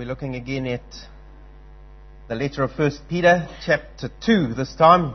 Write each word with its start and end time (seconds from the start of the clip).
We're 0.00 0.06
looking 0.06 0.34
again 0.34 0.66
at 0.66 0.80
the 2.26 2.34
letter 2.34 2.62
of 2.62 2.70
1 2.70 2.90
Peter, 3.06 3.46
chapter 3.66 4.08
2, 4.24 4.54
this 4.54 4.74
time. 4.74 5.12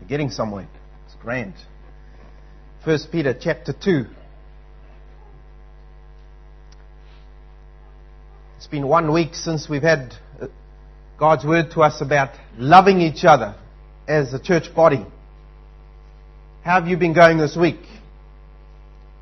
We're 0.00 0.08
getting 0.08 0.30
somewhere. 0.30 0.66
It's 1.04 1.14
grand. 1.16 1.52
1 2.82 2.98
Peter, 3.12 3.36
chapter 3.38 3.74
2. 3.74 4.06
It's 8.56 8.66
been 8.68 8.88
one 8.88 9.12
week 9.12 9.34
since 9.34 9.68
we've 9.68 9.82
had 9.82 10.14
uh, 10.40 10.46
God's 11.18 11.44
word 11.44 11.70
to 11.72 11.82
us 11.82 12.00
about 12.00 12.30
loving 12.56 13.02
each 13.02 13.26
other 13.26 13.54
as 14.08 14.32
a 14.32 14.42
church 14.42 14.74
body. 14.74 15.04
How 16.64 16.80
have 16.80 16.88
you 16.88 16.96
been 16.96 17.12
going 17.12 17.36
this 17.36 17.54
week? 17.54 17.82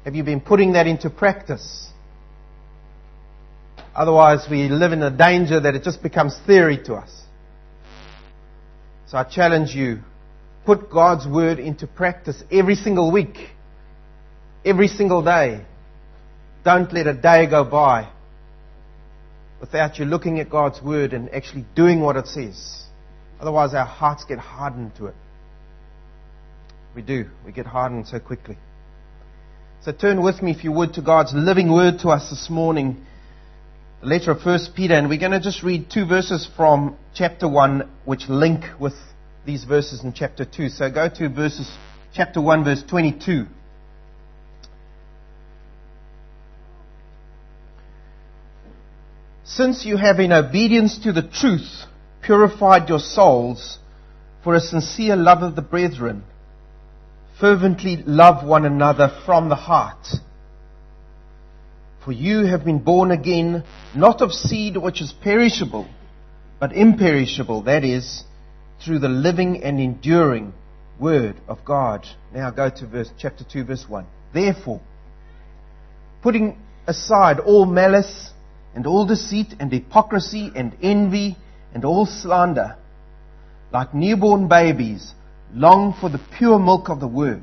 Have 0.04 0.14
you 0.14 0.22
been 0.22 0.40
putting 0.40 0.74
that 0.74 0.86
into 0.86 1.10
practice? 1.10 1.88
Otherwise, 3.98 4.46
we 4.48 4.68
live 4.68 4.92
in 4.92 5.02
a 5.02 5.10
danger 5.10 5.58
that 5.58 5.74
it 5.74 5.82
just 5.82 6.04
becomes 6.04 6.38
theory 6.46 6.78
to 6.84 6.94
us. 6.94 7.10
So 9.08 9.18
I 9.18 9.24
challenge 9.24 9.74
you 9.74 9.98
put 10.64 10.88
God's 10.88 11.26
word 11.26 11.58
into 11.58 11.88
practice 11.88 12.40
every 12.48 12.76
single 12.76 13.10
week, 13.10 13.36
every 14.64 14.86
single 14.86 15.20
day. 15.24 15.64
Don't 16.64 16.92
let 16.92 17.08
a 17.08 17.12
day 17.12 17.50
go 17.50 17.64
by 17.64 18.08
without 19.60 19.98
you 19.98 20.04
looking 20.04 20.38
at 20.38 20.48
God's 20.48 20.80
word 20.80 21.12
and 21.12 21.28
actually 21.34 21.64
doing 21.74 22.00
what 22.00 22.14
it 22.14 22.28
says. 22.28 22.84
Otherwise, 23.40 23.74
our 23.74 23.84
hearts 23.84 24.24
get 24.24 24.38
hardened 24.38 24.94
to 24.98 25.06
it. 25.06 25.16
We 26.94 27.02
do. 27.02 27.24
We 27.44 27.50
get 27.50 27.66
hardened 27.66 28.06
so 28.06 28.20
quickly. 28.20 28.58
So 29.82 29.90
turn 29.90 30.22
with 30.22 30.40
me, 30.40 30.52
if 30.52 30.62
you 30.62 30.70
would, 30.70 30.94
to 30.94 31.02
God's 31.02 31.32
living 31.34 31.72
word 31.72 31.98
to 32.02 32.10
us 32.10 32.30
this 32.30 32.48
morning 32.48 33.04
letter 34.02 34.30
of 34.30 34.44
1 34.44 34.58
Peter, 34.76 34.94
and 34.94 35.08
we're 35.08 35.18
going 35.18 35.32
to 35.32 35.40
just 35.40 35.62
read 35.62 35.90
two 35.90 36.06
verses 36.06 36.48
from 36.56 36.96
chapter 37.14 37.48
1 37.48 37.88
which 38.04 38.28
link 38.28 38.64
with 38.78 38.94
these 39.44 39.64
verses 39.64 40.04
in 40.04 40.12
chapter 40.12 40.44
2. 40.44 40.68
So 40.68 40.90
go 40.90 41.08
to 41.08 41.28
verses, 41.28 41.70
chapter 42.14 42.40
1, 42.40 42.64
verse 42.64 42.82
22. 42.88 43.46
Since 49.44 49.84
you 49.84 49.96
have 49.96 50.20
in 50.20 50.32
obedience 50.32 50.98
to 50.98 51.12
the 51.12 51.22
truth 51.22 51.86
purified 52.22 52.88
your 52.88 52.98
souls 53.00 53.78
for 54.44 54.54
a 54.54 54.60
sincere 54.60 55.16
love 55.16 55.42
of 55.42 55.56
the 55.56 55.62
brethren, 55.62 56.22
fervently 57.40 57.96
love 57.96 58.46
one 58.46 58.64
another 58.64 59.10
from 59.24 59.48
the 59.48 59.56
heart 59.56 60.06
for 62.08 62.12
you 62.12 62.46
have 62.46 62.64
been 62.64 62.78
born 62.78 63.10
again, 63.10 63.62
not 63.94 64.22
of 64.22 64.32
seed 64.32 64.78
which 64.78 65.02
is 65.02 65.12
perishable, 65.12 65.86
but 66.58 66.72
imperishable, 66.72 67.64
that 67.64 67.84
is, 67.84 68.24
through 68.82 68.98
the 68.98 69.10
living 69.10 69.62
and 69.62 69.78
enduring 69.78 70.54
word 70.98 71.36
of 71.48 71.62
God. 71.66 72.06
Now 72.32 72.50
go 72.50 72.70
to 72.70 72.86
verse, 72.86 73.10
chapter 73.18 73.44
2, 73.44 73.64
verse 73.64 73.84
1. 73.86 74.06
Therefore, 74.32 74.80
putting 76.22 76.56
aside 76.86 77.40
all 77.40 77.66
malice 77.66 78.30
and 78.74 78.86
all 78.86 79.04
deceit 79.04 79.56
and 79.60 79.70
hypocrisy 79.70 80.50
and 80.56 80.74
envy 80.82 81.36
and 81.74 81.84
all 81.84 82.06
slander, 82.06 82.76
like 83.70 83.92
newborn 83.92 84.48
babies, 84.48 85.12
long 85.52 85.92
for 85.92 86.08
the 86.08 86.20
pure 86.38 86.58
milk 86.58 86.88
of 86.88 87.00
the 87.00 87.06
word 87.06 87.42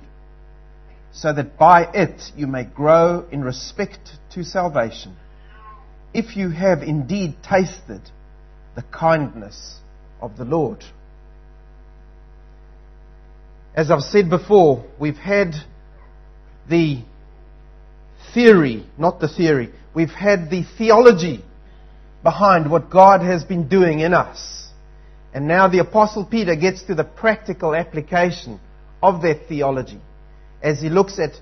so 1.16 1.32
that 1.32 1.58
by 1.58 1.90
it 1.94 2.22
you 2.36 2.46
may 2.46 2.66
grow 2.66 3.26
in 3.32 3.42
respect 3.42 4.12
to 4.34 4.44
salvation, 4.44 5.16
if 6.14 6.36
you 6.36 6.50
have 6.50 6.84
indeed 6.84 7.38
tasted 7.42 8.02
the 8.76 8.84
kindness 8.84 9.78
of 10.22 10.36
the 10.36 10.44
Lord. 10.44 10.84
As 13.74 13.92
I've 13.92 14.02
said 14.02 14.30
before, 14.30 14.86
we've 15.00 15.18
had 15.18 15.54
the 16.70 17.02
theory, 18.34 18.86
not 18.98 19.22
the 19.22 19.30
theory, 19.30 19.72
we've 19.94 20.10
had 20.10 20.50
the 20.50 20.64
theology 20.78 21.46
behind 22.24 22.70
what 22.70 22.90
God 22.90 23.22
has 23.22 23.46
been 23.46 23.70
doing 23.70 24.02
in 24.02 24.14
us. 24.14 24.68
And 25.34 25.48
now 25.48 25.70
the 25.70 25.80
Apostle 25.80 26.26
Peter 26.26 26.56
gets 26.56 26.84
to 26.84 26.96
the 26.96 27.04
practical 27.06 27.74
application 27.74 28.60
of 29.02 29.22
that 29.22 29.48
theology 29.48 30.02
as 30.66 30.82
he 30.82 30.90
looks 30.90 31.20
at 31.20 31.40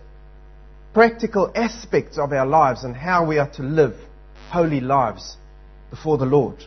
practical 0.94 1.50
aspects 1.56 2.18
of 2.18 2.34
our 2.34 2.46
lives 2.46 2.84
and 2.84 2.94
how 2.94 3.26
we 3.26 3.38
are 3.38 3.50
to 3.52 3.64
live 3.64 3.96
holy 4.50 4.82
lives 4.82 5.38
before 5.90 6.18
the 6.18 6.26
Lord. 6.26 6.58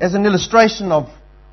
As 0.00 0.14
an 0.14 0.26
illustration 0.26 0.90
of 0.90 1.08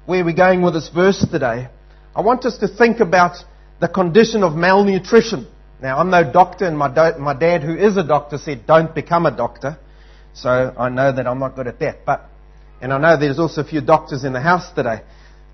where 0.08 0.26
we're 0.26 0.34
going 0.34 0.64
with 0.64 0.74
this 0.74 0.90
verse 0.90 1.24
today, 1.32 1.68
I 2.16 2.22
want 2.22 2.44
us 2.46 2.58
to 2.58 2.68
think 2.68 3.02
about 3.02 3.38
the 3.80 3.88
condition 3.88 4.42
of 4.42 4.56
malnutrition. 4.56 5.46
Now, 5.80 6.00
I'm 6.00 6.10
no 6.10 6.30
doctor, 6.30 6.66
and 6.66 6.76
my, 6.76 6.88
do- 6.88 7.20
my 7.20 7.36
dad, 7.36 7.62
who 7.62 7.76
is 7.76 7.98
a 7.98 8.04
doctor, 8.04 8.40
said, 8.40 8.66
don't 8.66 8.96
become 8.96 9.28
a 9.28 9.36
doctor. 9.36 9.78
So 10.34 10.50
I 10.50 10.90
know 10.90 11.12
that 11.12 11.28
I'm 11.28 11.40
not 11.40 11.56
good 11.56 11.68
at 11.68 11.80
that. 11.80 12.04
But, 12.04 12.28
and 12.82 12.92
I 12.92 12.98
know 12.98 13.20
there's 13.20 13.38
also 13.38 13.62
a 13.62 13.66
few 13.66 13.82
doctors 13.82 14.24
in 14.24 14.34
the 14.34 14.42
house 14.42 14.72
today. 14.74 15.02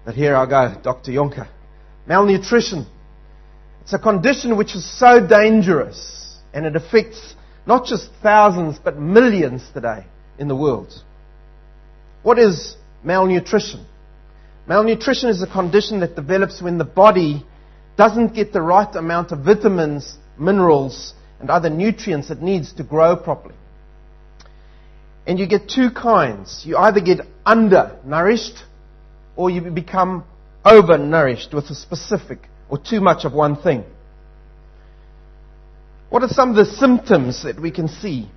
But 0.06 0.16
here 0.16 0.38
I 0.38 0.46
go, 0.46 0.82
Dr. 0.82 1.12
Yonker. 1.12 1.48
Malnutrition 2.08 2.88
it's 3.90 3.96
a 3.96 3.98
condition 3.98 4.56
which 4.56 4.76
is 4.76 4.86
so 5.00 5.20
dangerous 5.20 6.38
and 6.54 6.68
it 6.68 6.76
affects 6.76 7.34
not 7.66 7.88
just 7.88 8.12
thousands 8.22 8.78
but 8.78 9.00
millions 9.00 9.68
today 9.74 10.06
in 10.38 10.48
the 10.48 10.56
world. 10.56 10.94
What 12.22 12.38
is 12.38 12.76
malnutrition? 13.04 13.84
Malnutrition 14.68 15.30
is 15.30 15.42
a 15.42 15.48
condition 15.48 16.02
that 16.02 16.16
develops 16.16 16.62
when 16.62 16.78
the 16.78 16.86
body 16.86 17.44
doesn't 17.98 18.36
get 18.36 18.54
the 18.54 18.62
right 18.62 18.96
amount 18.96 19.32
of 19.32 19.40
vitamins, 19.40 20.20
minerals, 20.38 21.16
and 21.40 21.50
other 21.50 21.72
nutrients 21.72 22.30
it 22.30 22.44
needs 22.44 22.74
to 22.74 22.84
grow 22.84 23.16
properly. 23.16 23.56
And 25.26 25.40
you 25.40 25.48
get 25.48 25.68
two 25.68 25.90
kinds. 25.90 26.62
You 26.64 26.78
either 26.78 27.02
get 27.02 27.22
undernourished 27.44 28.66
or 29.36 29.50
you 29.50 29.62
become 29.62 30.26
overnourished 30.64 31.56
with 31.56 31.72
a 31.72 31.76
specific 31.76 32.50
or 32.70 32.78
too 32.78 33.02
much 33.02 33.26
of 33.26 33.34
one 33.34 33.56
thing. 33.62 33.84
What 36.10 36.24
are 36.24 36.30
some 36.30 36.52
of 36.52 36.56
the 36.56 36.66
symptoms 36.66 37.44
that 37.44 37.62
we 37.62 37.72
can 37.72 37.88
see? 37.88 38.30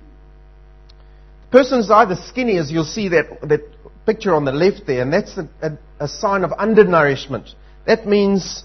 The 1.49 1.57
person 1.57 1.79
is 1.79 1.89
either 1.89 2.15
skinny, 2.15 2.57
as 2.57 2.71
you'll 2.71 2.83
see 2.83 3.09
that, 3.09 3.41
that 3.41 3.61
picture 4.05 4.33
on 4.33 4.45
the 4.45 4.51
left 4.51 4.85
there, 4.85 5.01
and 5.01 5.13
that's 5.13 5.37
a, 5.37 5.49
a, 5.61 5.77
a 5.99 6.07
sign 6.07 6.43
of 6.43 6.51
undernourishment. 6.51 7.49
That 7.85 8.07
means 8.07 8.63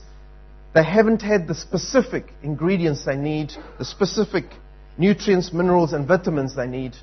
they 0.75 0.84
haven't 0.84 1.23
had 1.23 1.49
the 1.49 1.55
specific 1.55 2.33
ingredients 2.43 3.05
they 3.05 3.17
need, 3.17 3.53
the 3.79 3.85
specific 3.85 4.45
nutrients, 4.97 5.53
minerals, 5.53 5.93
and 5.93 6.06
vitamins 6.06 6.56
they 6.56 6.67
need. 6.67 6.95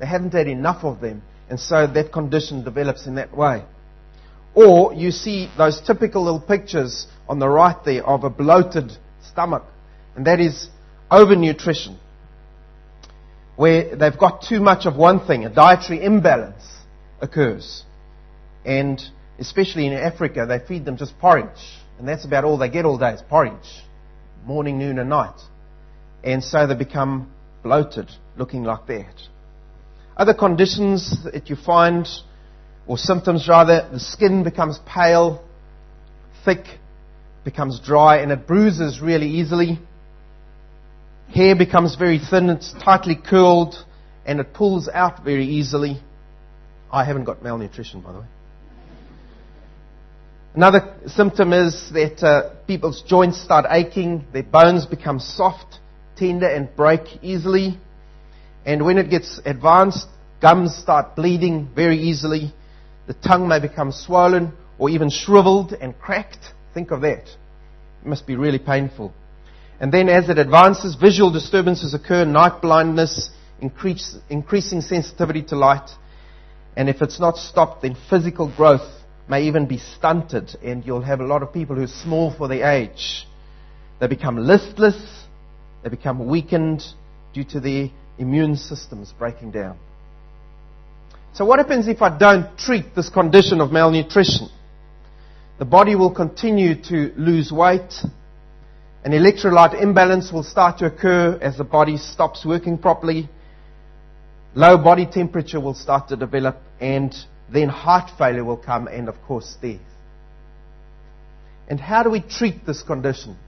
They 0.00 0.06
haven't 0.06 0.32
had 0.32 0.48
enough 0.48 0.84
of 0.84 1.00
them, 1.00 1.22
and 1.48 1.60
so 1.60 1.86
that 1.86 2.12
condition 2.12 2.64
develops 2.64 3.06
in 3.06 3.16
that 3.16 3.36
way. 3.36 3.64
Or 4.54 4.92
you 4.92 5.10
see 5.10 5.50
those 5.56 5.80
typical 5.80 6.24
little 6.24 6.40
pictures 6.40 7.06
on 7.28 7.38
the 7.38 7.48
right 7.48 7.76
there 7.84 8.04
of 8.06 8.24
a 8.24 8.30
bloated 8.30 8.92
stomach. 9.30 9.64
And 10.14 10.26
that 10.26 10.40
is 10.40 10.68
overnutrition. 11.10 11.96
Where 13.56 13.96
they've 13.96 14.18
got 14.18 14.42
too 14.42 14.60
much 14.60 14.86
of 14.86 14.96
one 14.96 15.26
thing, 15.26 15.44
a 15.44 15.50
dietary 15.50 16.04
imbalance 16.04 16.64
occurs. 17.20 17.84
And 18.64 19.00
especially 19.38 19.86
in 19.86 19.94
Africa, 19.94 20.46
they 20.46 20.58
feed 20.58 20.84
them 20.84 20.96
just 20.96 21.18
porridge. 21.18 21.48
And 21.98 22.06
that's 22.06 22.24
about 22.24 22.44
all 22.44 22.58
they 22.58 22.68
get 22.68 22.84
all 22.84 22.98
day 22.98 23.12
is 23.12 23.22
porridge. 23.22 23.82
Morning, 24.44 24.78
noon, 24.78 24.98
and 24.98 25.08
night. 25.08 25.40
And 26.24 26.42
so 26.42 26.66
they 26.66 26.74
become 26.74 27.32
bloated, 27.62 28.10
looking 28.36 28.64
like 28.64 28.86
that. 28.86 29.14
Other 30.16 30.34
conditions 30.34 31.24
that 31.24 31.48
you 31.48 31.56
find 31.56 32.06
or 32.86 32.98
symptoms 32.98 33.48
rather, 33.48 33.88
the 33.92 34.00
skin 34.00 34.42
becomes 34.44 34.78
pale, 34.86 35.44
thick, 36.44 36.64
becomes 37.44 37.80
dry, 37.80 38.18
and 38.18 38.32
it 38.32 38.46
bruises 38.46 39.00
really 39.00 39.28
easily. 39.28 39.78
Hair 41.34 41.56
becomes 41.56 41.96
very 41.96 42.18
thin, 42.18 42.50
it's 42.50 42.72
tightly 42.84 43.16
curled, 43.16 43.74
and 44.26 44.40
it 44.40 44.52
pulls 44.52 44.88
out 44.88 45.24
very 45.24 45.46
easily. 45.46 46.00
I 46.92 47.04
haven't 47.04 47.24
got 47.24 47.42
malnutrition, 47.42 48.00
by 48.00 48.12
the 48.12 48.20
way. 48.20 48.26
Another 50.54 50.94
symptom 51.06 51.54
is 51.54 51.90
that 51.94 52.22
uh, 52.22 52.50
people's 52.66 53.02
joints 53.02 53.40
start 53.40 53.64
aching, 53.70 54.26
their 54.34 54.42
bones 54.42 54.84
become 54.84 55.18
soft, 55.18 55.78
tender, 56.16 56.46
and 56.46 56.74
break 56.76 57.00
easily. 57.22 57.78
And 58.66 58.84
when 58.84 58.98
it 58.98 59.08
gets 59.08 59.40
advanced, 59.46 60.06
gums 60.42 60.76
start 60.76 61.16
bleeding 61.16 61.70
very 61.74 61.98
easily, 61.98 62.52
the 63.12 63.28
tongue 63.28 63.46
may 63.46 63.60
become 63.60 63.92
swollen 63.92 64.52
or 64.78 64.88
even 64.88 65.10
shriveled 65.10 65.74
and 65.74 65.98
cracked. 65.98 66.52
Think 66.72 66.90
of 66.92 67.02
that. 67.02 67.24
It 67.26 68.06
must 68.06 68.26
be 68.26 68.36
really 68.36 68.58
painful. 68.58 69.12
And 69.80 69.92
then 69.92 70.08
as 70.08 70.30
it 70.30 70.38
advances, 70.38 70.94
visual 70.94 71.30
disturbances 71.30 71.92
occur, 71.92 72.24
night 72.24 72.62
blindness, 72.62 73.28
increase, 73.60 74.16
increasing 74.30 74.80
sensitivity 74.80 75.42
to 75.44 75.56
light. 75.56 75.90
And 76.74 76.88
if 76.88 77.02
it's 77.02 77.20
not 77.20 77.36
stopped, 77.36 77.82
then 77.82 77.98
physical 78.08 78.50
growth 78.56 78.88
may 79.28 79.44
even 79.44 79.66
be 79.66 79.78
stunted, 79.78 80.56
and 80.62 80.84
you'll 80.86 81.02
have 81.02 81.20
a 81.20 81.26
lot 81.26 81.42
of 81.42 81.52
people 81.52 81.76
who 81.76 81.82
are 81.82 82.02
small 82.02 82.34
for 82.34 82.48
their 82.48 82.70
age. 82.70 83.26
They 84.00 84.06
become 84.06 84.38
listless, 84.38 84.96
they 85.82 85.90
become 85.90 86.26
weakened 86.28 86.82
due 87.34 87.44
to 87.44 87.60
their 87.60 87.90
immune 88.18 88.56
systems 88.56 89.12
breaking 89.18 89.50
down. 89.50 89.76
So, 91.34 91.46
what 91.46 91.58
happens 91.58 91.88
if 91.88 92.02
I 92.02 92.16
don't 92.16 92.58
treat 92.58 92.94
this 92.94 93.08
condition 93.08 93.62
of 93.62 93.72
malnutrition? 93.72 94.50
The 95.58 95.64
body 95.64 95.94
will 95.94 96.10
continue 96.10 96.74
to 96.82 97.12
lose 97.16 97.50
weight. 97.50 98.04
An 99.02 99.12
electrolyte 99.12 99.80
imbalance 99.80 100.30
will 100.30 100.42
start 100.42 100.78
to 100.78 100.86
occur 100.86 101.38
as 101.40 101.56
the 101.56 101.64
body 101.64 101.96
stops 101.96 102.44
working 102.44 102.76
properly. 102.76 103.30
Low 104.54 104.76
body 104.76 105.06
temperature 105.06 105.58
will 105.58 105.72
start 105.72 106.08
to 106.08 106.16
develop, 106.16 106.58
and 106.80 107.14
then 107.50 107.70
heart 107.70 108.10
failure 108.18 108.44
will 108.44 108.58
come, 108.58 108.86
and 108.86 109.08
of 109.08 109.14
course, 109.22 109.56
death. 109.62 109.80
And 111.66 111.80
how 111.80 112.02
do 112.02 112.10
we 112.10 112.20
treat 112.20 112.66
this 112.66 112.82
condition? 112.82 113.38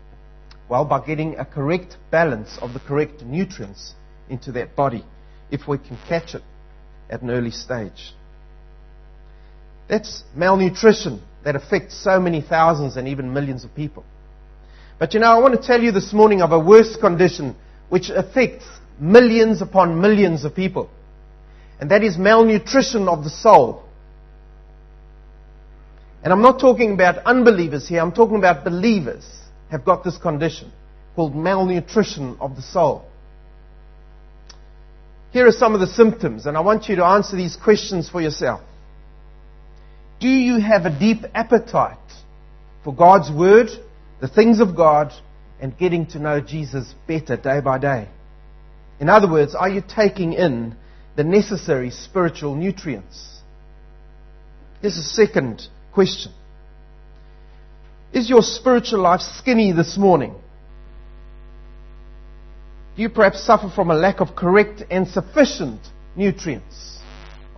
Well, 0.71 0.87
by 0.87 1.05
getting 1.05 1.37
a 1.37 1.45
correct 1.45 1.99
balance 2.11 2.57
of 2.63 2.73
the 2.73 2.81
correct 2.81 3.23
nutrients 3.23 3.93
into 4.31 4.53
that 4.53 4.75
body, 4.75 5.05
if 5.51 5.69
we 5.69 5.77
can 5.77 5.99
catch 6.09 6.35
it 6.35 6.43
at 7.15 7.23
an 7.23 7.31
early 7.31 7.53
stage. 7.53 8.13
That's 9.89 10.25
malnutrition 10.35 11.23
that 11.45 11.55
affects 11.55 11.97
so 11.97 12.19
many 12.19 12.43
thousands 12.43 12.97
and 12.97 13.07
even 13.07 13.33
millions 13.33 13.65
of 13.65 13.75
people. 13.75 14.05
But 14.99 15.15
you 15.15 15.21
know, 15.21 15.31
I 15.31 15.39
want 15.39 15.55
to 15.55 15.65
tell 15.65 15.81
you 15.81 15.93
this 15.93 16.13
morning 16.13 16.43
of 16.43 16.51
a 16.51 16.59
worse 16.59 16.97
condition 16.97 17.55
which 17.89 18.11
affects 18.11 18.65
millions 18.99 19.63
upon 19.63 20.01
millions 20.01 20.45
of 20.45 20.57
people. 20.57 20.91
And 21.81 21.91
that 21.93 22.03
is 22.03 22.19
malnutrition 22.19 23.09
of 23.09 23.23
the 23.23 23.31
soul. 23.31 23.85
And 26.25 26.33
I'm 26.33 26.43
not 26.43 26.59
talking 26.59 26.95
about 26.95 27.19
unbelievers 27.27 27.87
here, 27.87 28.01
I'm 28.01 28.13
talking 28.13 28.37
about 28.37 28.65
believers 28.65 29.25
have 29.71 29.85
got 29.85 30.03
this 30.03 30.19
condition 30.19 30.73
called 31.15 31.37
malnutrition 31.37 32.37
of 32.41 32.57
the 32.57 32.63
soul. 32.63 33.05
Here 35.35 35.49
are 35.49 35.53
some 35.53 35.75
of 35.75 35.81
the 35.81 35.89
symptoms, 35.89 36.47
and 36.47 36.57
I 36.57 36.61
want 36.61 36.89
you 36.89 36.95
to 36.95 37.05
answer 37.05 37.35
these 37.35 37.57
questions 37.57 38.09
for 38.09 38.21
yourself. 38.21 38.61
Do 40.21 40.29
you 40.29 40.61
have 40.61 40.87
a 40.87 40.97
deep 40.97 41.25
appetite 41.35 41.99
for 42.85 42.95
God's 42.95 43.33
Word, 43.33 43.67
the 44.21 44.29
things 44.29 44.61
of 44.61 44.77
God, 44.77 45.13
and 45.61 45.77
getting 45.77 46.07
to 46.13 46.21
know 46.21 46.41
Jesus 46.41 46.95
better 47.09 47.37
day 47.37 47.61
by 47.61 47.79
day? 47.79 48.09
In 49.01 49.09
other 49.09 49.29
words, 49.29 49.57
are 49.57 49.69
you 49.69 49.83
taking 49.83 50.35
in 50.35 50.77
the 51.17 51.25
necessary 51.25 51.91
spiritual 51.91 52.55
nutrients? 52.55 53.41
Here's 54.83 54.97
a 54.97 55.03
second 55.03 55.63
question. 55.93 56.31
Is 58.13 58.31
your 58.31 58.43
spiritual 58.43 59.01
life 59.01 59.21
skinny 59.21 59.73
this 59.73 59.99
morning? 59.99 60.37
Do 62.97 63.03
you 63.03 63.09
perhaps 63.09 63.43
suffer 63.45 63.69
from 63.69 63.91
a 63.91 63.95
lack 63.95 64.21
of 64.21 64.37
correct 64.37 64.85
and 64.89 65.09
sufficient 65.09 65.81
nutrients 66.15 67.01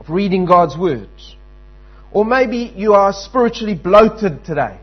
of 0.01 0.09
reading 0.09 0.47
God's 0.47 0.79
Word? 0.79 1.11
Or 2.11 2.25
maybe 2.25 2.73
you 2.75 2.95
are 2.95 3.13
spiritually 3.13 3.75
bloated 3.75 4.45
today. 4.45 4.79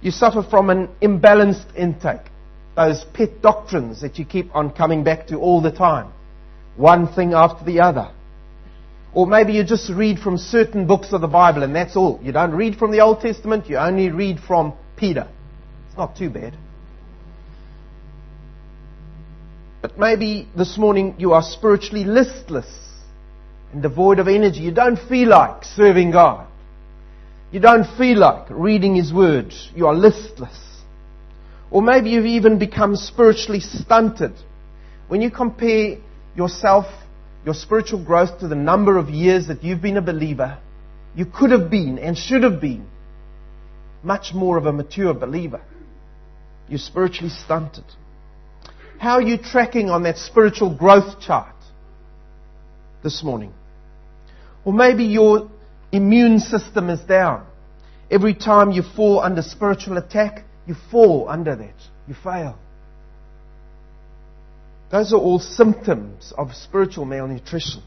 You 0.00 0.10
suffer 0.10 0.42
from 0.42 0.70
an 0.70 0.88
imbalanced 1.02 1.76
intake. 1.76 2.30
Those 2.76 3.04
pet 3.12 3.42
doctrines 3.42 4.00
that 4.00 4.18
you 4.18 4.24
keep 4.24 4.54
on 4.54 4.70
coming 4.70 5.04
back 5.04 5.26
to 5.28 5.36
all 5.36 5.60
the 5.60 5.72
time. 5.72 6.12
One 6.76 7.12
thing 7.12 7.34
after 7.34 7.64
the 7.64 7.80
other. 7.80 8.10
Or 9.12 9.26
maybe 9.26 9.52
you 9.54 9.64
just 9.64 9.90
read 9.90 10.18
from 10.18 10.38
certain 10.38 10.86
books 10.86 11.12
of 11.12 11.20
the 11.20 11.26
Bible 11.26 11.62
and 11.62 11.74
that's 11.74 11.96
all. 11.96 12.20
You 12.22 12.32
don't 12.32 12.52
read 12.52 12.76
from 12.76 12.90
the 12.90 13.00
Old 13.00 13.20
Testament, 13.20 13.68
you 13.68 13.76
only 13.76 14.10
read 14.10 14.40
from 14.40 14.74
Peter. 14.96 15.28
It's 15.88 15.96
not 15.96 16.16
too 16.16 16.30
bad. 16.30 16.56
But 19.86 20.00
maybe 20.00 20.48
this 20.56 20.76
morning 20.76 21.14
you 21.16 21.32
are 21.32 21.42
spiritually 21.42 22.02
listless 22.02 22.66
and 23.72 23.80
devoid 23.80 24.18
of 24.18 24.26
energy. 24.26 24.58
You 24.58 24.72
don't 24.72 24.98
feel 24.98 25.28
like 25.28 25.62
serving 25.62 26.10
God. 26.10 26.48
You 27.52 27.60
don't 27.60 27.86
feel 27.96 28.18
like 28.18 28.48
reading 28.50 28.96
His 28.96 29.12
Word. 29.12 29.54
You 29.76 29.86
are 29.86 29.94
listless. 29.94 30.58
Or 31.70 31.82
maybe 31.82 32.10
you've 32.10 32.26
even 32.26 32.58
become 32.58 32.96
spiritually 32.96 33.60
stunted. 33.60 34.32
When 35.06 35.20
you 35.20 35.30
compare 35.30 35.98
yourself 36.34 36.86
your 37.44 37.54
spiritual 37.54 38.04
growth 38.04 38.40
to 38.40 38.48
the 38.48 38.56
number 38.56 38.98
of 38.98 39.08
years 39.08 39.46
that 39.46 39.62
you've 39.62 39.82
been 39.82 39.98
a 39.98 40.02
believer, 40.02 40.58
you 41.14 41.26
could 41.26 41.52
have 41.52 41.70
been 41.70 42.00
and 42.00 42.18
should 42.18 42.42
have 42.42 42.60
been 42.60 42.88
much 44.02 44.34
more 44.34 44.58
of 44.58 44.66
a 44.66 44.72
mature 44.72 45.14
believer. 45.14 45.62
You're 46.68 46.80
spiritually 46.80 47.30
stunted. 47.30 47.84
How 48.98 49.14
are 49.14 49.22
you 49.22 49.36
tracking 49.38 49.90
on 49.90 50.02
that 50.04 50.18
spiritual 50.18 50.74
growth 50.74 51.20
chart 51.20 51.54
this 53.02 53.22
morning? 53.22 53.52
Or 54.64 54.72
maybe 54.72 55.04
your 55.04 55.50
immune 55.92 56.40
system 56.40 56.90
is 56.90 57.00
down. 57.00 57.46
Every 58.10 58.34
time 58.34 58.70
you 58.70 58.82
fall 58.82 59.20
under 59.20 59.42
spiritual 59.42 59.98
attack, 59.98 60.44
you 60.66 60.74
fall 60.90 61.28
under 61.28 61.54
that. 61.56 61.74
You 62.08 62.14
fail. 62.14 62.58
Those 64.90 65.12
are 65.12 65.18
all 65.18 65.40
symptoms 65.40 66.32
of 66.38 66.54
spiritual 66.54 67.04
malnutrition. 67.04 67.82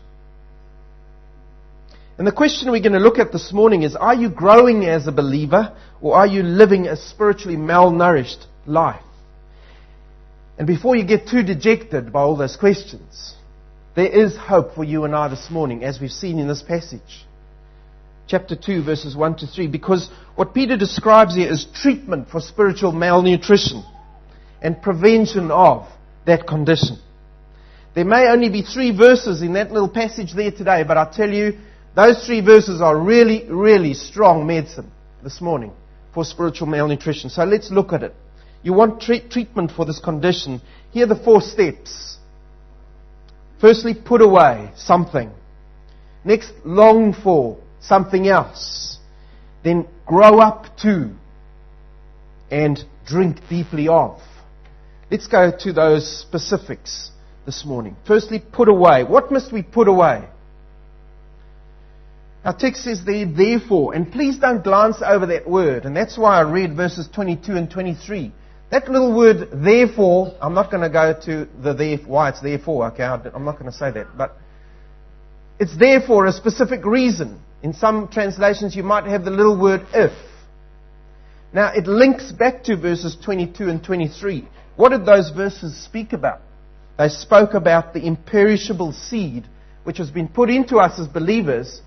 And 2.18 2.28
the 2.28 2.34
question 2.34 2.70
we're 2.70 2.82
going 2.82 2.94
to 2.94 3.00
look 3.00 3.18
at 3.18 3.32
this 3.32 3.54
morning 3.54 3.84
is 3.84 3.96
Are 3.96 4.14
you 4.14 4.30
growing 4.30 4.86
as 4.86 5.08
a 5.08 5.12
believer 5.12 5.74
or 6.02 6.16
are 6.16 6.28
you 6.28 6.44
living 6.44 6.88
a 6.88 6.98
spiritually 6.98 7.58
malnourished 7.58 8.46
life? 8.66 9.02
And 10.60 10.68
before 10.68 10.98
you 10.98 11.06
get 11.06 11.30
too 11.30 11.42
dejected 11.42 12.12
by 12.12 12.20
all 12.20 12.36
those 12.36 12.58
questions, 12.58 13.36
there 13.96 14.12
is 14.12 14.36
hope 14.36 14.76
for 14.76 14.84
you 14.84 15.06
and 15.06 15.16
I 15.16 15.30
this 15.30 15.50
morning, 15.50 15.86
as 15.86 16.02
we've 16.02 16.12
seen 16.12 16.38
in 16.38 16.50
this 16.50 16.62
passage. 16.62 17.26
Chapter 18.28 18.58
2, 18.58 18.84
verses 18.84 19.16
1 19.16 19.38
to 19.38 19.48
3. 19.48 19.68
Because 19.68 20.12
what 20.36 20.54
Peter 20.54 20.76
describes 20.76 21.34
here 21.34 21.50
is 21.50 21.66
treatment 21.74 22.28
for 22.30 22.42
spiritual 22.42 22.92
malnutrition 22.92 23.84
and 24.62 24.82
prevention 24.82 25.50
of 25.50 25.88
that 26.26 26.46
condition. 26.46 27.00
There 27.96 28.06
may 28.06 28.28
only 28.28 28.50
be 28.50 28.62
three 28.62 28.96
verses 28.96 29.42
in 29.42 29.54
that 29.54 29.72
little 29.72 29.90
passage 29.90 30.34
there 30.34 30.52
today, 30.52 30.84
but 30.84 30.98
I 30.98 31.10
tell 31.10 31.32
you, 31.32 31.58
those 31.96 32.26
three 32.26 32.42
verses 32.42 32.82
are 32.82 33.00
really, 33.00 33.50
really 33.50 33.94
strong 33.94 34.46
medicine 34.46 34.92
this 35.24 35.40
morning 35.40 35.72
for 36.14 36.26
spiritual 36.26 36.68
malnutrition. 36.68 37.30
So 37.30 37.46
let's 37.46 37.72
look 37.72 37.94
at 37.94 38.04
it. 38.04 38.16
You 38.62 38.74
want 38.74 39.02
treatment 39.02 39.72
for 39.72 39.86
this 39.86 40.00
condition. 40.00 40.62
Here 40.92 41.06
are 41.06 41.14
the 41.16 41.24
four 41.24 41.42
steps. 41.42 42.18
Firstly, 43.62 43.94
put 43.94 44.22
away 44.22 44.72
something. 44.76 45.32
Next, 46.24 46.52
long 46.66 47.14
for 47.14 47.58
something 47.80 48.28
else. 48.28 48.98
Then 49.64 49.88
grow 50.06 50.40
up 50.40 50.78
to 50.80 51.12
and 52.52 52.84
drink 53.06 53.38
deeply 53.50 53.88
of. 53.88 54.20
Let's 55.12 55.28
go 55.28 55.52
to 55.60 55.74
those 55.74 56.22
specifics 56.22 57.12
this 57.46 57.66
morning. 57.66 57.96
Firstly, 58.06 58.40
put 58.40 58.68
away. 58.70 59.04
What 59.04 59.32
must 59.32 59.52
we 59.52 59.64
put 59.64 59.88
away? 59.88 60.28
Our 62.46 62.56
text 62.56 62.84
says 62.84 63.04
there, 63.04 63.26
therefore, 63.26 63.94
and 63.94 64.12
please 64.12 64.38
don't 64.38 64.64
glance 64.64 64.98
over 65.06 65.26
that 65.28 65.50
word, 65.50 65.86
and 65.86 65.96
that's 65.96 66.18
why 66.18 66.38
I 66.38 66.42
read 66.42 66.76
verses 66.76 67.10
22 67.14 67.56
and 67.56 67.70
23. 67.70 68.32
That 68.72 68.88
little 68.88 69.16
word, 69.16 69.50
therefore, 69.52 70.36
I'm 70.42 70.54
not 70.54 70.70
going 70.70 70.84
to 70.84 70.90
go 70.90 71.14
to 71.26 71.48
the 71.62 71.74
there, 71.74 71.98
why 72.06 72.30
it's 72.30 72.42
therefore, 72.42 72.88
okay, 72.88 73.04
I'm 73.04 73.46
not 73.46 73.60
going 73.60 73.72
to 73.72 73.78
say 73.78 73.92
that, 73.92 74.16
but 74.16 74.38
it's 75.60 75.76
therefore 75.76 76.28
a 76.28 76.32
specific 76.32 76.86
reason. 76.86 77.42
In 77.64 77.74
some 77.74 78.08
translations, 78.08 78.76
you 78.76 78.84
might 78.84 79.06
have 79.06 79.26
the 79.26 79.32
little 79.32 79.60
word 79.60 79.86
if. 79.94 80.14
Now, 81.52 81.74
it 81.74 81.88
links 81.88 82.32
back 82.32 82.64
to 82.66 82.78
verses 82.78 83.18
22 83.24 83.70
and 83.70 83.84
23. 83.84 84.48
What 84.76 84.90
did 84.90 85.06
those 85.06 85.32
verses 85.32 85.76
speak 85.84 86.14
about? 86.14 86.42
They 86.98 87.10
spoke 87.10 87.56
about 87.56 87.94
the 87.94 88.06
imperishable 88.06 88.92
seed 88.92 89.46
which 89.84 89.98
has 89.98 90.12
been 90.12 90.28
put 90.28 90.50
into 90.50 90.78
us 90.78 91.00
as 91.00 91.08
believers. 91.08 91.82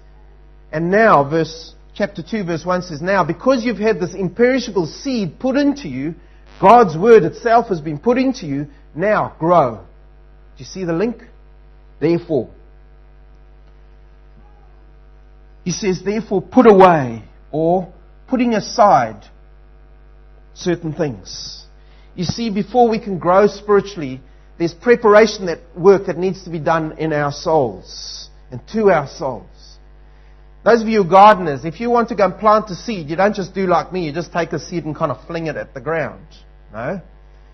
And 0.73 0.91
now, 0.91 1.29
verse, 1.29 1.75
chapter 1.95 2.23
2, 2.23 2.45
verse 2.45 2.65
1 2.65 2.83
says, 2.83 3.01
Now, 3.01 3.23
because 3.23 3.65
you've 3.65 3.79
had 3.79 4.01
this 4.01 4.15
imperishable 4.15 4.87
seed 4.87 5.39
put 5.39 5.57
into 5.57 5.89
you, 5.89 6.15
God's 6.62 6.97
word 6.97 7.25
itself 7.25 7.66
has 7.71 7.81
been 7.81 7.99
put 7.99 8.19
into 8.19 8.47
you. 8.47 8.69
Now 8.95 9.35
grow. 9.40 9.78
Do 9.78 10.59
you 10.59 10.64
see 10.64 10.85
the 10.85 10.92
link? 10.92 11.25
Therefore. 12.00 12.50
He 15.64 15.73
says, 15.73 16.02
therefore, 16.04 16.40
put 16.40 16.66
away 16.69 17.25
or 17.50 17.92
putting 18.28 18.54
aside 18.54 19.25
certain 20.54 20.92
things. 20.92 21.66
You 22.14 22.25
see, 22.25 22.49
before 22.49 22.88
we 22.88 23.00
can 23.00 23.19
grow 23.19 23.49
spiritually, 23.49 24.21
there's 24.57 24.75
preparation 24.75 25.47
that 25.47 25.59
work 25.76 26.07
that 26.07 26.16
needs 26.16 26.45
to 26.45 26.50
be 26.50 26.61
done 26.61 26.97
in 26.97 27.12
our 27.12 27.33
souls 27.33 28.28
and 28.52 28.61
to 28.69 28.90
our 28.92 29.09
souls. 29.09 29.47
Those 30.64 30.83
of 30.83 30.87
you 30.87 31.02
gardeners, 31.02 31.64
if 31.64 31.81
you 31.81 31.90
want 31.90 32.11
to 32.11 32.14
go 32.14 32.26
and 32.26 32.38
plant 32.38 32.71
a 32.71 32.76
seed, 32.76 33.11
you 33.11 33.16
don't 33.16 33.35
just 33.35 33.52
do 33.52 33.66
like 33.66 33.92
me, 33.92 34.07
you 34.07 34.12
just 34.12 34.33
take 34.33 34.52
a 34.52 34.61
seed 34.61 34.85
and 34.85 34.95
kind 34.95 35.11
of 35.11 35.26
fling 35.26 35.49
it 35.49 35.57
at 35.57 35.75
the 35.75 35.81
ground. 35.81 36.25
No. 36.73 37.00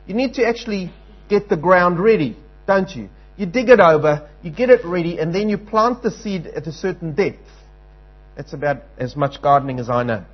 You 0.07 0.15
need 0.15 0.35
to 0.35 0.47
actually 0.47 0.93
get 1.29 1.49
the 1.49 1.57
ground 1.57 1.99
ready, 1.99 2.37
don't 2.67 2.89
you? 2.95 3.09
You 3.37 3.47
dig 3.47 3.69
it 3.69 3.81
over, 3.81 4.29
you 4.43 4.51
get 4.51 4.71
it 4.71 4.85
ready, 4.85 5.19
and 5.19 5.35
then 5.35 5.49
you 5.49 5.59
plant 5.59 6.03
the 6.03 6.11
seed 6.11 6.47
at 6.47 6.67
a 6.67 6.73
certain 6.73 7.15
depth. 7.15 7.39
That's 8.37 8.53
about 8.53 8.83
as 8.97 9.17
much 9.17 9.43
gardening 9.43 9.79
as 9.79 9.91
I 9.91 10.03
know. 10.03 10.25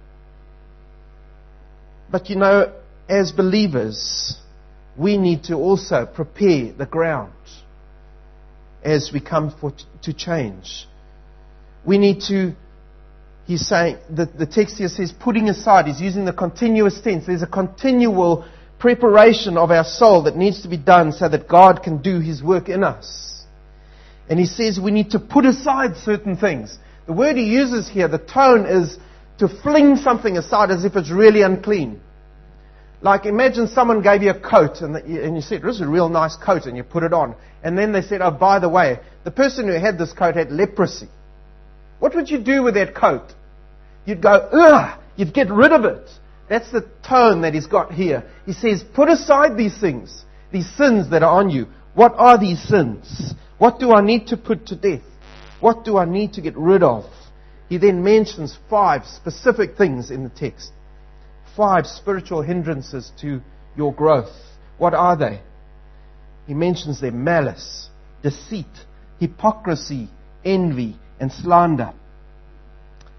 But 2.11 2.31
you 2.31 2.37
know, 2.37 2.73
as 3.09 3.33
believers, 3.33 4.37
we 4.97 5.19
need 5.19 5.45
to 5.45 5.55
also 5.55 6.07
prepare 6.07 6.73
the 6.73 6.87
ground 6.87 7.33
as 8.83 9.11
we 9.13 9.21
come 9.21 9.55
for, 9.59 9.73
to 10.03 10.13
change. 10.13 10.87
We 11.85 11.99
need 11.99 12.21
to, 12.29 12.55
he's 13.47 13.67
saying, 13.67 13.99
the, 14.09 14.27
the 14.27 14.47
text 14.47 14.77
here 14.77 14.89
says 14.89 15.13
putting 15.13 15.49
aside, 15.49 15.87
he's 15.87 16.01
using 16.01 16.25
the 16.25 16.33
continuous 16.33 17.01
tense. 17.01 17.27
There's 17.27 17.43
a 17.43 17.47
continual 17.47 18.47
preparation 18.85 19.57
of 19.57 19.71
our 19.71 19.83
soul 19.83 20.25
that 20.25 20.37
needs 20.37 20.61
to 20.61 20.69
be 20.69 20.77
done 20.77 21.11
so 21.11 21.27
that 21.27 21.49
God 21.49 21.83
can 21.83 22.03
do 22.03 22.21
his 22.21 22.43
work 22.43 22.69
in 22.69 22.85
us. 22.85 23.43
And 24.29 24.39
he 24.39 24.45
says 24.45 24.79
we 24.79 24.91
need 24.91 25.13
to 25.13 25.19
put 25.19 25.47
aside 25.47 25.97
certain 25.97 26.37
things. 26.37 26.77
The 27.07 27.15
word 27.15 27.37
he 27.37 27.45
uses 27.45 27.89
here, 27.89 28.09
the 28.09 28.19
tone 28.19 28.67
is 28.67 28.99
to 29.39 29.49
fling 29.49 29.97
something 29.97 30.37
aside 30.37 30.71
as 30.71 30.85
if 30.85 30.97
it's 30.97 31.11
really 31.11 31.41
unclean. 31.41 31.99
Like 33.01 33.25
imagine 33.25 33.69
someone 33.69 34.03
gave 34.03 34.23
you 34.23 34.33
a 34.33 34.39
coat 34.39 34.83
and, 34.83 34.95
the, 34.95 35.01
and 35.01 35.35
you 35.35 35.41
said, 35.41 35.63
this 35.63 35.77
is 35.77 35.81
a 35.81 35.89
real 35.89 36.11
nice 36.11 36.37
coat 36.37 36.67
and 36.67 36.77
you 36.77 36.83
put 36.83 37.05
it 37.05 37.15
on. 37.15 37.37
And 37.63 37.79
then 37.79 37.91
they 37.91 38.03
said, 38.03 38.21
oh, 38.21 38.33
by 38.33 38.59
the 38.59 38.69
way, 38.69 39.01
the 39.25 39.31
person 39.31 39.67
who 39.67 39.73
had 39.73 39.97
this 39.97 40.13
coat 40.13 40.37
had 40.37 40.53
leprosy. 40.53 41.09
What 42.01 42.15
would 42.15 42.29
you 42.29 42.37
do 42.37 42.63
with 42.63 42.75
that 42.75 42.95
coat? 42.95 43.33
You'd 44.05 44.21
go, 44.21 44.35
ugh, 44.35 45.01
you'd 45.17 45.33
get 45.33 45.49
rid 45.49 45.73
of 45.73 45.87
it. 45.87 46.07
That's 46.49 46.71
the 46.71 46.89
tone 47.07 47.43
that 47.43 47.55
he's 47.55 47.67
got 47.67 47.93
here. 47.93 48.25
He 48.47 48.53
says, 48.53 48.85
put 48.95 49.09
aside 49.09 49.57
these 49.57 49.79
things, 49.79 50.25
these 50.53 50.69
sins 50.77 51.11
that 51.11 51.23
are 51.23 51.41
on 51.41 51.51
you. 51.51 51.67
What 51.95 52.15
are 52.17 52.39
these 52.39 52.63
sins? 52.63 53.35
What 53.59 53.79
do 53.79 53.93
I 53.93 54.03
need 54.03 54.29
to 54.29 54.37
put 54.37 54.67
to 54.67 54.77
death? 54.77 55.03
What 55.61 55.85
do 55.85 55.97
I 55.97 56.05
need 56.05 56.35
to 56.35 56.41
get 56.41 56.57
rid 56.57 56.83
of? 56.83 57.05
He 57.69 57.79
then 57.79 58.05
mentions 58.05 58.59
five 58.69 59.07
specific 59.07 59.77
things 59.77 60.11
in 60.11 60.25
the 60.25 60.29
text 60.29 60.73
five 61.57 61.87
spiritual 61.87 62.43
hindrances 62.43 63.13
to 63.21 63.41
your 63.77 63.93
growth. 63.93 64.33
What 64.79 64.95
are 64.95 65.17
they? 65.17 65.41
He 66.47 66.55
mentions 66.55 67.01
them 67.01 67.25
malice, 67.25 67.89
deceit, 68.23 68.67
hypocrisy, 69.19 70.09
envy, 70.45 70.97
and 71.21 71.33
slander. 71.33 71.95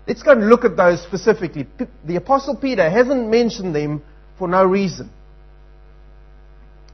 Let's 0.07 0.21
go 0.21 0.31
and 0.31 0.49
look 0.49 0.65
at 0.65 0.77
those 0.77 1.01
specifically. 1.01 1.67
The 2.05 2.15
Apostle 2.15 2.55
Peter 2.55 2.89
hasn't 2.89 3.29
mentioned 3.29 3.75
them 3.75 4.03
for 4.37 4.47
no 4.47 4.63
reason. 4.63 5.09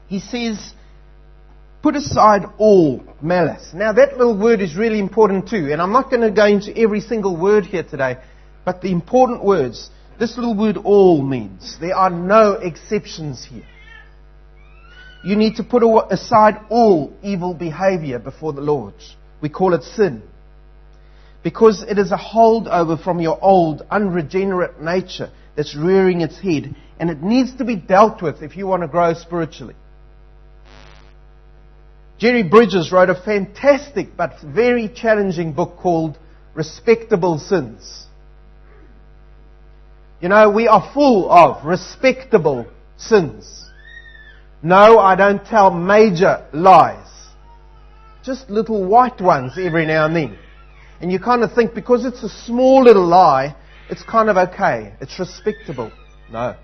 He 0.08 0.20
says, 0.20 0.72
put 1.82 1.96
aside 1.96 2.42
all 2.58 3.02
malice. 3.20 3.72
Now 3.74 3.92
that 3.92 4.16
little 4.16 4.38
word 4.38 4.60
is 4.60 4.76
really 4.76 4.98
important 4.98 5.48
too, 5.48 5.72
and 5.72 5.80
I'm 5.80 5.92
not 5.92 6.10
going 6.10 6.22
to 6.22 6.30
go 6.30 6.46
into 6.46 6.76
every 6.76 7.00
single 7.00 7.36
word 7.36 7.66
here 7.66 7.82
today, 7.82 8.18
but 8.64 8.80
the 8.80 8.92
important 8.92 9.44
words 9.44 9.90
this 10.18 10.36
little 10.36 10.54
word 10.54 10.76
all 10.76 11.20
means 11.20 11.76
there 11.80 11.96
are 11.96 12.08
no 12.08 12.52
exceptions 12.52 13.44
here. 13.44 13.64
You 15.24 15.34
need 15.34 15.56
to 15.56 15.64
put 15.64 15.82
aside 16.10 16.60
all 16.68 17.12
evil 17.22 17.54
behavior 17.54 18.20
before 18.20 18.52
the 18.52 18.60
Lord. 18.60 18.94
We 19.40 19.48
call 19.48 19.74
it 19.74 19.82
sin. 19.82 20.22
Because 21.42 21.82
it 21.82 21.98
is 21.98 22.12
a 22.12 22.16
holdover 22.16 23.02
from 23.02 23.20
your 23.20 23.38
old, 23.42 23.82
unregenerate 23.90 24.80
nature 24.80 25.30
that's 25.56 25.76
rearing 25.76 26.20
its 26.20 26.38
head, 26.38 26.74
and 27.00 27.10
it 27.10 27.22
needs 27.22 27.56
to 27.56 27.64
be 27.64 27.76
dealt 27.76 28.22
with 28.22 28.42
if 28.42 28.56
you 28.56 28.66
want 28.66 28.82
to 28.82 28.88
grow 28.88 29.12
spiritually. 29.14 29.74
Jerry 32.18 32.44
Bridges 32.44 32.92
wrote 32.92 33.10
a 33.10 33.20
fantastic 33.20 34.16
but 34.16 34.40
very 34.40 34.88
challenging 34.88 35.52
book 35.52 35.76
called 35.78 36.16
Respectable 36.54 37.38
Sins. 37.38 38.06
You 40.20 40.28
know, 40.28 40.48
we 40.50 40.68
are 40.68 40.88
full 40.94 41.28
of 41.28 41.66
respectable 41.66 42.66
sins. 42.96 43.68
No, 44.62 45.00
I 45.00 45.16
don't 45.16 45.44
tell 45.44 45.72
major 45.72 46.46
lies. 46.52 47.08
Just 48.22 48.48
little 48.48 48.86
white 48.86 49.20
ones 49.20 49.54
every 49.58 49.84
now 49.84 50.06
and 50.06 50.14
then. 50.14 50.38
And 51.02 51.10
you 51.10 51.18
kind 51.18 51.42
of 51.42 51.52
think 51.52 51.74
because 51.74 52.04
it's 52.04 52.22
a 52.22 52.28
small 52.28 52.84
little 52.84 53.04
lie, 53.04 53.56
it's 53.90 54.04
kind 54.04 54.30
of 54.30 54.36
okay. 54.36 54.94
It's 55.00 55.18
respectable. 55.18 55.90
No. 56.30 56.54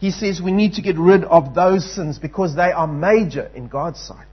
He 0.00 0.10
says 0.10 0.42
we 0.42 0.50
need 0.50 0.74
to 0.74 0.82
get 0.82 0.98
rid 0.98 1.24
of 1.24 1.54
those 1.54 1.88
sins 1.94 2.18
because 2.18 2.56
they 2.56 2.72
are 2.72 2.88
major 2.88 3.48
in 3.54 3.68
God's 3.68 4.00
sight. 4.00 4.26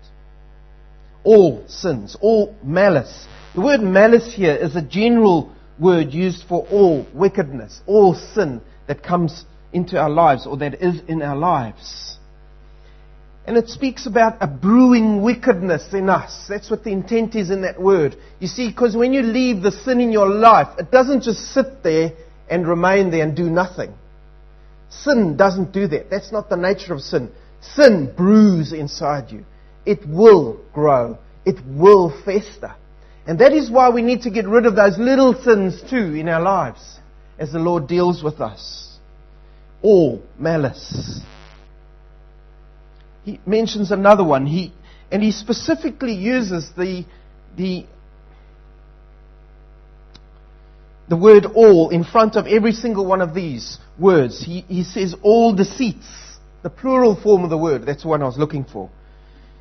All 1.23 1.63
sins, 1.67 2.17
all 2.19 2.55
malice. 2.63 3.27
The 3.53 3.61
word 3.61 3.81
malice 3.81 4.33
here 4.33 4.55
is 4.55 4.75
a 4.75 4.81
general 4.81 5.53
word 5.77 6.13
used 6.13 6.45
for 6.47 6.65
all 6.71 7.05
wickedness, 7.13 7.81
all 7.85 8.15
sin 8.15 8.61
that 8.87 9.03
comes 9.03 9.45
into 9.71 9.99
our 9.99 10.09
lives 10.09 10.47
or 10.47 10.57
that 10.57 10.81
is 10.81 11.01
in 11.07 11.21
our 11.21 11.35
lives. 11.35 12.16
And 13.47 13.55
it 13.55 13.69
speaks 13.69 14.05
about 14.05 14.37
a 14.41 14.47
brewing 14.47 15.21
wickedness 15.21 15.93
in 15.93 16.09
us. 16.09 16.47
That's 16.49 16.69
what 16.69 16.83
the 16.83 16.91
intent 16.91 17.33
is 17.33 17.49
in 17.49 17.61
that 17.61 17.81
word. 17.81 18.17
You 18.39 18.47
see, 18.47 18.67
because 18.67 18.93
when 18.93 19.13
you 19.13 19.21
leave 19.21 19.63
the 19.63 19.71
sin 19.71 20.01
in 20.01 20.11
your 20.11 20.29
life, 20.29 20.67
it 20.77 20.91
doesn't 20.91 21.23
just 21.23 21.53
sit 21.53 21.81
there 21.81 22.11
and 22.49 22.67
remain 22.67 23.09
there 23.09 23.23
and 23.23 23.35
do 23.35 23.49
nothing. 23.49 23.93
Sin 24.89 25.37
doesn't 25.37 25.71
do 25.71 25.87
that. 25.87 26.09
That's 26.09 26.33
not 26.33 26.49
the 26.49 26.57
nature 26.57 26.93
of 26.93 27.01
sin. 27.01 27.31
Sin 27.61 28.13
brews 28.15 28.73
inside 28.73 29.31
you. 29.31 29.45
It 29.85 30.05
will 30.05 30.59
grow. 30.73 31.17
It 31.45 31.65
will 31.65 32.09
fester. 32.25 32.75
And 33.25 33.39
that 33.39 33.53
is 33.53 33.71
why 33.71 33.89
we 33.89 34.01
need 34.01 34.23
to 34.23 34.29
get 34.29 34.45
rid 34.45 34.65
of 34.65 34.75
those 34.75 34.97
little 34.97 35.33
sins 35.33 35.81
too 35.89 36.15
in 36.15 36.27
our 36.27 36.41
lives 36.41 36.99
as 37.39 37.53
the 37.53 37.59
Lord 37.59 37.87
deals 37.87 38.21
with 38.21 38.41
us. 38.41 38.97
All 39.81 40.21
malice. 40.37 41.21
He 43.27 43.41
mentions 43.45 43.91
another 43.91 44.23
one. 44.23 44.45
He, 44.45 44.71
and 45.11 45.21
he 45.21 45.33
specifically 45.33 46.13
uses 46.13 46.71
the, 46.77 47.03
the, 47.57 47.85
the 51.09 51.17
word 51.17 51.45
all 51.45 51.89
in 51.89 52.05
front 52.05 52.37
of 52.37 52.47
every 52.47 52.71
single 52.71 53.05
one 53.05 53.19
of 53.21 53.33
these 53.33 53.79
words. 53.99 54.41
He, 54.41 54.61
he 54.69 54.85
says 54.85 55.13
all 55.23 55.53
deceits. 55.53 56.07
The 56.63 56.69
plural 56.69 57.21
form 57.21 57.43
of 57.43 57.49
the 57.49 57.57
word. 57.57 57.85
That's 57.85 58.03
the 58.03 58.07
one 58.07 58.21
I 58.21 58.25
was 58.27 58.37
looking 58.37 58.63
for. 58.63 58.89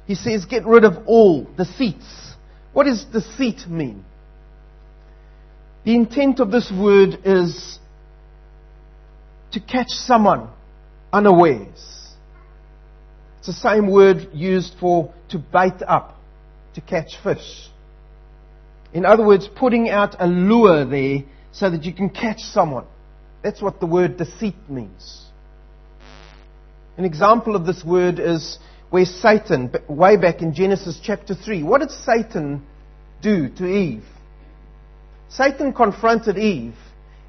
He 0.07 0.15
says 0.15 0.45
get 0.45 0.65
rid 0.65 0.85
of 0.85 1.05
all 1.09 1.43
deceits. 1.57 2.35
What 2.73 2.85
does 2.85 3.05
deceit 3.07 3.69
mean? 3.69 4.05
The 5.85 5.97
intent 5.97 6.39
of 6.39 6.53
this 6.53 6.71
word 6.71 7.19
is 7.25 7.81
to 9.51 9.59
catch 9.59 9.89
someone 9.89 10.51
unawares. 11.13 11.96
It's 13.47 13.63
the 13.63 13.71
same 13.71 13.87
word 13.87 14.31
used 14.33 14.75
for 14.81 15.15
to 15.29 15.39
bait 15.39 15.81
up, 15.87 16.19
to 16.75 16.81
catch 16.81 17.17
fish. 17.23 17.69
In 18.93 19.05
other 19.05 19.25
words, 19.25 19.47
putting 19.47 19.89
out 19.89 20.17
a 20.19 20.27
lure 20.27 20.85
there 20.85 21.23
so 21.53 21.71
that 21.71 21.85
you 21.85 21.93
can 21.93 22.09
catch 22.11 22.41
someone. 22.41 22.87
That's 23.45 23.63
what 23.63 23.79
the 23.79 23.87
word 23.87 24.17
deceit 24.17 24.57
means. 24.69 25.27
An 26.97 27.05
example 27.05 27.55
of 27.55 27.65
this 27.65 27.85
word 27.85 28.19
is 28.19 28.59
where 28.91 29.05
Satan, 29.05 29.73
way 29.89 30.17
back 30.17 30.43
in 30.43 30.53
Genesis 30.53 30.99
chapter 31.01 31.37
3, 31.37 31.63
what 31.63 31.83
did 31.83 31.93
Satan 31.93 32.67
do 33.23 33.49
to 33.49 33.65
Eve? 33.65 34.05
Satan 35.29 35.73
confronted 35.73 36.37
Eve 36.37 36.75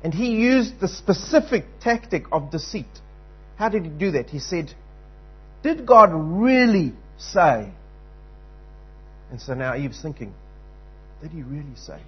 and 0.03 0.15
he 0.15 0.31
used 0.31 0.79
the 0.79 0.87
specific 0.87 1.65
tactic 1.79 2.23
of 2.31 2.49
deceit. 2.49 2.87
How 3.57 3.69
did 3.69 3.83
he 3.83 3.89
do 3.89 4.11
that? 4.11 4.31
He 4.31 4.39
said, 4.39 4.73
Did 5.67 5.85
God 5.85 6.11
really 6.13 6.93
say? 7.17 7.69
And 9.29 9.41
so 9.41 9.53
now 9.53 9.75
Eve's 9.75 10.01
thinking, 10.01 10.33
Did 11.21 11.31
he 11.31 11.41
really 11.41 11.75
say? 11.75 11.99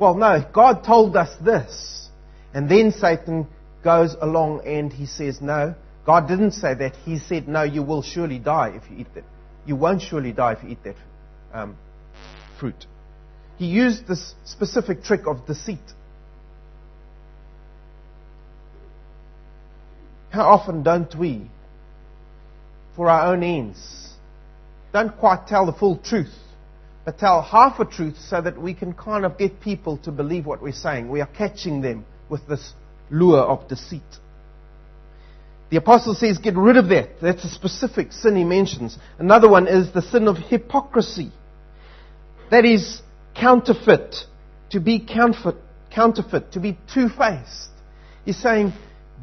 Well, 0.00 0.16
no, 0.16 0.44
God 0.52 0.82
told 0.82 1.16
us 1.16 1.32
this. 1.40 2.08
And 2.52 2.68
then 2.68 2.90
Satan 2.90 3.46
goes 3.84 4.16
along 4.20 4.66
and 4.66 4.92
he 4.92 5.06
says, 5.06 5.40
No, 5.40 5.76
God 6.04 6.26
didn't 6.26 6.50
say 6.50 6.74
that. 6.74 6.96
He 7.04 7.20
said, 7.20 7.46
No, 7.46 7.62
you 7.62 7.84
will 7.84 8.02
surely 8.02 8.40
die 8.40 8.72
if 8.74 8.90
you 8.90 8.98
eat 8.98 9.14
that. 9.14 9.24
You 9.64 9.76
won't 9.76 10.02
surely 10.02 10.32
die 10.32 10.54
if 10.54 10.64
you 10.64 10.70
eat 10.70 10.82
that 10.82 10.96
um, 11.54 11.76
fruit. 12.58 12.84
He 13.58 13.66
used 13.66 14.08
this 14.08 14.34
specific 14.44 15.04
trick 15.04 15.28
of 15.28 15.46
deceit. 15.46 15.78
How 20.30 20.48
often 20.48 20.82
don't 20.82 21.14
we 21.14 21.48
for 23.00 23.08
our 23.08 23.32
own 23.32 23.42
ends. 23.42 24.12
Don't 24.92 25.16
quite 25.16 25.46
tell 25.46 25.64
the 25.64 25.72
full 25.72 25.96
truth, 25.96 26.34
but 27.06 27.18
tell 27.18 27.40
half 27.40 27.80
a 27.80 27.86
truth 27.86 28.18
so 28.18 28.42
that 28.42 28.60
we 28.60 28.74
can 28.74 28.92
kind 28.92 29.24
of 29.24 29.38
get 29.38 29.58
people 29.58 29.96
to 30.04 30.12
believe 30.12 30.44
what 30.44 30.60
we're 30.60 30.74
saying. 30.74 31.08
We 31.08 31.22
are 31.22 31.26
catching 31.26 31.80
them 31.80 32.04
with 32.28 32.46
this 32.46 32.74
lure 33.10 33.40
of 33.40 33.66
deceit. 33.68 34.02
The 35.70 35.78
apostle 35.78 36.14
says, 36.14 36.36
get 36.36 36.56
rid 36.56 36.76
of 36.76 36.90
that. 36.90 37.22
That's 37.22 37.42
a 37.42 37.48
specific 37.48 38.12
sin 38.12 38.36
he 38.36 38.44
mentions. 38.44 38.98
Another 39.18 39.48
one 39.48 39.66
is 39.66 39.90
the 39.94 40.02
sin 40.02 40.28
of 40.28 40.36
hypocrisy. 40.36 41.32
That 42.50 42.66
is 42.66 43.00
counterfeit. 43.34 44.14
To 44.72 44.80
be 44.80 45.00
counterfeit, 45.00 45.56
counterfeit 45.90 46.52
to 46.52 46.60
be 46.60 46.76
two-faced. 46.92 47.70
He's 48.26 48.36
saying, 48.36 48.74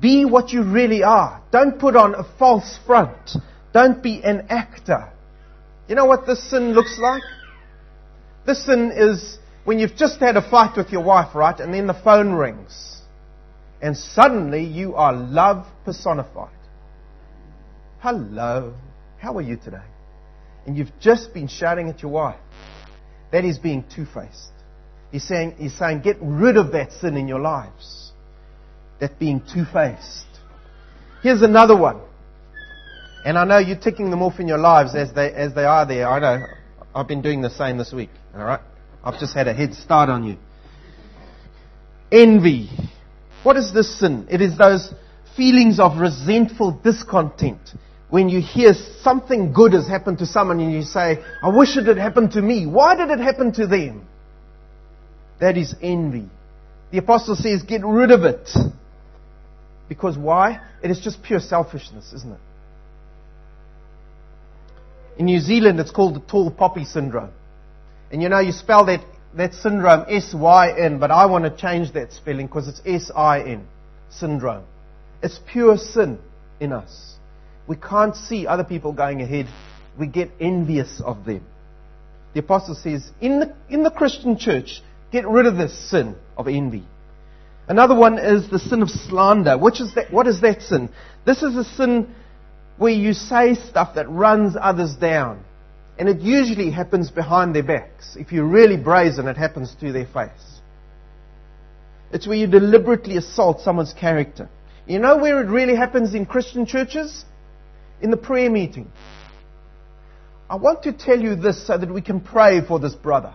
be 0.02 0.26
what 0.26 0.50
you 0.52 0.64
really 0.64 1.04
are. 1.04 1.44
Don't 1.52 1.78
put 1.78 1.96
on 1.96 2.16
a 2.16 2.24
false 2.40 2.80
front. 2.88 3.38
Don't 3.78 4.02
be 4.02 4.24
an 4.24 4.48
actor. 4.50 5.08
You 5.88 5.94
know 5.94 6.06
what 6.06 6.26
this 6.26 6.50
sin 6.50 6.74
looks 6.74 6.98
like? 6.98 7.22
This 8.44 8.66
sin 8.66 8.92
is 8.92 9.38
when 9.66 9.78
you've 9.78 9.96
just 9.96 10.20
had 10.20 10.36
a 10.36 10.42
fight 10.42 10.76
with 10.76 10.90
your 10.90 11.04
wife, 11.04 11.36
right? 11.36 11.60
And 11.60 11.72
then 11.72 11.86
the 11.86 11.94
phone 11.94 12.34
rings. 12.34 13.04
And 13.80 13.96
suddenly 13.96 14.64
you 14.64 14.96
are 14.96 15.14
love 15.14 15.68
personified. 15.86 16.58
Hello. 18.00 18.74
How 19.20 19.38
are 19.38 19.44
you 19.44 19.58
today? 19.58 19.86
And 20.66 20.76
you've 20.76 21.00
just 21.00 21.32
been 21.36 21.48
shouting 21.48 21.88
at 21.88 22.02
your 22.02 22.10
wife. 22.10 22.40
That 23.32 23.46
is 23.46 23.60
being 23.60 23.86
two-faced. 23.96 24.54
He's 25.12 25.28
saying, 25.28 25.54
he's 25.60 25.78
saying, 25.78 26.02
get 26.02 26.18
rid 26.20 26.58
of 26.58 26.72
that 26.72 26.94
sin 26.94 27.16
in 27.16 27.28
your 27.28 27.42
lives. 27.42 28.12
That 29.02 29.20
being 29.20 29.40
two-faced. 29.54 30.26
Here's 31.22 31.44
another 31.44 31.78
one. 31.78 32.00
And 33.26 33.38
I 33.38 33.44
know 33.44 33.58
you're 33.58 33.78
ticking 33.78 34.10
them 34.10 34.22
off 34.22 34.40
in 34.40 34.48
your 34.48 34.58
lives 34.58 34.96
as 34.96 35.14
they, 35.14 35.32
as 35.34 35.54
they 35.54 35.66
are 35.66 35.86
there. 35.86 36.08
I 36.08 36.20
know. 36.20 36.46
I've 36.96 37.08
been 37.08 37.22
doing 37.22 37.42
the 37.42 37.50
same 37.50 37.78
this 37.78 37.92
week. 37.92 38.10
Alright? 38.36 38.62
I've 39.04 39.20
just 39.20 39.34
had 39.34 39.48
a 39.48 39.54
head 39.54 39.74
start 39.74 40.10
on 40.10 40.24
you. 40.24 40.38
Envy. 42.12 42.70
What 43.44 43.58
is 43.58 43.74
this 43.74 44.00
sin? 44.00 44.28
It 44.30 44.42
is 44.42 44.58
those 44.58 44.94
feelings 45.36 45.80
of 45.80 46.00
resentful 46.00 46.80
discontent. 46.84 47.60
When 48.10 48.30
you 48.30 48.42
hear 48.42 48.74
something 49.02 49.52
good 49.54 49.74
has 49.74 49.88
happened 49.88 50.20
to 50.20 50.26
someone 50.26 50.60
and 50.60 50.72
you 50.72 50.82
say, 50.84 51.24
I 51.44 51.50
wish 51.50 51.76
it 51.78 51.86
had 51.86 51.98
happened 51.98 52.32
to 52.32 52.42
me. 52.42 52.66
Why 52.66 52.96
did 52.96 53.10
it 53.10 53.20
happen 53.20 53.52
to 53.54 53.68
them? 53.68 54.08
That 55.40 55.58
is 55.58 55.76
envy. 55.82 56.30
The 56.92 57.00
apostle 57.00 57.36
says, 57.36 57.64
get 57.64 57.86
rid 57.86 58.12
of 58.12 58.24
it. 58.24 58.50
Because 59.90 60.18
why? 60.18 60.62
It 60.82 60.90
is 60.90 61.00
just 61.00 61.22
pure 61.22 61.40
selfishness, 61.40 62.14
isn't 62.14 62.32
it? 62.32 62.40
In 65.18 65.26
New 65.26 65.40
Zealand, 65.40 65.80
it's 65.80 65.92
called 65.92 66.16
the 66.16 66.20
tall 66.20 66.52
poppy 66.52 66.86
syndrome. 66.86 67.32
And 68.12 68.22
you 68.22 68.30
know, 68.30 68.40
you 68.40 68.52
spell 68.52 68.86
that, 68.86 69.04
that 69.36 69.54
syndrome 69.54 70.06
S-Y-N, 70.08 71.00
but 71.00 71.12
I 71.12 71.26
want 71.26 71.44
to 71.46 71.50
change 71.50 71.94
that 71.94 72.14
spelling 72.14 72.48
because 72.48 72.68
it's 72.68 72.82
S-I-N, 72.86 73.66
syndrome. 74.10 74.64
It's 75.22 75.40
pure 75.52 75.78
sin 75.78 76.20
in 76.60 76.72
us. 76.72 77.16
We 77.68 77.76
can't 77.76 78.16
see 78.16 78.48
other 78.48 78.64
people 78.64 78.94
going 78.94 79.22
ahead. 79.22 79.48
We 80.00 80.08
get 80.08 80.32
envious 80.40 81.02
of 81.04 81.26
them. 81.26 81.44
The 82.34 82.40
apostle 82.40 82.76
says, 82.76 83.10
in 83.20 83.40
the, 83.40 83.56
in 83.70 83.84
the 83.84 83.90
Christian 83.90 84.38
church, 84.38 84.82
get 85.12 85.28
rid 85.28 85.48
of 85.48 85.58
this 85.58 85.90
sin 85.90 86.16
of 86.38 86.48
envy. 86.48 86.86
Another 87.68 87.96
one 87.96 88.20
is 88.20 88.50
the 88.50 88.60
sin 88.60 88.82
of 88.82 88.90
slander. 88.90 89.58
Which 89.58 89.82
is 89.82 89.96
that, 89.96 90.14
what 90.14 90.28
is 90.28 90.42
that 90.42 90.62
sin? 90.62 90.90
This 91.26 91.42
is 91.42 91.56
a 91.56 91.64
sin 91.64 92.14
where 92.78 92.94
you 92.94 93.14
say 93.14 93.56
stuff 93.56 93.96
that 93.96 94.10
runs 94.10 94.56
others 94.60 94.96
down. 94.96 95.44
And 96.00 96.08
it 96.08 96.22
usually 96.22 96.70
happens 96.70 97.10
behind 97.10 97.56
their 97.56 97.64
backs. 97.64 98.16
If 98.20 98.32
you're 98.32 98.46
really 98.46 98.78
brazen, 98.78 99.28
it 99.28 99.38
happens 99.38 99.76
to 99.80 99.92
their 99.92 100.06
face. 100.06 100.60
It's 102.12 102.28
where 102.28 102.38
you 102.38 102.48
deliberately 102.48 103.18
assault 103.18 103.62
someone's 103.62 103.94
character. 103.94 104.48
You 104.86 105.00
know 105.00 105.18
where 105.18 105.42
it 105.42 105.50
really 105.50 105.76
happens 105.76 106.14
in 106.14 106.26
Christian 106.26 106.66
churches? 106.66 107.26
In 108.02 108.12
the 108.12 108.18
prayer 108.18 108.50
meeting. 108.50 108.92
I 110.50 110.56
want 110.56 110.84
to 110.84 110.94
tell 110.94 111.20
you 111.20 111.36
this 111.36 111.66
so 111.66 111.78
that 111.78 111.92
we 111.92 112.02
can 112.02 112.22
pray 112.22 112.62
for 112.66 112.80
this 112.80 112.94
brother 112.94 113.34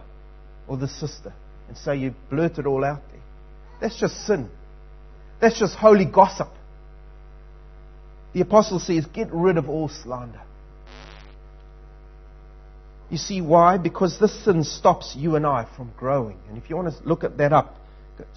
or 0.66 0.76
this 0.76 0.98
sister. 0.98 1.34
And 1.68 1.76
so 1.76 1.92
you 1.92 2.14
blurt 2.30 2.58
it 2.58 2.66
all 2.66 2.84
out 2.84 3.02
there. 3.10 3.20
That's 3.80 3.98
just 3.98 4.26
sin. 4.26 4.48
That's 5.40 5.58
just 5.58 5.74
holy 5.74 6.06
gossip. 6.06 6.48
The 8.32 8.40
apostle 8.40 8.78
says, 8.78 9.04
get 9.06 9.28
rid 9.32 9.58
of 9.58 9.68
all 9.68 9.88
slander. 9.88 10.40
You 13.10 13.18
see 13.18 13.42
why? 13.42 13.76
Because 13.76 14.18
this 14.18 14.44
sin 14.44 14.64
stops 14.64 15.14
you 15.14 15.36
and 15.36 15.46
I 15.46 15.66
from 15.76 15.92
growing. 15.98 16.38
And 16.48 16.56
if 16.56 16.70
you 16.70 16.76
want 16.76 16.94
to 16.94 17.08
look 17.08 17.24
at 17.24 17.36
that 17.36 17.52
up, 17.52 17.76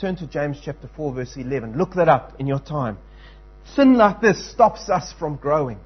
turn 0.02 0.18
to 0.18 0.28
James 0.28 0.60
chapter 0.62 0.90
4 0.98 1.14
verse 1.14 1.38
11. 1.38 1.78
Look 1.78 1.94
that 1.94 2.10
up 2.10 2.40
in 2.40 2.48
your 2.48 2.60
time. 2.60 2.98
Sin 3.74 3.96
like 3.96 4.20
this 4.20 4.52
stops 4.52 4.90
us 4.90 5.14
from 5.18 5.38
growing. 5.38 5.80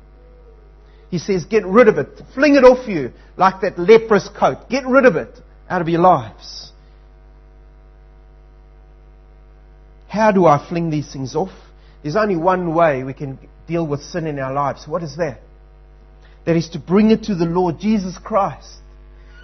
He 1.12 1.20
says, 1.20 1.46
get 1.46 1.66
rid 1.66 1.88
of 1.88 1.98
it. 1.98 2.22
Fling 2.34 2.56
it 2.56 2.64
off 2.64 2.88
you 2.88 3.12
like 3.38 3.62
that 3.62 3.78
leprous 3.78 4.28
coat. 4.30 4.70
Get 4.70 4.88
rid 4.88 5.06
of 5.06 5.16
it 5.16 5.40
out 5.70 5.82
of 5.82 5.90
your 5.90 6.02
lives. 6.02 6.72
How 10.08 10.32
do 10.32 10.48
I 10.48 10.68
fling 10.68 10.90
these 10.90 11.12
things 11.14 11.36
off? 11.36 11.52
There's 12.02 12.16
only 12.16 12.36
one 12.36 12.74
way 12.74 13.04
we 13.04 13.14
can 13.14 13.38
deal 13.70 13.88
with 13.88 14.02
sin 14.02 14.28
in 14.28 14.40
our 14.40 14.52
lives. 14.52 14.88
What 14.88 15.04
is 15.04 15.16
that? 15.18 15.40
That 16.46 16.58
is 16.58 16.70
to 16.70 16.80
bring 16.80 17.12
it 17.12 17.24
to 17.24 17.36
the 17.36 17.46
Lord 17.46 17.80
Jesus 17.80 18.18
Christ. 18.18 18.74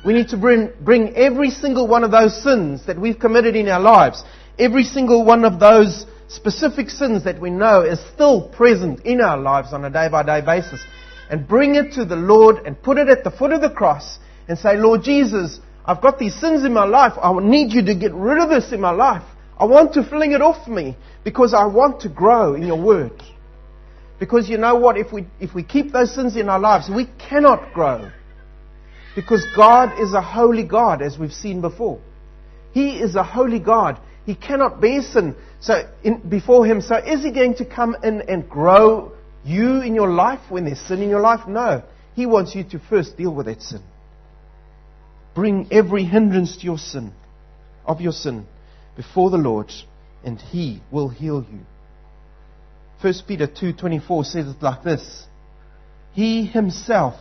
We 0.05 0.13
need 0.13 0.29
to 0.29 0.37
bring, 0.37 0.71
bring 0.81 1.15
every 1.15 1.51
single 1.51 1.87
one 1.87 2.03
of 2.03 2.11
those 2.11 2.43
sins 2.43 2.85
that 2.87 2.99
we've 2.99 3.17
committed 3.17 3.55
in 3.55 3.69
our 3.69 3.79
lives, 3.79 4.23
every 4.59 4.83
single 4.83 5.23
one 5.23 5.45
of 5.45 5.59
those 5.59 6.05
specific 6.27 6.89
sins 6.89 7.23
that 7.23 7.39
we 7.39 7.49
know 7.49 7.81
is 7.81 7.99
still 8.13 8.49
present 8.49 9.05
in 9.05 9.21
our 9.21 9.37
lives 9.37 9.73
on 9.73 9.85
a 9.85 9.89
day 9.89 10.09
by 10.09 10.23
day 10.23 10.41
basis, 10.41 10.81
and 11.29 11.47
bring 11.47 11.75
it 11.75 11.93
to 11.93 12.05
the 12.05 12.15
Lord 12.15 12.57
and 12.65 12.81
put 12.81 12.97
it 12.97 13.07
at 13.07 13.23
the 13.23 13.31
foot 13.31 13.51
of 13.51 13.61
the 13.61 13.69
cross 13.69 14.19
and 14.47 14.57
say, 14.57 14.77
Lord 14.77 15.03
Jesus, 15.03 15.59
I've 15.85 16.01
got 16.01 16.19
these 16.19 16.39
sins 16.39 16.63
in 16.65 16.73
my 16.73 16.85
life. 16.85 17.13
I 17.21 17.33
need 17.39 17.73
you 17.73 17.85
to 17.85 17.95
get 17.95 18.13
rid 18.13 18.41
of 18.41 18.49
this 18.49 18.71
in 18.71 18.81
my 18.81 18.91
life. 18.91 19.23
I 19.57 19.65
want 19.65 19.93
to 19.93 20.03
fling 20.03 20.33
it 20.33 20.41
off 20.41 20.67
me 20.67 20.97
because 21.23 21.53
I 21.53 21.65
want 21.65 22.01
to 22.01 22.09
grow 22.09 22.55
in 22.55 22.63
your 22.63 22.81
word. 22.81 23.23
Because 24.19 24.49
you 24.49 24.57
know 24.57 24.75
what? 24.75 24.97
If 24.97 25.11
we, 25.11 25.25
if 25.39 25.53
we 25.53 25.63
keep 25.63 25.91
those 25.91 26.13
sins 26.13 26.37
in 26.37 26.49
our 26.49 26.59
lives, 26.59 26.89
we 26.89 27.07
cannot 27.19 27.73
grow. 27.73 28.09
Because 29.15 29.45
God 29.55 29.99
is 29.99 30.13
a 30.13 30.21
holy 30.21 30.63
God, 30.63 31.01
as 31.01 31.17
we've 31.17 31.33
seen 31.33 31.61
before. 31.61 31.99
He 32.73 32.99
is 32.99 33.15
a 33.15 33.23
holy 33.23 33.59
God. 33.59 33.99
He 34.25 34.35
cannot 34.35 34.81
bear 34.81 35.01
sin 35.01 35.35
so 35.59 35.89
in, 36.03 36.19
before 36.27 36.65
Him. 36.65 36.81
So 36.81 36.95
is 36.97 37.23
He 37.23 37.31
going 37.31 37.55
to 37.55 37.65
come 37.65 37.95
in 38.03 38.21
and 38.21 38.49
grow 38.49 39.13
you 39.43 39.81
in 39.81 39.95
your 39.95 40.11
life 40.11 40.41
when 40.49 40.65
there's 40.65 40.79
sin 40.79 41.01
in 41.01 41.09
your 41.09 41.21
life? 41.21 41.47
No. 41.47 41.83
He 42.15 42.25
wants 42.25 42.55
you 42.55 42.63
to 42.65 42.79
first 42.79 43.17
deal 43.17 43.33
with 43.33 43.45
that 43.45 43.61
sin. 43.61 43.81
Bring 45.33 45.67
every 45.71 46.05
hindrance 46.05 46.57
to 46.57 46.63
your 46.63 46.77
sin, 46.77 47.13
of 47.85 47.99
your 47.99 48.13
sin, 48.13 48.45
before 48.95 49.29
the 49.29 49.37
Lord, 49.37 49.71
and 50.23 50.39
He 50.39 50.81
will 50.91 51.09
heal 51.09 51.45
you. 51.51 51.59
1 53.01 53.13
Peter 53.27 53.47
2:24 53.47 54.25
says 54.25 54.47
it 54.47 54.61
like 54.61 54.83
this. 54.83 55.27
He 56.13 56.45
himself 56.45 57.15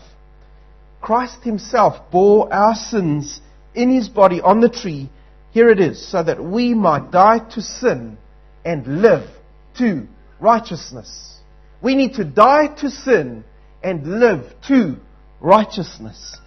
Christ 1.05 1.45
himself 1.45 2.11
bore 2.11 2.51
our 2.51 2.75
sins 2.75 3.43
in 3.75 3.91
his 3.91 4.09
body 4.09 4.41
on 4.41 4.61
the 4.61 4.71
tree. 4.71 5.11
Here 5.51 5.69
it 5.69 5.79
is, 5.79 6.03
so 6.09 6.23
that 6.23 6.43
we 6.43 6.73
might 6.73 7.11
die 7.11 7.41
to 7.51 7.61
sin 7.61 8.17
and 8.65 9.03
live 9.03 9.29
to 9.77 10.07
righteousness. 10.41 11.41
We 11.83 11.95
need 11.95 12.15
to 12.15 12.25
die 12.25 12.69
to 12.79 12.89
sin 12.89 13.45
and 13.83 14.19
live 14.19 14.47
to 14.69 14.97
righteousness. 15.43 16.39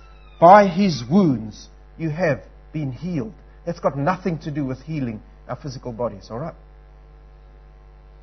By 0.41 0.65
his 0.65 1.03
wounds 1.07 1.69
you 1.99 2.09
have 2.09 2.41
been 2.73 2.91
healed. 2.91 3.33
That's 3.63 3.79
got 3.79 3.95
nothing 3.95 4.39
to 4.39 4.49
do 4.49 4.65
with 4.65 4.81
healing 4.81 5.21
our 5.47 5.55
physical 5.55 5.93
bodies, 5.93 6.29
alright? 6.31 6.55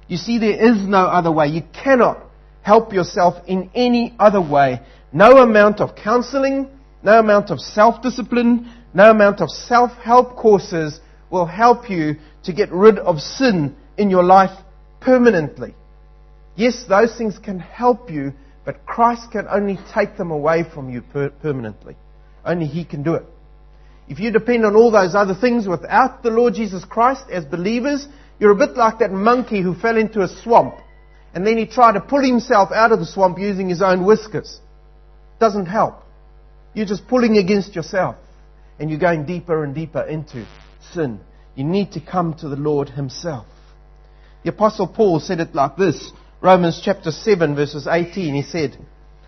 You 0.08 0.16
see, 0.16 0.38
there 0.38 0.72
is 0.72 0.86
no 0.86 1.06
other 1.06 1.32
way. 1.32 1.48
You 1.48 1.62
cannot 1.72 2.18
help 2.62 2.92
yourself 2.92 3.42
in 3.46 3.70
any 3.74 4.14
other 4.18 4.40
way. 4.40 4.80
No 5.12 5.38
amount 5.38 5.80
of 5.80 5.94
counseling, 5.96 6.68
no 7.02 7.18
amount 7.18 7.50
of 7.50 7.60
self-discipline, 7.60 8.70
no 8.92 9.10
amount 9.10 9.40
of 9.40 9.50
self-help 9.50 10.36
courses 10.36 11.00
will 11.30 11.46
help 11.46 11.90
you 11.90 12.16
to 12.44 12.52
get 12.52 12.70
rid 12.72 12.98
of 12.98 13.20
sin 13.20 13.74
in 13.96 14.10
your 14.10 14.22
life 14.22 14.56
permanently. 15.00 15.74
Yes, 16.56 16.84
those 16.88 17.16
things 17.16 17.38
can 17.38 17.58
help 17.58 18.10
you, 18.10 18.32
but 18.64 18.86
Christ 18.86 19.32
can 19.32 19.46
only 19.48 19.78
take 19.92 20.16
them 20.16 20.30
away 20.30 20.62
from 20.62 20.90
you 20.90 21.02
per- 21.02 21.30
permanently. 21.30 21.96
Only 22.44 22.66
He 22.66 22.84
can 22.84 23.02
do 23.02 23.14
it. 23.14 23.24
If 24.08 24.20
you 24.20 24.30
depend 24.30 24.64
on 24.64 24.76
all 24.76 24.90
those 24.90 25.14
other 25.14 25.34
things 25.34 25.66
without 25.66 26.22
the 26.22 26.30
Lord 26.30 26.54
Jesus 26.54 26.84
Christ 26.84 27.24
as 27.30 27.44
believers, 27.44 28.06
you're 28.44 28.52
a 28.52 28.56
bit 28.56 28.76
like 28.76 28.98
that 28.98 29.10
monkey 29.10 29.62
who 29.62 29.74
fell 29.74 29.96
into 29.96 30.20
a 30.20 30.28
swamp 30.28 30.74
and 31.32 31.46
then 31.46 31.56
he 31.56 31.64
tried 31.64 31.92
to 31.92 32.00
pull 32.02 32.22
himself 32.22 32.70
out 32.72 32.92
of 32.92 32.98
the 32.98 33.06
swamp 33.06 33.38
using 33.38 33.70
his 33.70 33.80
own 33.80 34.04
whiskers. 34.04 34.60
doesn't 35.40 35.64
help. 35.64 36.02
You're 36.74 36.84
just 36.84 37.08
pulling 37.08 37.38
against 37.38 37.74
yourself 37.74 38.16
and 38.78 38.90
you're 38.90 38.98
going 38.98 39.24
deeper 39.24 39.64
and 39.64 39.74
deeper 39.74 40.02
into 40.02 40.46
sin. 40.92 41.20
You 41.54 41.64
need 41.64 41.92
to 41.92 42.00
come 42.02 42.34
to 42.34 42.50
the 42.50 42.56
Lord 42.56 42.90
Himself. 42.90 43.46
The 44.42 44.50
Apostle 44.50 44.88
Paul 44.88 45.20
said 45.20 45.40
it 45.40 45.54
like 45.54 45.78
this 45.78 46.12
Romans 46.42 46.82
chapter 46.84 47.12
7, 47.12 47.54
verses 47.54 47.86
18. 47.86 48.34
He 48.34 48.42
said, 48.42 48.76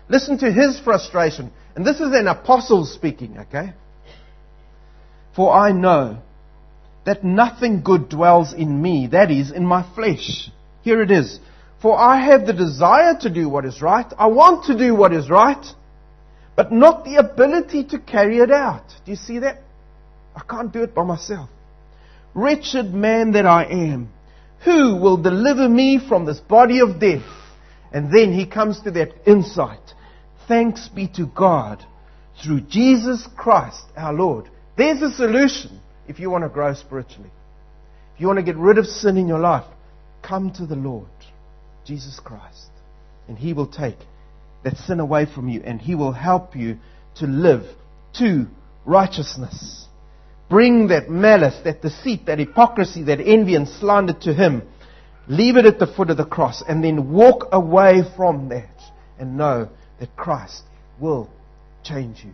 Listen 0.09 0.37
to 0.37 0.51
his 0.51 0.79
frustration. 0.79 1.51
And 1.75 1.83
this 1.83 1.99
is 1.99 2.13
an 2.13 2.27
apostle 2.27 2.85
speaking, 2.85 3.39
okay? 3.39 3.73
For 5.35 5.51
I 5.51 5.71
know 5.71 6.21
that 7.07 7.23
nothing 7.23 7.81
good 7.83 8.09
dwells 8.09 8.51
in 8.51 8.81
me, 8.81 9.07
that 9.07 9.31
is, 9.31 9.49
in 9.51 9.65
my 9.65 9.81
flesh. 9.95 10.51
Here 10.81 11.01
it 11.01 11.09
is. 11.09 11.39
For 11.81 11.97
I 11.97 12.19
have 12.19 12.45
the 12.45 12.51
desire 12.51 13.17
to 13.21 13.29
do 13.29 13.47
what 13.47 13.63
is 13.63 13.81
right. 13.81 14.05
I 14.17 14.27
want 14.27 14.65
to 14.65 14.77
do 14.77 14.93
what 14.93 15.13
is 15.13 15.29
right, 15.29 15.65
but 16.57 16.73
not 16.73 17.05
the 17.05 17.15
ability 17.15 17.85
to 17.91 17.99
carry 17.99 18.39
it 18.39 18.51
out. 18.51 18.83
Do 19.05 19.11
you 19.11 19.15
see 19.15 19.39
that? 19.39 19.61
I 20.35 20.41
can't 20.49 20.73
do 20.73 20.83
it 20.83 20.93
by 20.93 21.05
myself. 21.05 21.49
Wretched 22.33 22.93
man 22.93 23.31
that 23.31 23.45
I 23.45 23.63
am, 23.63 24.09
who 24.65 24.97
will 24.97 25.15
deliver 25.15 25.69
me 25.69 26.05
from 26.05 26.25
this 26.25 26.41
body 26.41 26.81
of 26.81 26.99
death? 26.99 27.23
And 27.93 28.13
then 28.13 28.33
he 28.33 28.45
comes 28.45 28.81
to 28.81 28.91
that 28.91 29.13
insight. 29.25 29.93
Thanks 30.49 30.89
be 30.89 31.07
to 31.15 31.25
God 31.25 31.85
through 32.43 32.61
Jesus 32.61 33.29
Christ 33.37 33.85
our 33.95 34.11
Lord. 34.11 34.49
There's 34.75 35.01
a 35.01 35.11
solution 35.13 35.79
if 36.07 36.19
you 36.19 36.29
want 36.29 36.43
to 36.43 36.49
grow 36.49 36.73
spiritually. 36.73 37.31
If 38.15 38.21
you 38.21 38.27
want 38.27 38.37
to 38.37 38.43
get 38.43 38.57
rid 38.57 38.77
of 38.77 38.85
sin 38.85 39.17
in 39.17 39.27
your 39.27 39.39
life, 39.39 39.65
come 40.21 40.51
to 40.53 40.65
the 40.65 40.75
Lord, 40.75 41.07
Jesus 41.85 42.19
Christ. 42.23 42.69
And 43.27 43.37
he 43.37 43.53
will 43.53 43.67
take 43.67 43.97
that 44.63 44.77
sin 44.77 44.99
away 44.99 45.25
from 45.25 45.49
you 45.49 45.61
and 45.63 45.79
he 45.79 45.95
will 45.95 46.13
help 46.13 46.55
you 46.55 46.77
to 47.15 47.27
live 47.27 47.63
to 48.17 48.47
righteousness. 48.85 49.85
Bring 50.49 50.87
that 50.87 51.09
malice, 51.09 51.59
that 51.65 51.81
deceit, 51.81 52.25
that 52.25 52.39
hypocrisy, 52.39 53.03
that 53.03 53.19
envy 53.19 53.55
and 53.55 53.67
slander 53.67 54.13
to 54.21 54.33
Him. 54.33 54.63
Leave 55.27 55.57
it 55.57 55.65
at 55.65 55.77
the 55.77 55.87
foot 55.87 56.09
of 56.09 56.17
the 56.17 56.25
cross 56.25 56.63
and 56.67 56.81
then 56.83 57.11
walk 57.11 57.49
away 57.51 58.01
from 58.15 58.49
that 58.49 58.81
and 59.19 59.37
know 59.37 59.69
that 59.99 60.15
Christ 60.15 60.63
will 60.99 61.29
change 61.83 62.23
you. 62.23 62.31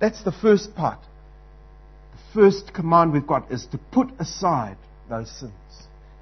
That's 0.00 0.24
the 0.24 0.32
first 0.32 0.74
part. 0.74 0.98
First 2.34 2.72
command 2.72 3.12
we've 3.12 3.26
got 3.26 3.50
is 3.52 3.66
to 3.66 3.78
put 3.78 4.08
aside 4.18 4.76
those 5.08 5.30
sins. 5.30 5.52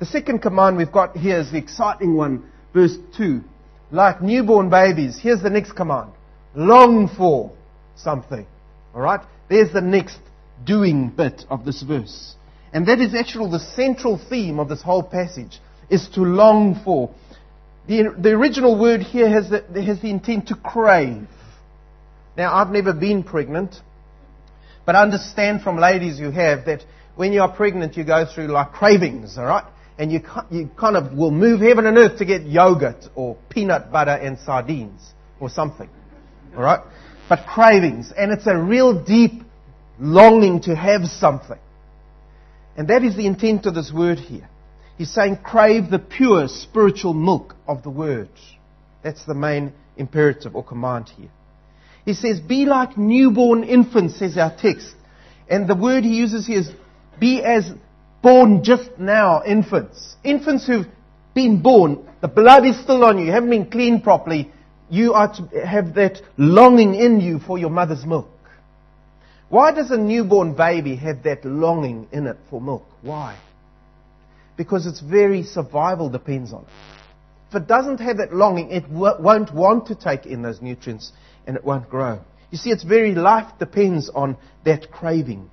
The 0.01 0.07
second 0.07 0.40
command 0.40 0.77
we've 0.77 0.90
got 0.90 1.16
here 1.16 1.38
is 1.38 1.53
the 1.53 1.59
exciting 1.59 2.16
one, 2.16 2.51
verse 2.75 2.96
2. 3.16 3.42
Like 3.92 4.20
newborn 4.20 4.70
babies, 4.70 5.18
here's 5.20 5.42
the 5.42 5.51
next 5.51 5.73
command. 5.73 6.11
Long 6.55 7.09
for 7.09 7.53
something. 7.96 8.46
Alright? 8.94 9.20
There's 9.49 9.73
the 9.73 9.81
next 9.81 10.18
doing 10.64 11.11
bit 11.11 11.44
of 11.49 11.64
this 11.64 11.83
verse. 11.83 12.35
And 12.73 12.87
that 12.87 13.01
is 13.01 13.14
actually 13.14 13.51
the 13.51 13.61
central 13.61 14.18
theme 14.18 14.59
of 14.59 14.68
this 14.68 14.83
whole 14.83 15.03
passage, 15.03 15.61
is 15.90 16.09
to 16.14 16.23
long 16.23 16.81
for. 16.85 17.11
The, 17.87 18.14
the 18.16 18.31
original 18.31 18.79
word 18.79 19.01
here 19.01 19.29
has 19.29 19.51
the, 19.51 19.62
has 19.83 20.01
the 20.01 20.11
intent 20.11 20.49
to 20.49 20.55
crave. 20.55 21.27
Now, 22.37 22.55
I've 22.55 22.70
never 22.70 22.92
been 22.92 23.23
pregnant, 23.23 23.81
but 24.90 24.96
understand 24.96 25.62
from 25.62 25.76
ladies 25.79 26.18
you 26.18 26.33
have 26.33 26.64
that 26.64 26.85
when 27.14 27.33
you 27.33 27.42
are 27.42 27.48
pregnant, 27.48 27.96
you 27.96 28.03
go 28.03 28.26
through 28.26 28.48
like 28.48 28.72
cravings, 28.72 29.38
alright? 29.38 29.62
And 30.00 30.11
you, 30.11 30.20
you 30.50 30.68
kind 30.76 30.96
of 30.96 31.12
will 31.12 31.31
move 31.31 31.61
heaven 31.61 31.87
and 31.87 31.96
earth 31.96 32.18
to 32.18 32.24
get 32.24 32.42
yogurt 32.42 33.07
or 33.14 33.37
peanut 33.50 33.92
butter 33.92 34.11
and 34.11 34.37
sardines 34.40 35.00
or 35.38 35.48
something. 35.48 35.88
Alright? 36.57 36.81
but 37.29 37.46
cravings. 37.46 38.12
And 38.18 38.33
it's 38.33 38.48
a 38.48 38.57
real 38.59 39.05
deep 39.05 39.44
longing 40.00 40.62
to 40.62 40.74
have 40.74 41.07
something. 41.07 41.61
And 42.76 42.88
that 42.88 43.05
is 43.05 43.14
the 43.14 43.26
intent 43.26 43.66
of 43.66 43.76
this 43.76 43.92
word 43.92 44.18
here. 44.18 44.48
He's 44.98 45.14
saying 45.14 45.37
crave 45.44 45.88
the 45.88 46.00
pure 46.00 46.48
spiritual 46.48 47.14
milk 47.14 47.55
of 47.68 47.85
the 47.85 47.90
word. 47.90 48.31
That's 49.05 49.24
the 49.24 49.35
main 49.35 49.72
imperative 49.96 50.57
or 50.57 50.64
command 50.64 51.11
here. 51.11 51.31
He 52.11 52.14
says, 52.14 52.40
be 52.40 52.66
like 52.66 52.99
newborn 52.99 53.62
infants, 53.62 54.18
says 54.18 54.37
our 54.37 54.53
text. 54.53 54.96
And 55.49 55.68
the 55.68 55.77
word 55.77 56.03
he 56.03 56.16
uses 56.16 56.44
here 56.44 56.59
is 56.59 56.73
be 57.20 57.40
as 57.40 57.70
born 58.20 58.64
just 58.64 58.99
now 58.99 59.44
infants. 59.44 60.16
Infants 60.25 60.66
who've 60.66 60.88
been 61.35 61.62
born, 61.62 62.05
the 62.20 62.27
blood 62.27 62.66
is 62.66 62.81
still 62.83 63.05
on 63.05 63.20
you, 63.20 63.27
you 63.27 63.31
haven't 63.31 63.51
been 63.51 63.70
cleaned 63.70 64.03
properly, 64.03 64.51
you 64.90 65.12
are 65.12 65.33
to 65.33 65.64
have 65.64 65.94
that 65.94 66.20
longing 66.37 66.96
in 66.96 67.20
you 67.20 67.38
for 67.38 67.59
your 67.59 67.70
mother's 67.70 68.05
milk. 68.05 68.29
Why 69.49 69.70
does 69.70 69.92
a 69.92 69.96
newborn 69.96 70.55
baby 70.55 70.96
have 70.96 71.23
that 71.23 71.44
longing 71.44 72.09
in 72.11 72.27
it 72.27 72.38
for 72.51 72.61
milk? 72.61 72.87
Why? 73.03 73.38
Because 74.57 74.85
its 74.85 74.99
very 74.99 75.44
survival 75.44 76.11
depends 76.11 76.53
on 76.53 76.62
it. 76.62 76.68
If 77.51 77.62
it 77.62 77.68
doesn't 77.68 77.99
have 77.99 78.16
that 78.16 78.35
longing, 78.35 78.73
it 78.73 78.88
won't 78.88 79.55
want 79.55 79.87
to 79.87 79.94
take 79.94 80.27
in 80.27 80.42
those 80.42 80.61
nutrients 80.61 81.12
and 81.51 81.57
it 81.57 81.65
won't 81.65 81.91
grow. 81.91 82.21
You 82.53 82.59
see, 82.59 82.71
its 82.71 82.85
very 82.85 83.13
life 83.13 83.59
depends 83.59 84.09
on 84.09 84.37
that 84.65 84.93
craving. 84.93 85.51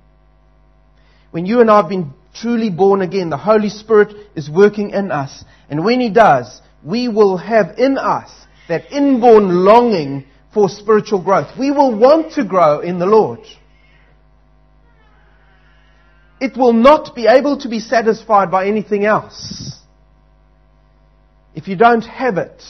When 1.32 1.44
you 1.44 1.60
and 1.60 1.68
I 1.68 1.78
have 1.78 1.88
been 1.88 2.12
truly 2.32 2.70
born 2.70 3.02
again, 3.02 3.30
the 3.30 3.36
Holy 3.36 3.68
Spirit 3.68 4.14
is 4.36 4.48
working 4.48 4.90
in 4.90 5.10
us. 5.10 5.44
And 5.68 5.84
when 5.84 5.98
He 5.98 6.08
does, 6.08 6.60
we 6.84 7.08
will 7.08 7.36
have 7.36 7.78
in 7.78 7.98
us 7.98 8.30
that 8.68 8.92
inborn 8.92 9.64
longing 9.64 10.26
for 10.54 10.68
spiritual 10.68 11.20
growth. 11.20 11.48
We 11.58 11.72
will 11.72 11.98
want 11.98 12.34
to 12.34 12.44
grow 12.44 12.78
in 12.78 13.00
the 13.00 13.06
Lord. 13.06 13.40
It 16.40 16.56
will 16.56 16.74
not 16.74 17.16
be 17.16 17.26
able 17.26 17.58
to 17.58 17.68
be 17.68 17.80
satisfied 17.80 18.52
by 18.52 18.68
anything 18.68 19.04
else. 19.04 19.80
If 21.56 21.66
you 21.66 21.74
don't 21.74 22.02
have 22.02 22.38
it, 22.38 22.62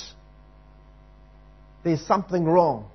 there's 1.84 2.00
something 2.06 2.46
wrong. 2.46 2.88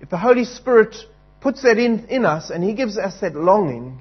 If 0.00 0.10
the 0.10 0.18
Holy 0.18 0.44
Spirit 0.44 0.96
puts 1.40 1.62
that 1.62 1.78
in, 1.78 2.06
in 2.06 2.24
us 2.24 2.50
and 2.50 2.64
He 2.64 2.74
gives 2.74 2.98
us 2.98 3.20
that 3.20 3.34
longing, 3.34 3.98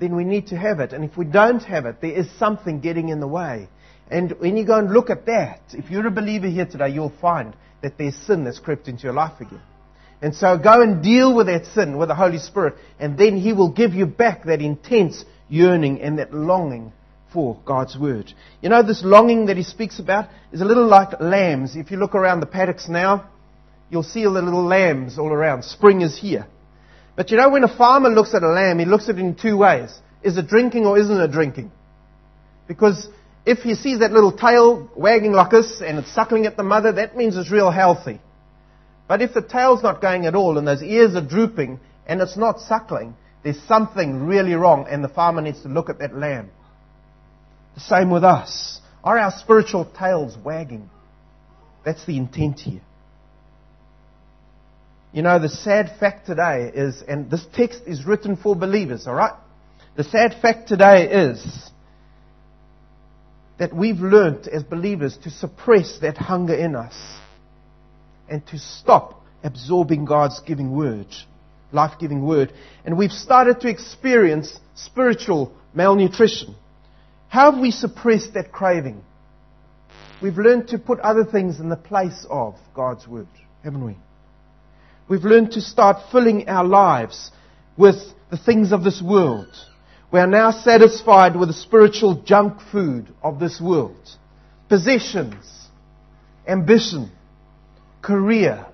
then 0.00 0.16
we 0.16 0.24
need 0.24 0.48
to 0.48 0.56
have 0.56 0.80
it. 0.80 0.92
And 0.92 1.04
if 1.04 1.16
we 1.16 1.24
don't 1.24 1.62
have 1.62 1.86
it, 1.86 2.00
there 2.00 2.12
is 2.12 2.30
something 2.38 2.80
getting 2.80 3.08
in 3.08 3.20
the 3.20 3.28
way. 3.28 3.68
And 4.10 4.32
when 4.38 4.56
you 4.56 4.66
go 4.66 4.78
and 4.78 4.92
look 4.92 5.10
at 5.10 5.26
that, 5.26 5.60
if 5.72 5.90
you're 5.90 6.06
a 6.06 6.10
believer 6.10 6.48
here 6.48 6.66
today, 6.66 6.90
you'll 6.90 7.12
find 7.20 7.54
that 7.82 7.96
there's 7.98 8.16
sin 8.16 8.44
that's 8.44 8.58
crept 8.58 8.88
into 8.88 9.04
your 9.04 9.12
life 9.12 9.40
again. 9.40 9.60
And 10.20 10.34
so 10.34 10.56
go 10.58 10.80
and 10.82 11.02
deal 11.02 11.34
with 11.34 11.46
that 11.46 11.66
sin 11.66 11.98
with 11.98 12.08
the 12.08 12.14
Holy 12.14 12.38
Spirit, 12.38 12.74
and 12.98 13.18
then 13.18 13.36
He 13.36 13.52
will 13.52 13.70
give 13.70 13.94
you 13.94 14.06
back 14.06 14.44
that 14.44 14.60
intense 14.60 15.24
yearning 15.48 16.00
and 16.00 16.18
that 16.18 16.32
longing 16.32 16.92
for 17.32 17.58
God's 17.64 17.98
Word. 17.98 18.32
You 18.62 18.68
know, 18.68 18.82
this 18.82 19.02
longing 19.04 19.46
that 19.46 19.56
He 19.56 19.62
speaks 19.62 19.98
about 19.98 20.28
is 20.52 20.60
a 20.60 20.64
little 20.64 20.86
like 20.86 21.20
lambs. 21.20 21.76
If 21.76 21.90
you 21.90 21.98
look 21.98 22.14
around 22.14 22.40
the 22.40 22.46
paddocks 22.46 22.88
now, 22.88 23.28
you'll 23.94 24.02
see 24.02 24.26
all 24.26 24.32
the 24.32 24.42
little 24.42 24.64
lambs 24.64 25.20
all 25.20 25.32
around. 25.32 25.62
Spring 25.62 26.00
is 26.00 26.18
here. 26.18 26.48
But 27.14 27.30
you 27.30 27.36
know, 27.36 27.48
when 27.48 27.62
a 27.62 27.74
farmer 27.74 28.10
looks 28.10 28.34
at 28.34 28.42
a 28.42 28.48
lamb, 28.48 28.80
he 28.80 28.84
looks 28.84 29.08
at 29.08 29.14
it 29.14 29.20
in 29.20 29.36
two 29.36 29.56
ways. 29.56 29.96
Is 30.20 30.36
it 30.36 30.48
drinking 30.48 30.84
or 30.84 30.98
isn't 30.98 31.16
it 31.16 31.30
drinking? 31.30 31.70
Because 32.66 33.08
if 33.46 33.58
he 33.60 33.76
sees 33.76 34.00
that 34.00 34.10
little 34.10 34.32
tail 34.32 34.90
wagging 34.96 35.30
like 35.30 35.52
this 35.52 35.80
and 35.80 36.00
it's 36.00 36.12
suckling 36.12 36.44
at 36.44 36.56
the 36.56 36.64
mother, 36.64 36.90
that 36.90 37.16
means 37.16 37.36
it's 37.36 37.52
real 37.52 37.70
healthy. 37.70 38.20
But 39.06 39.22
if 39.22 39.32
the 39.32 39.42
tail's 39.42 39.84
not 39.84 40.02
going 40.02 40.26
at 40.26 40.34
all 40.34 40.58
and 40.58 40.66
those 40.66 40.82
ears 40.82 41.14
are 41.14 41.24
drooping 41.24 41.78
and 42.04 42.20
it's 42.20 42.36
not 42.36 42.58
suckling, 42.58 43.14
there's 43.44 43.62
something 43.68 44.26
really 44.26 44.54
wrong 44.54 44.88
and 44.90 45.04
the 45.04 45.08
farmer 45.08 45.40
needs 45.40 45.62
to 45.62 45.68
look 45.68 45.88
at 45.88 46.00
that 46.00 46.16
lamb. 46.16 46.50
The 47.76 47.80
same 47.80 48.10
with 48.10 48.24
us. 48.24 48.80
Are 49.04 49.16
our 49.18 49.30
spiritual 49.30 49.84
tails 49.84 50.36
wagging? 50.36 50.90
That's 51.84 52.04
the 52.06 52.16
intent 52.16 52.58
here. 52.58 52.80
You 55.14 55.22
know, 55.22 55.38
the 55.38 55.48
sad 55.48 55.92
fact 56.00 56.26
today 56.26 56.72
is, 56.74 57.00
and 57.06 57.30
this 57.30 57.46
text 57.54 57.82
is 57.86 58.04
written 58.04 58.34
for 58.36 58.56
believers, 58.56 59.06
alright? 59.06 59.34
The 59.96 60.02
sad 60.02 60.34
fact 60.42 60.66
today 60.66 61.08
is 61.08 61.70
that 63.60 63.72
we've 63.72 64.00
learnt 64.00 64.48
as 64.48 64.64
believers 64.64 65.16
to 65.22 65.30
suppress 65.30 66.00
that 66.00 66.16
hunger 66.16 66.56
in 66.56 66.74
us 66.74 66.96
and 68.28 68.44
to 68.48 68.58
stop 68.58 69.22
absorbing 69.44 70.04
God's 70.04 70.40
giving 70.40 70.72
word, 70.72 71.06
life 71.70 71.92
giving 72.00 72.26
word. 72.26 72.52
And 72.84 72.98
we've 72.98 73.12
started 73.12 73.60
to 73.60 73.68
experience 73.68 74.58
spiritual 74.74 75.54
malnutrition. 75.74 76.56
How 77.28 77.52
have 77.52 77.60
we 77.60 77.70
suppressed 77.70 78.34
that 78.34 78.50
craving? 78.50 79.00
We've 80.20 80.38
learned 80.38 80.68
to 80.70 80.78
put 80.78 80.98
other 80.98 81.24
things 81.24 81.60
in 81.60 81.68
the 81.68 81.76
place 81.76 82.26
of 82.28 82.56
God's 82.74 83.06
word, 83.06 83.28
haven't 83.62 83.86
we? 83.86 83.96
We've 85.08 85.24
learned 85.24 85.52
to 85.52 85.60
start 85.60 86.10
filling 86.10 86.48
our 86.48 86.64
lives 86.64 87.30
with 87.76 87.96
the 88.30 88.38
things 88.38 88.72
of 88.72 88.84
this 88.84 89.02
world 89.02 89.54
we 90.14 90.20
are 90.20 90.28
now 90.28 90.52
satisfied 90.52 91.34
with 91.34 91.48
the 91.48 91.54
spiritual 91.54 92.22
junk 92.22 92.60
food 92.70 93.12
of 93.20 93.40
this 93.40 93.60
world. 93.60 93.98
Possessions, 94.68 95.66
ambition, 96.46 97.10
career, 98.00 98.64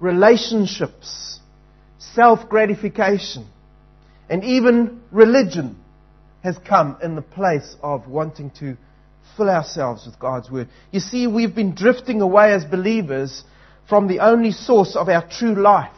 relationships, 0.00 1.40
self 1.98 2.48
gratification, 2.48 3.46
and 4.30 4.44
even 4.44 5.02
religion 5.10 5.76
has 6.42 6.56
come 6.66 6.96
in 7.02 7.16
the 7.16 7.20
place 7.20 7.76
of 7.82 8.08
wanting 8.08 8.50
to 8.52 8.78
fill 9.36 9.50
ourselves 9.50 10.06
with 10.06 10.18
God's 10.18 10.50
Word. 10.50 10.70
You 10.90 11.00
see, 11.00 11.26
we've 11.26 11.54
been 11.54 11.74
drifting 11.74 12.22
away 12.22 12.54
as 12.54 12.64
believers 12.64 13.44
from 13.88 14.08
the 14.08 14.20
only 14.20 14.52
source 14.52 14.96
of 14.96 15.08
our 15.08 15.26
true 15.28 15.54
life, 15.54 15.92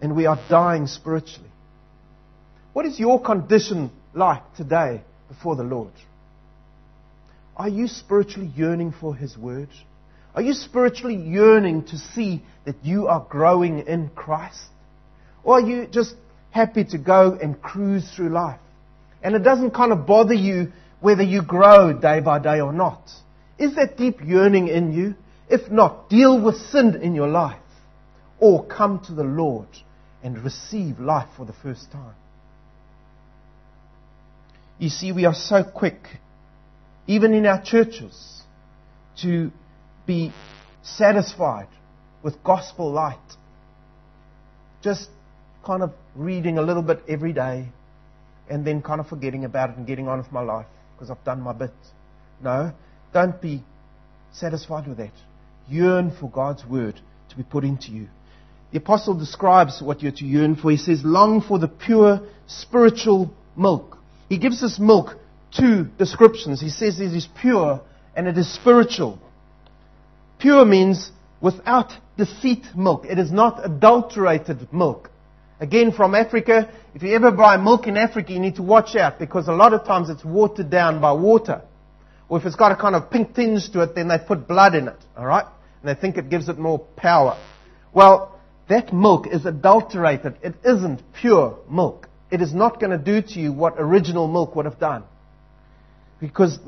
and 0.00 0.14
we 0.14 0.26
are 0.26 0.38
dying 0.48 0.86
spiritually. 0.86 1.50
What 2.72 2.86
is 2.86 2.98
your 2.98 3.20
condition 3.20 3.90
like 4.12 4.42
today 4.56 5.02
before 5.28 5.56
the 5.56 5.62
Lord? 5.62 5.92
Are 7.56 7.68
you 7.68 7.86
spiritually 7.86 8.50
yearning 8.54 8.92
for 8.92 9.14
His 9.14 9.38
Word? 9.38 9.68
Are 10.34 10.42
you 10.42 10.52
spiritually 10.52 11.14
yearning 11.14 11.84
to 11.84 11.96
see 11.96 12.42
that 12.64 12.76
you 12.82 13.06
are 13.06 13.24
growing 13.28 13.86
in 13.86 14.10
Christ? 14.10 14.66
Or 15.44 15.58
are 15.58 15.60
you 15.60 15.86
just 15.86 16.14
happy 16.50 16.84
to 16.86 16.98
go 16.98 17.38
and 17.40 17.60
cruise 17.62 18.10
through 18.14 18.30
life? 18.30 18.58
And 19.22 19.36
it 19.36 19.44
doesn't 19.44 19.70
kind 19.70 19.92
of 19.92 20.06
bother 20.06 20.34
you 20.34 20.72
whether 21.00 21.22
you 21.22 21.42
grow 21.42 21.92
day 21.92 22.20
by 22.20 22.40
day 22.40 22.60
or 22.60 22.72
not. 22.72 23.08
Is 23.58 23.76
that 23.76 23.96
deep 23.96 24.20
yearning 24.24 24.68
in 24.68 24.92
you? 24.92 25.14
If 25.48 25.70
not, 25.70 26.08
deal 26.08 26.40
with 26.40 26.56
sin 26.56 27.00
in 27.02 27.14
your 27.14 27.28
life. 27.28 27.60
Or 28.38 28.64
come 28.64 29.00
to 29.06 29.12
the 29.14 29.24
Lord 29.24 29.68
and 30.22 30.38
receive 30.42 30.98
life 30.98 31.28
for 31.36 31.44
the 31.44 31.52
first 31.52 31.90
time. 31.92 32.14
You 34.78 34.88
see, 34.88 35.12
we 35.12 35.24
are 35.24 35.34
so 35.34 35.62
quick, 35.62 36.08
even 37.06 37.32
in 37.32 37.46
our 37.46 37.62
churches, 37.62 38.42
to 39.22 39.52
be 40.06 40.32
satisfied 40.82 41.68
with 42.22 42.42
gospel 42.42 42.90
light. 42.90 43.18
Just 44.82 45.08
kind 45.64 45.82
of 45.82 45.92
reading 46.14 46.58
a 46.58 46.62
little 46.62 46.82
bit 46.82 47.02
every 47.08 47.32
day 47.32 47.68
and 48.48 48.66
then 48.66 48.82
kind 48.82 49.00
of 49.00 49.08
forgetting 49.08 49.44
about 49.44 49.70
it 49.70 49.76
and 49.76 49.86
getting 49.86 50.08
on 50.08 50.18
with 50.18 50.30
my 50.32 50.42
life 50.42 50.66
because 50.94 51.10
I've 51.10 51.24
done 51.24 51.40
my 51.40 51.52
bit. 51.52 51.72
No, 52.42 52.72
don't 53.12 53.40
be 53.40 53.62
satisfied 54.32 54.86
with 54.86 54.98
that. 54.98 55.12
Yearn 55.68 56.10
for 56.18 56.30
God's 56.30 56.64
word 56.64 57.00
to 57.30 57.36
be 57.36 57.42
put 57.42 57.64
into 57.64 57.90
you. 57.90 58.08
The 58.72 58.78
apostle 58.78 59.14
describes 59.14 59.80
what 59.80 60.02
you're 60.02 60.12
to 60.12 60.24
yearn 60.24 60.56
for. 60.56 60.70
He 60.70 60.76
says, 60.76 61.04
long 61.04 61.40
for 61.40 61.58
the 61.58 61.68
pure 61.68 62.20
spiritual 62.46 63.32
milk. 63.56 63.98
He 64.28 64.38
gives 64.38 64.62
us 64.62 64.78
milk 64.78 65.16
two 65.56 65.84
descriptions. 65.98 66.60
He 66.60 66.70
says 66.70 67.00
it 67.00 67.12
is 67.14 67.28
pure 67.40 67.80
and 68.16 68.26
it 68.26 68.36
is 68.36 68.52
spiritual. 68.52 69.18
Pure 70.38 70.64
means 70.64 71.12
without 71.40 71.92
deceit 72.16 72.64
milk. 72.76 73.04
It 73.06 73.18
is 73.18 73.30
not 73.30 73.64
adulterated 73.64 74.72
milk. 74.72 75.10
Again, 75.60 75.92
from 75.92 76.14
Africa, 76.14 76.68
if 76.94 77.02
you 77.02 77.14
ever 77.14 77.30
buy 77.30 77.56
milk 77.56 77.86
in 77.86 77.96
Africa, 77.96 78.32
you 78.32 78.40
need 78.40 78.56
to 78.56 78.62
watch 78.62 78.96
out 78.96 79.18
because 79.18 79.46
a 79.46 79.52
lot 79.52 79.72
of 79.72 79.84
times 79.84 80.10
it's 80.10 80.24
watered 80.24 80.68
down 80.68 81.00
by 81.00 81.12
water. 81.12 81.62
Or 82.28 82.38
if 82.38 82.46
it's 82.46 82.56
got 82.56 82.72
a 82.72 82.76
kind 82.76 82.94
of 82.94 83.10
pink 83.10 83.34
tinge 83.34 83.70
to 83.72 83.82
it, 83.82 83.94
then 83.94 84.08
they 84.08 84.18
put 84.18 84.48
blood 84.48 84.74
in 84.74 84.88
it. 84.88 84.96
Alright? 85.16 85.46
And 85.82 85.88
they 85.88 86.00
think 86.00 86.16
it 86.16 86.30
gives 86.30 86.48
it 86.48 86.58
more 86.58 86.78
power. 86.96 87.38
Well, 87.92 88.38
that 88.68 88.92
milk 88.92 89.26
is 89.26 89.44
adulterated. 89.44 90.38
It 90.42 90.54
isn't 90.64 91.02
pure 91.20 91.58
milk. 91.70 92.08
It 92.30 92.40
is 92.40 92.54
not 92.54 92.80
going 92.80 92.90
to 92.90 92.98
do 92.98 93.20
to 93.34 93.40
you 93.40 93.52
what 93.52 93.74
original 93.78 94.26
milk 94.26 94.56
would 94.56 94.64
have 94.64 94.78
done. 94.78 95.04
Because 96.20 96.58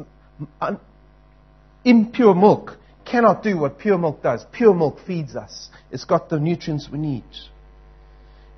impure 1.84 2.34
milk 2.34 2.76
cannot 3.04 3.42
do 3.42 3.58
what 3.58 3.78
pure 3.78 3.96
milk 3.96 4.22
does. 4.22 4.44
Pure 4.52 4.74
milk 4.74 4.98
feeds 5.06 5.34
us. 5.34 5.70
It's 5.90 6.04
got 6.04 6.28
the 6.28 6.38
nutrients 6.38 6.88
we 6.90 6.98
need. 6.98 7.24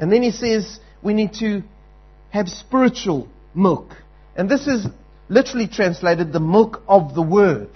And 0.01 0.11
then 0.11 0.23
he 0.23 0.33
says 0.33 0.81
we 1.03 1.15
need 1.15 1.35
to 1.35 1.63
have 2.31 2.49
spiritual 2.49 3.29
milk. 3.55 3.95
And 4.37 4.51
this 4.51 4.67
is 4.67 4.87
literally 5.29 5.69
translated 5.69 6.33
the 6.33 6.41
milk 6.41 6.83
of 6.89 7.15
the 7.15 7.23
Word. 7.23 7.71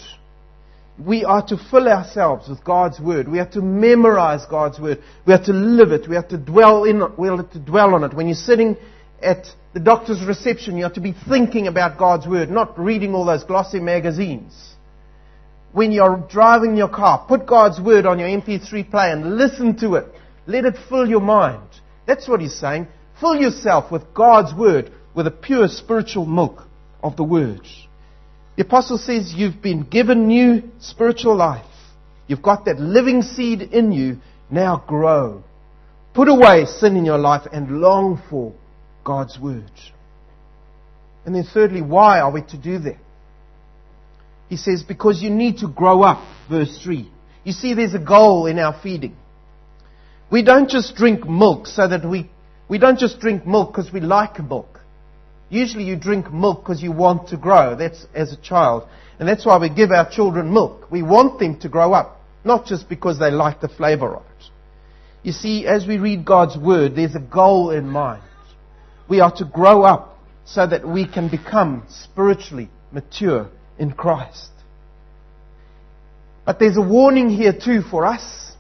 We 1.05 1.25
are 1.25 1.45
to 1.47 1.57
fill 1.57 1.89
ourselves 1.89 2.49
with 2.49 2.63
God's 2.65 3.01
Word. 3.01 3.29
We 3.29 3.39
have 3.39 3.53
to 3.53 3.63
memorize 3.63 4.45
God's 4.47 4.79
Word. 4.79 5.03
We 5.27 5.33
have 5.33 5.45
to 5.47 5.53
live 5.53 5.93
it. 5.93 6.09
We 6.09 6.17
have 6.17 6.29
to 6.29 6.39
dwell 6.39 6.85
in 6.85 7.01
it. 7.03 7.19
We 7.19 7.29
have 7.29 7.51
to 7.51 7.59
dwell 7.59 7.95
on 7.95 8.05
it. 8.05 8.15
When 8.15 8.27
you're 8.27 8.35
sitting 8.35 8.77
at 9.21 9.47
the 9.73 9.81
doctor's 9.81 10.25
reception, 10.25 10.77
you 10.77 10.85
have 10.85 10.95
to 10.95 11.01
be 11.01 11.15
thinking 11.29 11.67
about 11.67 11.99
God's 11.99 12.27
Word, 12.27 12.51
not 12.51 12.79
reading 12.79 13.15
all 13.15 13.25
those 13.25 13.45
glossy 13.45 13.81
magazines. 13.81 14.75
When 15.73 15.93
you're 15.93 16.23
driving 16.31 16.77
your 16.77 16.89
car, 16.89 17.25
put 17.27 17.47
God's 17.47 17.81
Word 17.81 18.05
on 18.05 18.19
your 18.19 18.29
MP3 18.29 18.91
player 18.91 19.13
and 19.13 19.37
listen 19.37 19.77
to 19.79 19.95
it. 19.95 20.07
Let 20.47 20.67
it 20.67 20.77
fill 20.89 21.09
your 21.09 21.21
mind. 21.21 21.67
That's 22.07 22.29
what 22.29 22.41
he's 22.41 22.59
saying. 22.59 22.89
Fill 23.21 23.37
yourself 23.37 23.91
with 23.91 24.13
God's 24.13 24.55
Word, 24.55 24.93
with 25.15 25.27
a 25.27 25.31
pure 25.31 25.69
spiritual 25.69 26.27
milk 26.27 26.65
of 27.03 27.17
the 27.17 27.25
Word. 27.25 27.67
The 28.57 28.63
apostle 28.63 28.99
says 28.99 29.33
you've 29.35 29.63
been 29.63 29.83
given 29.83 30.27
new 30.27 30.71
spiritual 30.79 31.37
life. 31.37 31.65
You've 32.27 32.43
got 32.43 32.67
that 32.67 32.79
living 32.79 33.23
seed 33.23 33.63
in 33.63 33.93
you. 33.93 34.19
Now 34.51 34.83
grow. 34.87 35.43
Put 36.15 36.29
away 36.29 36.67
sin 36.67 36.97
in 36.97 37.05
your 37.05 37.19
life 37.19 37.47
and 37.53 37.81
long 37.81 38.23
for 38.29 38.53
God's 39.05 39.39
Word. 39.39 39.71
And 41.25 41.35
then 41.35 41.45
thirdly, 41.45 41.83
why 41.83 42.21
are 42.21 42.31
we 42.31 42.43
to 42.43 42.59
do 42.59 42.79
that? 42.81 42.99
He 44.49 44.57
says, 44.57 44.83
because 44.83 45.23
you 45.23 45.31
need 45.31 45.59
to 45.59 45.69
grow 45.69 46.03
up, 46.03 46.23
verse 46.51 46.79
3. 46.83 47.11
You 47.45 47.53
see, 47.53 47.75
there's 47.75 47.95
a 47.95 47.99
goal 47.99 48.47
in 48.47 48.59
our 48.59 48.79
feeding. 48.83 49.17
We 50.31 50.43
don't 50.43 50.69
just 50.69 50.95
drink 50.95 51.29
milk 51.29 51.67
so 51.67 51.89
that 51.89 52.09
we, 52.09 52.31
we 52.69 52.79
don't 52.79 52.99
just 52.99 53.19
drink 53.21 53.47
milk 53.47 53.73
because 53.73 53.93
we 53.93 54.01
like 54.01 54.39
milk. 54.41 54.72
Usually 55.53 55.85
you 55.85 55.97
drink 55.97 56.33
milk 56.33 56.63
because 56.63 56.83
you 56.83 56.93
want 56.93 57.29
to 57.29 57.37
grow. 57.37 57.77
That's 57.77 58.07
as 58.15 58.33
a 58.33 58.39
child. 58.39 58.89
And 59.19 59.29
that's 59.29 59.45
why 59.45 59.59
we 59.59 59.69
give 59.69 59.91
our 59.91 60.11
children 60.11 60.51
milk. 60.51 60.91
We 60.91 61.03
want 61.03 61.39
them 61.39 61.61
to 61.61 61.69
grow 61.69 61.93
up, 61.93 62.23
not 62.43 62.65
just 62.65 62.89
because 62.89 63.19
they 63.19 63.31
like 63.31 63.61
the 63.61 63.69
flavor 63.69 64.17
of 64.17 64.23
it. 64.23 64.47
You 65.23 65.33
see, 65.33 65.67
as 65.67 65.87
we 65.87 65.99
read 65.99 66.25
God's 66.25 66.57
Word, 66.57 66.97
there's 66.97 67.15
a 67.15 67.21
goal 67.21 67.71
in 67.71 67.87
mind. 67.87 68.23
We 69.11 69.21
are 69.21 69.31
to 69.37 69.45
grow 69.45 69.83
up 69.83 70.19
so 70.47 70.67
that 70.67 70.89
we 70.89 71.07
can 71.07 71.29
become 71.29 71.85
spiritually 71.91 72.71
mature 72.91 73.51
in 73.79 73.93
Christ. 73.93 74.49
But 76.47 76.59
there's 76.59 76.79
a 76.79 76.83
warning 76.83 77.29
here 77.29 77.53
too 77.53 77.83
for 77.83 78.07
us 78.07 78.53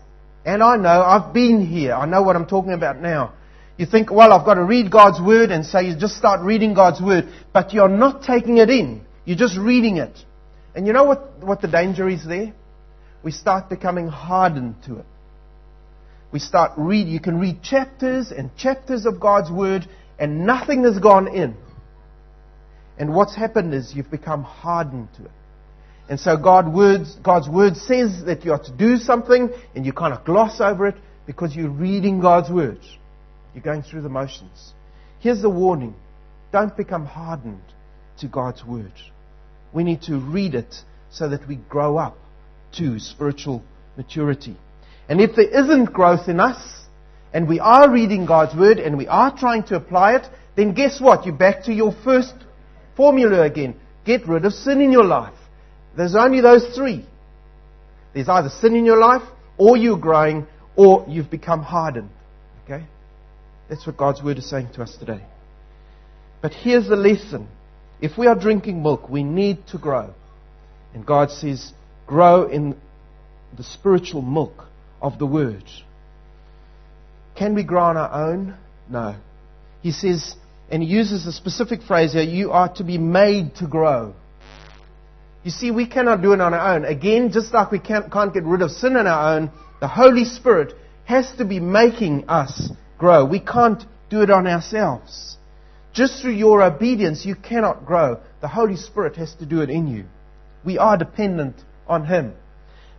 and 0.44 0.62
I 0.62 0.76
know, 0.76 1.02
I've 1.02 1.32
been 1.32 1.64
here. 1.64 1.94
I 1.94 2.06
know 2.06 2.22
what 2.22 2.36
I'm 2.36 2.46
talking 2.46 2.72
about 2.72 3.00
now. 3.00 3.32
You 3.78 3.86
think, 3.86 4.10
well, 4.10 4.32
I've 4.32 4.44
got 4.44 4.54
to 4.54 4.64
read 4.64 4.90
God's 4.90 5.20
Word, 5.20 5.50
and 5.50 5.64
so 5.64 5.80
you 5.80 5.96
just 5.96 6.16
start 6.16 6.40
reading 6.40 6.74
God's 6.74 7.00
Word, 7.00 7.28
but 7.52 7.72
you're 7.72 7.88
not 7.88 8.22
taking 8.22 8.58
it 8.58 8.70
in. 8.70 9.02
You're 9.24 9.38
just 9.38 9.56
reading 9.56 9.96
it. 9.96 10.16
And 10.74 10.86
you 10.86 10.92
know 10.92 11.04
what, 11.04 11.42
what 11.42 11.60
the 11.60 11.68
danger 11.68 12.08
is 12.08 12.24
there? 12.24 12.52
We 13.22 13.30
start 13.30 13.68
becoming 13.68 14.08
hardened 14.08 14.76
to 14.86 14.98
it. 14.98 15.06
We 16.32 16.38
start 16.38 16.72
read, 16.76 17.08
you 17.08 17.20
can 17.20 17.38
read 17.38 17.62
chapters 17.62 18.30
and 18.30 18.54
chapters 18.56 19.06
of 19.06 19.20
God's 19.20 19.50
Word, 19.50 19.88
and 20.18 20.46
nothing 20.46 20.84
has 20.84 20.98
gone 20.98 21.28
in. 21.34 21.56
And 22.98 23.14
what's 23.14 23.34
happened 23.34 23.74
is 23.74 23.94
you've 23.94 24.10
become 24.10 24.42
hardened 24.42 25.08
to 25.16 25.24
it. 25.24 25.30
And 26.08 26.20
so 26.20 26.36
God 26.36 26.72
words, 26.72 27.16
God's 27.22 27.48
word 27.48 27.76
says 27.76 28.24
that 28.26 28.44
you 28.44 28.52
are 28.52 28.62
to 28.62 28.72
do 28.72 28.96
something, 28.96 29.50
and 29.74 29.86
you 29.86 29.92
kind 29.92 30.12
of 30.12 30.24
gloss 30.24 30.60
over 30.60 30.86
it 30.86 30.96
because 31.26 31.54
you're 31.56 31.70
reading 31.70 32.20
God's 32.20 32.50
words. 32.50 32.98
You're 33.54 33.64
going 33.64 33.82
through 33.82 34.02
the 34.02 34.08
motions. 34.08 34.72
Here's 35.20 35.42
the 35.42 35.50
warning 35.50 35.94
don't 36.52 36.76
become 36.76 37.06
hardened 37.06 37.62
to 38.18 38.28
God's 38.28 38.64
word. 38.64 38.92
We 39.72 39.84
need 39.84 40.02
to 40.02 40.18
read 40.18 40.54
it 40.54 40.74
so 41.10 41.28
that 41.30 41.48
we 41.48 41.56
grow 41.56 41.96
up 41.96 42.16
to 42.72 42.98
spiritual 42.98 43.62
maturity. 43.96 44.56
And 45.08 45.20
if 45.20 45.34
there 45.34 45.48
isn't 45.48 45.92
growth 45.92 46.28
in 46.28 46.40
us, 46.40 46.82
and 47.32 47.48
we 47.48 47.60
are 47.60 47.90
reading 47.90 48.26
God's 48.26 48.54
word 48.54 48.78
and 48.78 48.98
we 48.98 49.08
are 49.08 49.36
trying 49.36 49.62
to 49.64 49.76
apply 49.76 50.16
it, 50.16 50.26
then 50.56 50.74
guess 50.74 51.00
what? 51.00 51.24
You're 51.24 51.34
back 51.34 51.64
to 51.64 51.72
your 51.72 51.92
first 52.04 52.34
formula 52.96 53.42
again. 53.42 53.74
Get 54.04 54.28
rid 54.28 54.44
of 54.44 54.52
sin 54.52 54.80
in 54.80 54.92
your 54.92 55.04
life. 55.04 55.34
There's 55.96 56.14
only 56.14 56.40
those 56.40 56.66
three. 56.74 57.06
There's 58.14 58.28
either 58.28 58.50
sin 58.50 58.76
in 58.76 58.84
your 58.84 58.98
life, 58.98 59.22
or 59.56 59.76
you're 59.76 59.98
growing, 59.98 60.46
or 60.76 61.06
you've 61.08 61.30
become 61.30 61.62
hardened. 61.62 62.10
That's 63.72 63.86
what 63.86 63.96
God's 63.96 64.22
word 64.22 64.36
is 64.36 64.50
saying 64.50 64.68
to 64.74 64.82
us 64.82 64.94
today. 64.98 65.22
But 66.42 66.52
here's 66.52 66.88
the 66.88 66.94
lesson. 66.94 67.48
If 68.02 68.18
we 68.18 68.26
are 68.26 68.34
drinking 68.34 68.82
milk, 68.82 69.08
we 69.08 69.24
need 69.24 69.66
to 69.68 69.78
grow. 69.78 70.12
And 70.92 71.06
God 71.06 71.30
says, 71.30 71.72
grow 72.06 72.50
in 72.50 72.76
the 73.56 73.64
spiritual 73.64 74.20
milk 74.20 74.64
of 75.00 75.18
the 75.18 75.24
word. 75.24 75.64
Can 77.34 77.54
we 77.54 77.64
grow 77.64 77.84
on 77.84 77.96
our 77.96 78.30
own? 78.30 78.56
No. 78.90 79.16
He 79.80 79.90
says, 79.90 80.36
and 80.70 80.82
he 80.82 80.88
uses 80.90 81.26
a 81.26 81.32
specific 81.32 81.80
phrase 81.80 82.12
here, 82.12 82.20
you 82.20 82.50
are 82.50 82.70
to 82.74 82.84
be 82.84 82.98
made 82.98 83.54
to 83.56 83.66
grow. 83.66 84.12
You 85.44 85.50
see, 85.50 85.70
we 85.70 85.86
cannot 85.86 86.20
do 86.20 86.34
it 86.34 86.42
on 86.42 86.52
our 86.52 86.74
own. 86.74 86.84
Again, 86.84 87.32
just 87.32 87.54
like 87.54 87.72
we 87.72 87.78
can't, 87.78 88.12
can't 88.12 88.34
get 88.34 88.44
rid 88.44 88.60
of 88.60 88.70
sin 88.70 88.96
on 88.98 89.06
our 89.06 89.34
own, 89.34 89.50
The 89.80 89.88
Holy 89.88 90.26
Spirit 90.26 90.74
has 91.06 91.32
to 91.38 91.46
be 91.46 91.58
making 91.58 92.28
us 92.28 92.70
grow. 93.02 93.24
We 93.24 93.40
can't 93.40 93.82
do 94.10 94.22
it 94.22 94.30
on 94.30 94.46
ourselves. 94.46 95.36
Just 95.92 96.22
through 96.22 96.34
your 96.34 96.62
obedience, 96.62 97.26
you 97.26 97.34
cannot 97.34 97.84
grow. 97.84 98.20
The 98.40 98.46
Holy 98.46 98.76
Spirit 98.76 99.16
has 99.16 99.34
to 99.40 99.44
do 99.44 99.60
it 99.60 99.70
in 99.70 99.88
you. 99.88 100.04
We 100.64 100.78
are 100.78 100.96
dependent 100.96 101.56
on 101.88 102.06
Him. 102.06 102.34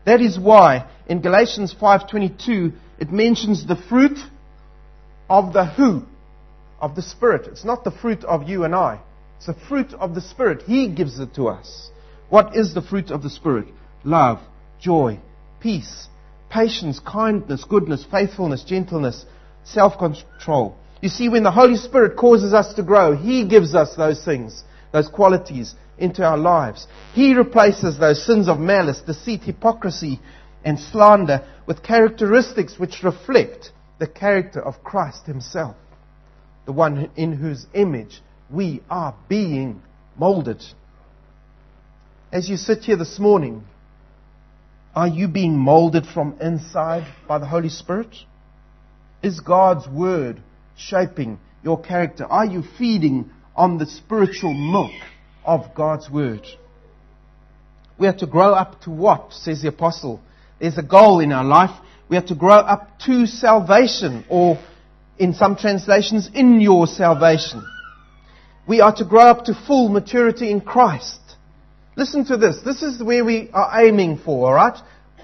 That 0.06 0.20
is 0.20 0.38
why 0.38 0.90
in 1.08 1.22
Galatians 1.22 1.74
5:22 1.74 2.74
it 3.00 3.14
mentions 3.14 3.66
the 3.66 3.78
fruit 3.78 4.20
of 5.30 5.54
the 5.54 5.66
who 5.66 6.04
of 6.82 6.96
the 6.96 7.02
Spirit. 7.02 7.48
It's 7.48 7.64
not 7.64 7.86
the 7.86 7.98
fruit 8.02 8.26
of 8.26 8.50
you 8.50 8.66
and 8.66 8.76
I. 8.76 9.00
It's 9.38 9.46
the 9.46 9.68
fruit 9.70 9.94
of 9.94 10.16
the 10.16 10.26
Spirit. 10.34 10.64
He 10.64 10.90
gives 10.90 11.18
it 11.18 11.34
to 11.36 11.48
us. 11.48 11.90
What 12.28 12.58
is 12.58 12.74
the 12.74 12.82
fruit 12.82 13.10
of 13.10 13.24
the 13.24 13.30
Spirit? 13.30 13.68
Love, 14.04 14.40
joy, 14.82 15.20
peace, 15.62 16.10
patience, 16.50 17.00
kindness, 17.00 17.64
goodness, 17.64 18.04
faithfulness, 18.12 18.66
gentleness, 18.66 19.26
self-control. 19.66 20.76
You 21.02 21.10
see, 21.10 21.30
when 21.30 21.44
the 21.44 21.52
Holy 21.52 21.76
Spirit 21.76 22.18
causes 22.18 22.54
us 22.54 22.74
to 22.76 22.84
grow, 22.84 23.16
He 23.16 23.48
gives 23.48 23.76
us 23.76 23.96
those 23.96 24.24
things, 24.24 24.64
those 24.92 25.08
qualities 25.08 25.76
into 25.98 26.24
our 26.24 26.38
lives. 26.38 26.88
He 27.14 27.34
replaces 27.34 27.98
those 27.98 28.26
sins 28.26 28.48
of 28.48 28.60
malice, 28.60 29.02
deceit, 29.02 29.42
hypocrisy, 29.44 30.20
and 30.64 30.80
slander 30.80 31.46
with 31.66 31.84
characteristics 31.84 32.80
which 32.80 33.04
reflect 33.04 33.72
the 34.00 34.08
character 34.08 34.62
of 34.62 34.84
Christ 34.84 35.26
Himself 35.26 35.76
the 36.66 36.72
one 36.72 37.10
in 37.16 37.34
whose 37.34 37.66
image 37.74 38.22
we 38.50 38.82
are 38.90 39.16
being 39.28 39.82
molded. 40.18 40.64
As 42.32 42.50
you 42.50 42.58
sit 42.58 42.84
here 42.84 42.96
this 42.96 43.20
morning, 43.20 43.64
are 44.96 45.08
you 45.08 45.28
being 45.28 45.58
molded 45.58 46.06
from 46.06 46.38
inside 46.40 47.12
by 47.28 47.40
the 47.40 47.48
Holy 47.48 47.70
Spirit? 47.70 48.16
Is 49.24 49.40
God's 49.40 49.88
Word 49.88 50.42
shaping 50.76 51.40
your 51.64 51.82
character? 51.82 52.26
Are 52.26 52.46
you 52.46 52.62
feeding 52.78 53.32
on 53.56 53.78
the 53.78 53.86
spiritual 53.86 54.54
milk 54.54 54.92
of 55.46 55.74
God's 55.74 56.10
Word? 56.10 56.46
We 57.98 58.08
are 58.08 58.18
to 58.18 58.28
grow 58.28 58.54
up 58.54 58.82
to 58.82 58.92
what, 58.92 59.32
says 59.32 59.62
the 59.62 59.70
Apostle? 59.70 60.20
There's 60.60 60.78
a 60.78 60.84
goal 60.84 61.22
in 61.22 61.32
our 61.32 61.46
life. 61.46 61.72
We 62.10 62.18
are 62.18 62.26
to 62.28 62.36
grow 62.36 62.58
up 62.58 63.00
to 63.06 63.26
salvation 63.26 64.26
or 64.30 64.60
in 65.18 65.34
some 65.34 65.56
translations, 65.56 66.30
in 66.34 66.60
your 66.60 66.86
salvation. 66.86 67.66
We 68.68 68.82
are 68.82 68.94
to 68.96 69.06
grow 69.06 69.28
up 69.28 69.46
to 69.46 69.54
full 69.54 69.88
maturity 69.88 70.52
in 70.52 70.60
Christ. 70.60 71.20
Listen 71.96 72.26
to 72.26 72.36
this. 72.36 72.60
This 72.66 72.82
is 72.82 73.02
where 73.02 73.24
we 73.24 73.50
are 73.54 73.82
aiming 73.82 74.18
for, 74.18 74.48
alright? 74.48 74.78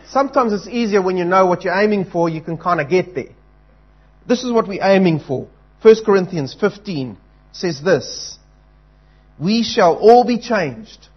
Sometimes 0.10 0.54
it's 0.54 0.68
easier 0.68 1.02
when 1.02 1.18
you 1.18 1.26
know 1.26 1.48
what 1.48 1.64
you're 1.64 1.78
aiming 1.78 2.06
for, 2.06 2.30
you 2.30 2.42
can 2.42 2.58
kind 2.58 2.80
of 2.80 2.90
get 2.90 3.14
there. 3.14 3.36
This 4.30 4.44
is 4.44 4.52
what 4.52 4.68
we're 4.68 4.84
aiming 4.84 5.22
for. 5.22 5.48
1 5.82 5.96
Corinthians 6.06 6.56
15 6.58 7.18
says 7.52 7.82
this. 7.82 8.38
We 9.40 9.64
shall 9.64 9.96
all 9.96 10.24
be 10.24 10.38
changed 10.38 11.08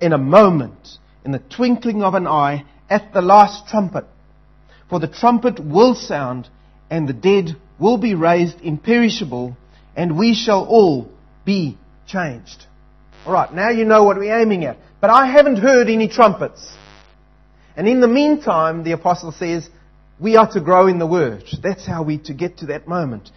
in 0.00 0.12
a 0.12 0.18
moment, 0.18 0.98
in 1.24 1.32
the 1.32 1.40
twinkling 1.40 2.04
of 2.04 2.14
an 2.14 2.28
eye, 2.28 2.64
at 2.88 3.12
the 3.12 3.22
last 3.22 3.66
trumpet. 3.66 4.04
For 4.88 5.00
the 5.00 5.08
trumpet 5.08 5.58
will 5.58 5.96
sound 5.96 6.48
and 6.90 7.08
the 7.08 7.12
dead 7.12 7.56
will 7.80 7.98
be 7.98 8.14
raised 8.14 8.60
imperishable, 8.60 9.56
and 9.96 10.16
we 10.16 10.34
shall 10.34 10.64
all 10.66 11.08
be 11.44 11.76
changed. 12.06 12.66
Alright, 13.26 13.52
now 13.52 13.70
you 13.70 13.84
know 13.84 14.04
what 14.04 14.16
we're 14.16 14.38
aiming 14.38 14.64
at. 14.64 14.76
But 15.00 15.10
I 15.10 15.26
haven't 15.26 15.56
heard 15.56 15.88
any 15.88 16.06
trumpets. 16.06 16.72
And 17.76 17.88
in 17.88 18.00
the 18.00 18.06
meantime, 18.06 18.84
the 18.84 18.92
apostle 18.92 19.32
says, 19.32 19.68
we 20.24 20.36
are 20.36 20.50
to 20.50 20.60
grow 20.62 20.86
in 20.86 20.98
the 20.98 21.06
Word. 21.06 21.44
That's 21.62 21.84
how 21.84 22.02
we 22.02 22.16
to 22.20 22.32
get 22.32 22.56
to 22.58 22.66
that 22.68 22.88
moment. 22.88 23.30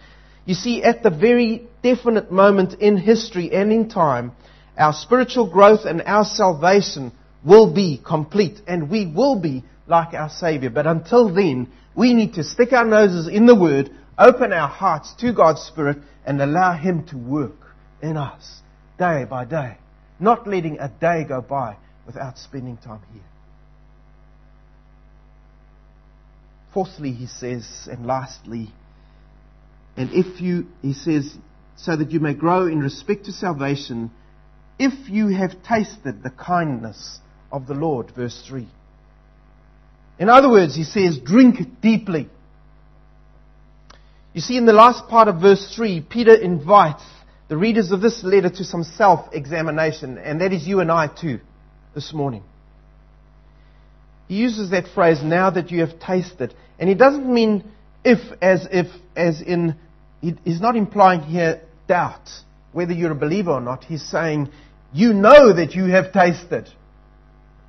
You 0.46 0.54
see, 0.54 0.82
at 0.82 1.02
the 1.02 1.10
very 1.10 1.68
definite 1.82 2.32
moment 2.32 2.80
in 2.80 2.96
history 2.96 3.52
and 3.52 3.70
in 3.70 3.90
time, 3.90 4.32
our 4.74 4.94
spiritual 4.94 5.50
growth 5.50 5.84
and 5.84 6.00
our 6.06 6.24
salvation 6.24 7.12
will 7.44 7.74
be 7.74 8.00
complete, 8.02 8.62
and 8.66 8.88
we 8.88 9.04
will 9.04 9.38
be 9.38 9.64
like 9.86 10.14
our 10.14 10.30
Savior. 10.30 10.70
But 10.70 10.86
until 10.86 11.28
then, 11.28 11.70
we 11.94 12.14
need 12.14 12.34
to 12.34 12.42
stick 12.42 12.72
our 12.72 12.86
noses 12.86 13.28
in 13.28 13.44
the 13.44 13.54
Word, 13.54 13.90
open 14.18 14.54
our 14.54 14.68
hearts 14.68 15.12
to 15.20 15.34
God's 15.34 15.60
Spirit, 15.60 15.98
and 16.24 16.40
allow 16.40 16.72
Him 16.72 17.06
to 17.08 17.18
work 17.18 17.58
in 18.00 18.16
us 18.16 18.62
day 18.98 19.26
by 19.28 19.44
day. 19.44 19.76
Not 20.18 20.48
letting 20.48 20.78
a 20.78 20.88
day 20.88 21.26
go 21.28 21.42
by 21.42 21.76
without 22.06 22.38
spending 22.38 22.78
time 22.78 23.02
here. 23.12 23.27
Fourthly, 26.72 27.12
he 27.12 27.26
says, 27.26 27.88
and 27.90 28.06
lastly, 28.06 28.72
and 29.96 30.10
if 30.12 30.40
you, 30.40 30.66
he 30.80 30.92
says, 30.92 31.36
so 31.76 31.96
that 31.96 32.12
you 32.12 32.20
may 32.20 32.34
grow 32.34 32.66
in 32.66 32.80
respect 32.80 33.24
to 33.24 33.32
salvation, 33.32 34.10
if 34.78 35.08
you 35.08 35.28
have 35.28 35.62
tasted 35.62 36.22
the 36.22 36.30
kindness 36.30 37.18
of 37.50 37.66
the 37.66 37.74
Lord, 37.74 38.12
verse 38.14 38.40
3. 38.46 38.68
In 40.18 40.28
other 40.28 40.50
words, 40.50 40.76
he 40.76 40.84
says, 40.84 41.18
drink 41.18 41.80
deeply. 41.80 42.28
You 44.34 44.40
see, 44.40 44.56
in 44.56 44.66
the 44.66 44.72
last 44.72 45.08
part 45.08 45.28
of 45.28 45.40
verse 45.40 45.74
3, 45.74 46.02
Peter 46.02 46.34
invites 46.34 47.02
the 47.48 47.56
readers 47.56 47.90
of 47.90 48.00
this 48.00 48.22
letter 48.22 48.50
to 48.50 48.64
some 48.64 48.84
self 48.84 49.32
examination, 49.32 50.18
and 50.18 50.40
that 50.40 50.52
is 50.52 50.66
you 50.66 50.80
and 50.80 50.92
I 50.92 51.08
too, 51.08 51.40
this 51.94 52.12
morning. 52.12 52.44
He 54.28 54.36
uses 54.36 54.70
that 54.70 54.86
phrase, 54.88 55.22
now 55.22 55.50
that 55.50 55.70
you 55.70 55.80
have 55.80 55.98
tasted. 55.98 56.54
And 56.78 56.88
he 56.88 56.94
doesn't 56.94 57.26
mean 57.26 57.64
if, 58.04 58.18
as 58.40 58.68
if, 58.70 58.86
as 59.16 59.40
in, 59.40 59.74
he's 60.20 60.60
not 60.60 60.76
implying 60.76 61.22
here 61.22 61.62
doubt, 61.88 62.28
whether 62.72 62.92
you're 62.92 63.12
a 63.12 63.16
believer 63.16 63.52
or 63.52 63.60
not. 63.60 63.84
He's 63.84 64.06
saying, 64.06 64.50
you 64.92 65.14
know 65.14 65.54
that 65.54 65.74
you 65.74 65.86
have 65.86 66.12
tasted. 66.12 66.68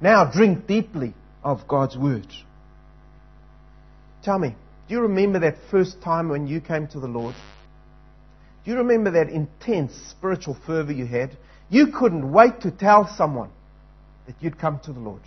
Now 0.01 0.29
drink 0.29 0.67
deeply 0.67 1.13
of 1.43 1.67
God's 1.67 1.97
Word. 1.97 2.27
Tell 4.21 4.37
me, 4.37 4.55
do 4.87 4.95
you 4.95 5.01
remember 5.01 5.39
that 5.39 5.55
first 5.71 6.01
time 6.01 6.29
when 6.29 6.45
you 6.45 6.59
came 6.59 6.87
to 6.87 6.99
the 6.99 7.07
Lord? 7.07 7.35
Do 8.65 8.71
you 8.71 8.77
remember 8.77 9.11
that 9.11 9.29
intense 9.29 9.93
spiritual 10.09 10.57
fervor 10.65 10.91
you 10.91 11.05
had? 11.05 11.37
You 11.69 11.87
couldn't 11.87 12.31
wait 12.31 12.61
to 12.61 12.71
tell 12.71 13.07
someone 13.15 13.49
that 14.27 14.35
you'd 14.41 14.59
come 14.59 14.79
to 14.83 14.93
the 14.93 14.99
Lord. 14.99 15.21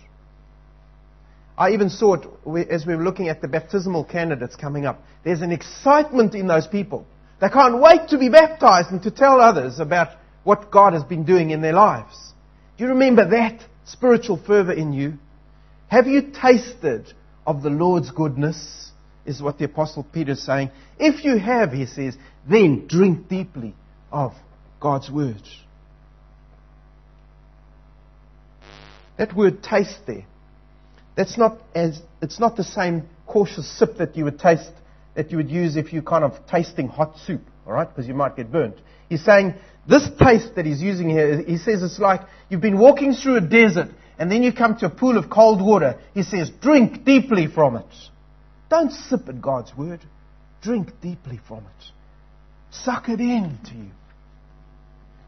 I 1.57 1.71
even 1.71 1.89
saw 1.89 2.15
it 2.15 2.69
as 2.69 2.85
we 2.85 2.95
were 2.95 3.03
looking 3.03 3.29
at 3.29 3.41
the 3.41 3.47
baptismal 3.47 4.05
candidates 4.05 4.55
coming 4.55 4.85
up. 4.85 5.03
There's 5.23 5.41
an 5.41 5.51
excitement 5.51 6.33
in 6.33 6.47
those 6.47 6.67
people. 6.67 7.05
They 7.39 7.49
can't 7.49 7.79
wait 7.79 8.09
to 8.09 8.17
be 8.17 8.29
baptized 8.29 8.91
and 8.91 9.03
to 9.03 9.11
tell 9.11 9.39
others 9.39 9.79
about 9.79 10.09
what 10.43 10.71
God 10.71 10.93
has 10.93 11.03
been 11.03 11.25
doing 11.25 11.51
in 11.51 11.61
their 11.61 11.73
lives. 11.73 12.33
Do 12.77 12.85
you 12.85 12.91
remember 12.91 13.29
that 13.29 13.61
spiritual 13.85 14.37
fervor 14.37 14.73
in 14.73 14.93
you? 14.93 15.13
Have 15.89 16.07
you 16.07 16.31
tasted 16.31 17.13
of 17.45 17.61
the 17.61 17.69
Lord's 17.69 18.11
goodness? 18.11 18.91
Is 19.25 19.41
what 19.41 19.57
the 19.57 19.65
Apostle 19.65 20.03
Peter 20.03 20.33
is 20.33 20.45
saying. 20.45 20.69
If 20.99 21.23
you 21.23 21.37
have, 21.37 21.71
he 21.71 21.85
says, 21.85 22.17
then 22.49 22.87
drink 22.87 23.29
deeply 23.29 23.73
of 24.11 24.33
God's 24.81 25.09
word. 25.09 25.41
That 29.17 29.33
word 29.33 29.63
taste 29.63 29.99
there, 30.05 30.25
that's 31.15 31.37
not 31.37 31.61
as, 31.75 32.01
it's 32.21 32.39
not 32.39 32.55
the 32.55 32.63
same 32.63 33.07
cautious 33.27 33.67
sip 33.77 33.97
that 33.97 34.15
you 34.15 34.25
would 34.25 34.39
taste, 34.39 34.71
that 35.15 35.31
you 35.31 35.37
would 35.37 35.49
use 35.49 35.75
if 35.75 35.93
you're 35.93 36.01
kind 36.01 36.23
of 36.23 36.33
tasting 36.47 36.87
hot 36.87 37.17
soup, 37.25 37.41
alright? 37.67 37.87
Because 37.87 38.07
you 38.07 38.13
might 38.13 38.35
get 38.35 38.51
burnt. 38.51 38.75
He's 39.09 39.23
saying, 39.23 39.55
this 39.87 40.07
taste 40.19 40.55
that 40.55 40.65
he's 40.65 40.81
using 40.81 41.09
here, 41.09 41.41
he 41.41 41.57
says 41.57 41.83
it's 41.83 41.99
like 41.99 42.21
you've 42.49 42.61
been 42.61 42.79
walking 42.79 43.13
through 43.13 43.37
a 43.37 43.41
desert 43.41 43.89
and 44.17 44.31
then 44.31 44.43
you 44.43 44.53
come 44.53 44.77
to 44.77 44.85
a 44.85 44.89
pool 44.89 45.17
of 45.17 45.29
cold 45.29 45.61
water, 45.61 45.99
he 46.13 46.23
says, 46.23 46.49
drink 46.61 47.03
deeply 47.03 47.47
from 47.47 47.75
it. 47.77 47.85
Don't 48.69 48.91
sip 48.91 49.27
at 49.27 49.41
God's 49.41 49.75
word. 49.77 50.01
Drink 50.61 50.89
deeply 51.01 51.39
from 51.47 51.59
it. 51.59 51.91
Suck 52.71 53.09
it 53.09 53.19
in 53.19 53.59
to 53.65 53.75
you. 53.75 53.91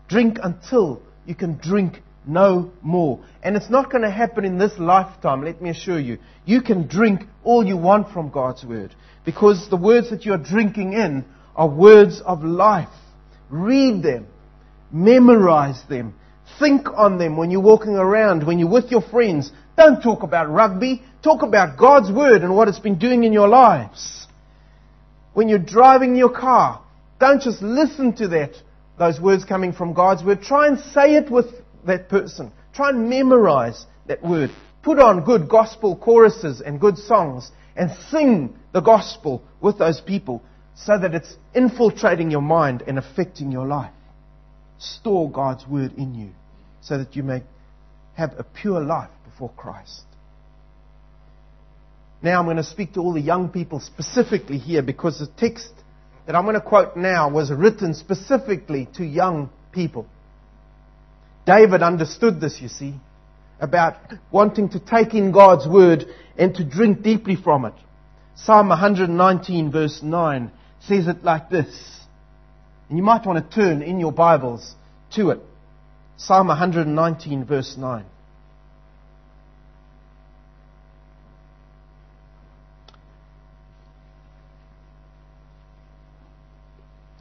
Drink 0.08 0.40
until 0.42 1.02
you 1.26 1.36
can 1.36 1.58
drink 1.58 2.02
no 2.28 2.72
more. 2.82 3.20
And 3.44 3.56
it's 3.56 3.70
not 3.70 3.92
going 3.92 4.04
to 4.04 4.12
happen 4.12 4.46
in 4.46 4.58
this 4.58 4.78
lifetime, 4.78 5.44
let 5.44 5.62
me 5.62 5.70
assure 5.70 6.00
you. 6.00 6.18
You 6.46 6.62
can 6.62 6.88
drink 6.88 7.22
all 7.44 7.66
you 7.66 7.78
want 7.78 8.12
from 8.12 8.30
God's 8.30 8.64
word. 8.64 8.96
Because 9.26 9.70
the 9.70 9.78
words 9.78 10.10
that 10.12 10.26
you're 10.26 10.38
drinking 10.38 10.94
in 10.94 11.26
are 11.56 11.68
words 11.68 12.22
of 12.22 12.44
life. 12.44 12.90
Read 13.50 14.04
them. 14.04 14.28
Memorize 14.92 15.82
them. 15.90 16.16
Think 16.60 16.88
on 16.94 17.18
them 17.18 17.38
when 17.38 17.52
you're 17.52 17.62
walking 17.62 17.96
around, 17.96 18.46
when 18.46 18.60
you're 18.60 18.70
with 18.70 18.92
your 18.92 19.02
friends. 19.02 19.52
Don't 19.78 20.02
talk 20.02 20.24
about 20.24 20.50
rugby. 20.50 21.04
Talk 21.24 21.42
about 21.42 21.78
God's 21.78 22.12
Word 22.12 22.44
and 22.44 22.56
what 22.56 22.68
it's 22.68 22.80
been 22.80 23.00
doing 23.00 23.24
in 23.24 23.34
your 23.34 23.48
lives. 23.48 24.28
When 25.34 25.50
you're 25.50 25.60
driving 25.60 26.16
your 26.16 26.30
car, 26.30 26.82
don't 27.20 27.42
just 27.42 27.62
listen 27.62 28.14
to 28.18 28.28
that, 28.30 28.52
those 28.98 29.20
words 29.20 29.44
coming 29.44 29.74
from 29.74 29.94
God's 29.94 30.24
Word. 30.24 30.42
Try 30.42 30.68
and 30.68 30.80
say 30.80 31.16
it 31.16 31.32
with 31.32 31.48
that 31.86 32.10
person. 32.10 32.52
Try 32.74 32.90
and 32.90 33.10
memorize 33.10 33.86
that 34.08 34.24
word. 34.24 34.52
put 34.84 35.00
on 35.00 35.24
good 35.24 35.50
gospel 35.50 35.96
choruses 35.96 36.62
and 36.62 36.80
good 36.80 36.98
songs 36.98 37.52
and 37.76 37.90
sing 38.10 38.56
the 38.72 38.82
gospel 38.82 39.42
with 39.60 39.80
those 39.80 40.00
people 40.00 40.44
so 40.76 40.98
that 40.98 41.16
it's 41.16 41.36
infiltrating 41.56 42.30
your 42.30 42.42
mind 42.42 42.84
and 42.86 43.00
affecting 43.00 43.52
your 43.52 43.66
life. 43.66 43.92
Store 44.78 45.32
God's 45.32 45.66
word 45.68 45.94
in 45.98 46.14
you 46.14 46.30
so 46.82 46.98
that 46.98 47.16
you 47.16 47.24
may 47.24 47.42
have 48.16 48.34
a 48.38 48.44
pure 48.44 48.82
life 48.82 49.10
before 49.24 49.52
Christ. 49.58 50.04
Now 52.22 52.40
I'm 52.40 52.46
going 52.46 52.58
to 52.58 52.64
speak 52.64 52.94
to 52.94 53.02
all 53.02 53.14
the 53.14 53.22
young 53.22 53.50
people 53.50 53.80
specifically 53.80 54.58
here 54.58 54.82
because 54.82 55.20
the 55.20 55.28
text 55.28 55.72
that 56.26 56.36
I'm 56.36 56.44
going 56.44 56.56
to 56.56 56.62
quote 56.62 56.96
now 56.96 57.30
was 57.30 57.52
written 57.52 57.94
specifically 57.94 58.88
to 58.96 59.06
young 59.06 59.50
people. 59.72 60.08
David 61.46 61.84
understood 61.84 62.42
this, 62.42 62.60
you 62.60 62.70
see, 62.70 62.96
about 63.60 63.96
wanting 64.32 64.70
to 64.70 64.80
take 64.80 65.14
in 65.14 65.32
God's 65.32 65.68
word 65.68 66.06
and 66.38 66.54
to 66.56 66.64
drink 66.64 67.04
deeply 67.04 67.36
from 67.36 67.66
it. 67.66 67.74
Psalm 68.36 68.70
119 68.70 69.72
verse 69.72 70.02
9 70.04 70.52
says 70.82 71.08
it 71.08 71.24
like 71.24 71.50
this. 71.50 72.00
And 72.90 72.98
you 72.98 73.04
might 73.04 73.26
want 73.26 73.50
to 73.50 73.56
turn 73.56 73.82
in 73.82 74.00
your 74.00 74.12
Bibles 74.12 74.76
to 75.16 75.30
it. 75.30 75.40
Psalm 76.18 76.48
119 76.48 77.46
verse 77.46 77.76
9. 77.78 78.06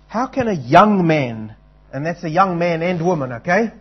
How 0.08 0.28
can 0.28 0.46
a 0.46 0.52
young 0.52 1.08
man, 1.08 1.56
and 1.92 2.06
that's 2.06 2.22
a 2.22 2.30
young 2.30 2.56
man 2.56 2.82
and 2.82 3.04
woman, 3.04 3.32
okay? 3.32 3.72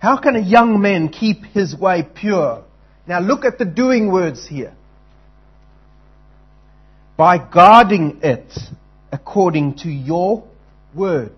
How 0.00 0.16
can 0.16 0.34
a 0.34 0.40
young 0.40 0.80
man 0.80 1.10
keep 1.10 1.44
his 1.44 1.76
way 1.76 2.02
pure? 2.02 2.64
Now 3.06 3.20
look 3.20 3.44
at 3.44 3.58
the 3.58 3.66
doing 3.66 4.10
words 4.10 4.46
here. 4.48 4.74
By 7.18 7.36
guarding 7.36 8.20
it 8.22 8.50
according 9.12 9.76
to 9.78 9.90
your 9.90 10.44
word. 10.94 11.34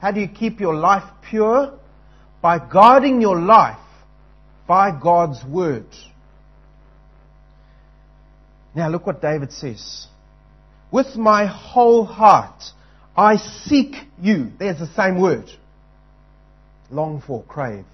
How 0.00 0.12
do 0.12 0.20
you 0.20 0.28
keep 0.28 0.60
your 0.60 0.74
life 0.74 1.02
pure? 1.28 1.76
By 2.40 2.60
guarding 2.60 3.20
your 3.20 3.40
life 3.40 3.78
by 4.68 4.96
God's 4.96 5.44
word. 5.44 5.86
Now 8.74 8.88
look 8.88 9.04
what 9.04 9.20
David 9.20 9.52
says. 9.52 10.06
With 10.92 11.16
my 11.16 11.46
whole 11.46 12.04
heart 12.04 12.62
I 13.16 13.36
seek 13.36 13.96
you. 14.20 14.52
There's 14.58 14.78
the 14.78 14.92
same 14.94 15.20
word. 15.20 15.50
Long 16.94 17.20
for, 17.20 17.42
crave. 17.42 17.86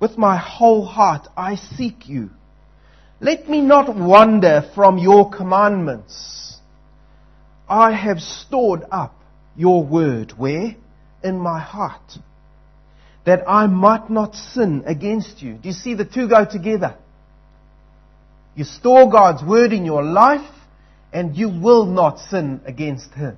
With 0.00 0.16
my 0.16 0.38
whole 0.38 0.86
heart 0.86 1.28
I 1.36 1.56
seek 1.56 2.08
you. 2.08 2.30
Let 3.20 3.50
me 3.50 3.60
not 3.60 3.94
wander 3.94 4.70
from 4.74 4.96
your 4.96 5.30
commandments. 5.30 6.56
I 7.68 7.92
have 7.92 8.20
stored 8.20 8.84
up 8.90 9.14
your 9.56 9.84
word. 9.84 10.32
Where? 10.38 10.74
In 11.22 11.38
my 11.38 11.60
heart. 11.60 12.18
That 13.26 13.44
I 13.46 13.66
might 13.66 14.08
not 14.08 14.34
sin 14.34 14.84
against 14.86 15.42
you. 15.42 15.54
Do 15.54 15.68
you 15.68 15.74
see 15.74 15.92
the 15.92 16.06
two 16.06 16.28
go 16.28 16.46
together? 16.46 16.96
You 18.54 18.64
store 18.64 19.10
God's 19.10 19.44
word 19.44 19.74
in 19.74 19.84
your 19.84 20.02
life 20.02 20.50
and 21.12 21.36
you 21.36 21.50
will 21.50 21.84
not 21.84 22.20
sin 22.20 22.62
against 22.64 23.12
Him. 23.12 23.36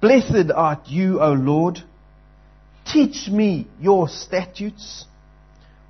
Blessed 0.00 0.50
art 0.54 0.86
you, 0.86 1.20
O 1.20 1.32
Lord. 1.32 1.82
Teach 2.92 3.28
me 3.28 3.66
your 3.80 4.08
statutes. 4.08 5.04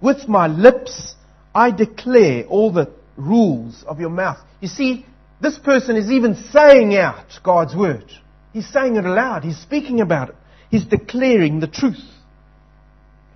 With 0.00 0.28
my 0.28 0.46
lips 0.46 1.14
I 1.54 1.70
declare 1.70 2.44
all 2.44 2.72
the 2.72 2.90
rules 3.16 3.82
of 3.86 4.00
your 4.00 4.10
mouth. 4.10 4.38
You 4.60 4.68
see, 4.68 5.06
this 5.40 5.58
person 5.58 5.96
is 5.96 6.10
even 6.10 6.34
saying 6.52 6.94
out 6.94 7.40
God's 7.42 7.74
word. 7.74 8.10
He's 8.52 8.70
saying 8.70 8.96
it 8.96 9.04
aloud. 9.04 9.44
He's 9.44 9.58
speaking 9.58 10.00
about 10.00 10.30
it. 10.30 10.36
He's 10.70 10.84
declaring 10.84 11.60
the 11.60 11.66
truth. 11.66 12.02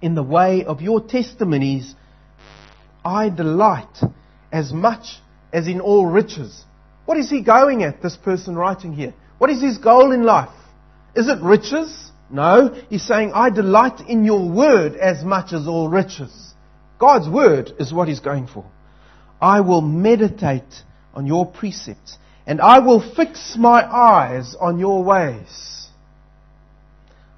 In 0.02 0.14
the 0.14 0.22
way 0.22 0.64
of 0.64 0.80
your 0.80 1.00
testimonies, 1.00 1.94
I 3.04 3.28
delight 3.28 4.02
as 4.52 4.72
much 4.72 5.20
as 5.52 5.66
in 5.66 5.80
all 5.80 6.06
riches. 6.06 6.64
What 7.04 7.18
is 7.18 7.28
he 7.28 7.42
going 7.42 7.82
at, 7.82 8.02
this 8.02 8.16
person 8.16 8.54
writing 8.54 8.92
here? 8.92 9.14
What 9.38 9.50
is 9.50 9.62
his 9.62 9.78
goal 9.78 10.12
in 10.12 10.22
life? 10.22 10.54
Is 11.14 11.28
it 11.28 11.40
riches? 11.40 12.09
No. 12.30 12.74
He's 12.88 13.06
saying, 13.06 13.32
I 13.34 13.50
delight 13.50 14.00
in 14.08 14.24
your 14.24 14.48
word 14.48 14.94
as 14.96 15.24
much 15.24 15.52
as 15.52 15.66
all 15.66 15.88
riches. 15.88 16.54
God's 16.98 17.28
word 17.28 17.72
is 17.78 17.92
what 17.92 18.08
he's 18.08 18.20
going 18.20 18.46
for. 18.46 18.64
I 19.40 19.60
will 19.60 19.80
meditate 19.80 20.82
on 21.14 21.26
your 21.26 21.46
precepts 21.46 22.18
and 22.46 22.60
I 22.60 22.80
will 22.80 23.00
fix 23.14 23.56
my 23.58 23.82
eyes 23.84 24.54
on 24.58 24.78
your 24.78 25.02
ways. 25.02 25.88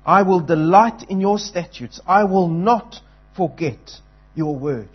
I 0.05 0.23
will 0.23 0.41
delight 0.41 1.05
in 1.09 1.21
your 1.21 1.39
statutes. 1.39 2.01
I 2.07 2.25
will 2.25 2.49
not 2.49 2.97
forget 3.37 4.01
your 4.35 4.57
word. 4.57 4.89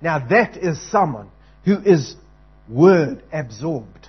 Now 0.00 0.26
that 0.28 0.56
is 0.56 0.80
someone 0.90 1.28
who 1.64 1.78
is 1.78 2.16
word 2.68 3.22
absorbed. 3.32 4.08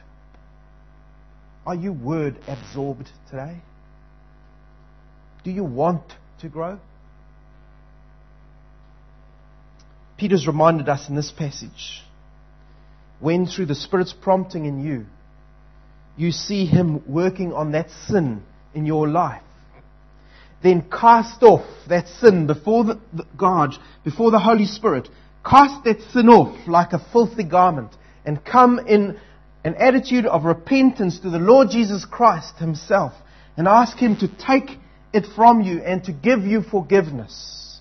Are 1.65 1.75
you 1.75 1.93
word 1.93 2.37
absorbed 2.47 3.09
today? 3.29 3.57
Do 5.43 5.51
you 5.51 5.63
want 5.63 6.03
to 6.41 6.49
grow? 6.49 6.79
Peter's 10.17 10.47
reminded 10.47 10.87
us 10.87 11.09
in 11.09 11.15
this 11.15 11.31
passage 11.31 12.01
when 13.19 13.45
through 13.45 13.65
the 13.65 13.75
Spirit's 13.75 14.13
prompting 14.13 14.65
in 14.65 14.83
you, 14.83 15.05
you 16.17 16.31
see 16.31 16.65
Him 16.65 17.03
working 17.11 17.53
on 17.53 17.71
that 17.71 17.89
sin 18.07 18.43
in 18.73 18.85
your 18.85 19.07
life, 19.07 19.41
then 20.61 20.81
cast 20.89 21.41
off 21.41 21.65
that 21.87 22.07
sin 22.07 22.47
before 22.47 22.83
the, 22.83 22.99
the 23.13 23.25
God, 23.37 23.75
before 24.03 24.31
the 24.31 24.39
Holy 24.39 24.65
Spirit. 24.65 25.07
Cast 25.45 25.83
that 25.85 26.01
sin 26.11 26.29
off 26.29 26.67
like 26.67 26.93
a 26.93 27.05
filthy 27.11 27.43
garment 27.43 27.91
and 28.25 28.43
come 28.43 28.79
in 28.79 29.17
an 29.63 29.75
attitude 29.75 30.25
of 30.25 30.45
repentance 30.45 31.19
to 31.19 31.29
the 31.29 31.39
Lord 31.39 31.69
Jesus 31.69 32.05
Christ 32.05 32.57
Himself 32.57 33.13
and 33.57 33.67
ask 33.67 33.97
Him 33.97 34.17
to 34.17 34.27
take 34.27 34.79
it 35.13 35.25
from 35.35 35.61
you 35.61 35.79
and 35.79 36.03
to 36.05 36.11
give 36.11 36.41
you 36.41 36.61
forgiveness. 36.63 37.79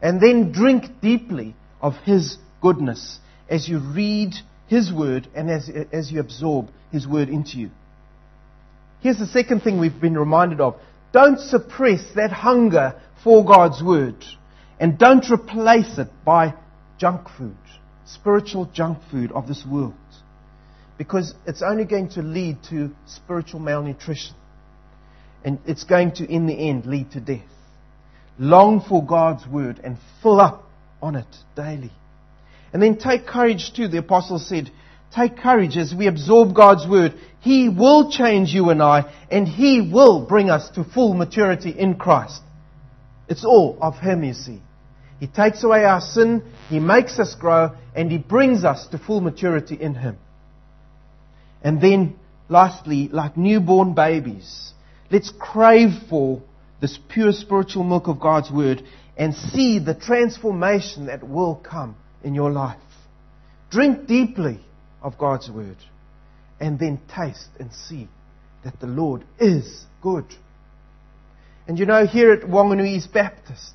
And 0.00 0.20
then 0.20 0.52
drink 0.52 1.00
deeply 1.02 1.54
of 1.80 1.94
His 2.04 2.38
goodness 2.62 3.18
as 3.48 3.68
you 3.68 3.78
read 3.78 4.34
His 4.68 4.92
Word 4.92 5.28
and 5.34 5.50
as, 5.50 5.70
as 5.92 6.10
you 6.10 6.20
absorb 6.20 6.70
His 6.92 7.06
Word 7.06 7.28
into 7.28 7.58
you. 7.58 7.70
Here's 9.00 9.18
the 9.18 9.26
second 9.26 9.60
thing 9.60 9.78
we've 9.78 10.00
been 10.00 10.16
reminded 10.16 10.60
of. 10.60 10.76
Don't 11.12 11.38
suppress 11.38 12.02
that 12.16 12.32
hunger 12.32 13.00
for 13.22 13.44
God's 13.44 13.82
Word. 13.82 14.24
And 14.80 14.98
don't 14.98 15.28
replace 15.30 15.98
it 15.98 16.08
by 16.24 16.54
junk 16.98 17.28
food, 17.36 17.56
spiritual 18.06 18.66
junk 18.66 18.98
food 19.10 19.30
of 19.32 19.46
this 19.46 19.64
world. 19.64 19.94
Because 20.98 21.34
it's 21.46 21.62
only 21.62 21.84
going 21.84 22.08
to 22.10 22.22
lead 22.22 22.58
to 22.70 22.90
spiritual 23.06 23.60
malnutrition. 23.60 24.34
And 25.44 25.58
it's 25.66 25.84
going 25.84 26.12
to, 26.12 26.24
in 26.24 26.46
the 26.46 26.54
end, 26.54 26.86
lead 26.86 27.12
to 27.12 27.20
death. 27.20 27.44
Long 28.38 28.80
for 28.80 29.04
God's 29.04 29.46
word 29.46 29.80
and 29.84 29.98
fill 30.22 30.40
up 30.40 30.68
on 31.02 31.16
it 31.16 31.26
daily. 31.54 31.92
And 32.72 32.82
then 32.82 32.96
take 32.96 33.26
courage 33.26 33.72
too. 33.76 33.86
The 33.88 33.98
apostle 33.98 34.38
said, 34.38 34.70
take 35.14 35.36
courage 35.36 35.76
as 35.76 35.94
we 35.96 36.06
absorb 36.06 36.54
God's 36.54 36.88
word. 36.88 37.14
He 37.40 37.68
will 37.68 38.10
change 38.10 38.50
you 38.50 38.70
and 38.70 38.82
I, 38.82 39.12
and 39.30 39.46
He 39.46 39.80
will 39.92 40.26
bring 40.26 40.50
us 40.50 40.70
to 40.70 40.82
full 40.82 41.14
maturity 41.14 41.70
in 41.70 41.96
Christ. 41.96 42.40
It's 43.28 43.44
all 43.44 43.78
of 43.80 43.98
Him, 43.98 44.24
you 44.24 44.34
see. 44.34 44.60
He 45.20 45.26
takes 45.26 45.62
away 45.62 45.84
our 45.84 46.00
sin, 46.00 46.42
He 46.68 46.80
makes 46.80 47.18
us 47.18 47.34
grow, 47.34 47.76
and 47.94 48.10
He 48.10 48.18
brings 48.18 48.64
us 48.64 48.86
to 48.88 48.98
full 48.98 49.20
maturity 49.20 49.76
in 49.80 49.94
Him. 49.94 50.18
And 51.62 51.80
then, 51.80 52.16
lastly, 52.48 53.08
like 53.08 53.36
newborn 53.36 53.94
babies, 53.94 54.72
Let's 55.10 55.32
crave 55.38 55.90
for 56.08 56.42
this 56.80 56.98
pure 57.08 57.32
spiritual 57.32 57.84
milk 57.84 58.08
of 58.08 58.20
God's 58.20 58.50
Word 58.50 58.82
and 59.16 59.34
see 59.34 59.78
the 59.78 59.94
transformation 59.94 61.06
that 61.06 61.22
will 61.26 61.56
come 61.56 61.96
in 62.22 62.34
your 62.34 62.50
life. 62.50 62.78
Drink 63.70 64.06
deeply 64.06 64.60
of 65.02 65.18
God's 65.18 65.50
Word 65.50 65.76
and 66.60 66.78
then 66.78 67.00
taste 67.14 67.48
and 67.58 67.72
see 67.72 68.08
that 68.64 68.80
the 68.80 68.86
Lord 68.86 69.24
is 69.38 69.84
good. 70.02 70.26
And 71.66 71.78
you 71.78 71.86
know, 71.86 72.06
here 72.06 72.32
at 72.32 72.42
Wanganui 72.42 72.96
East 72.96 73.12
Baptist, 73.12 73.72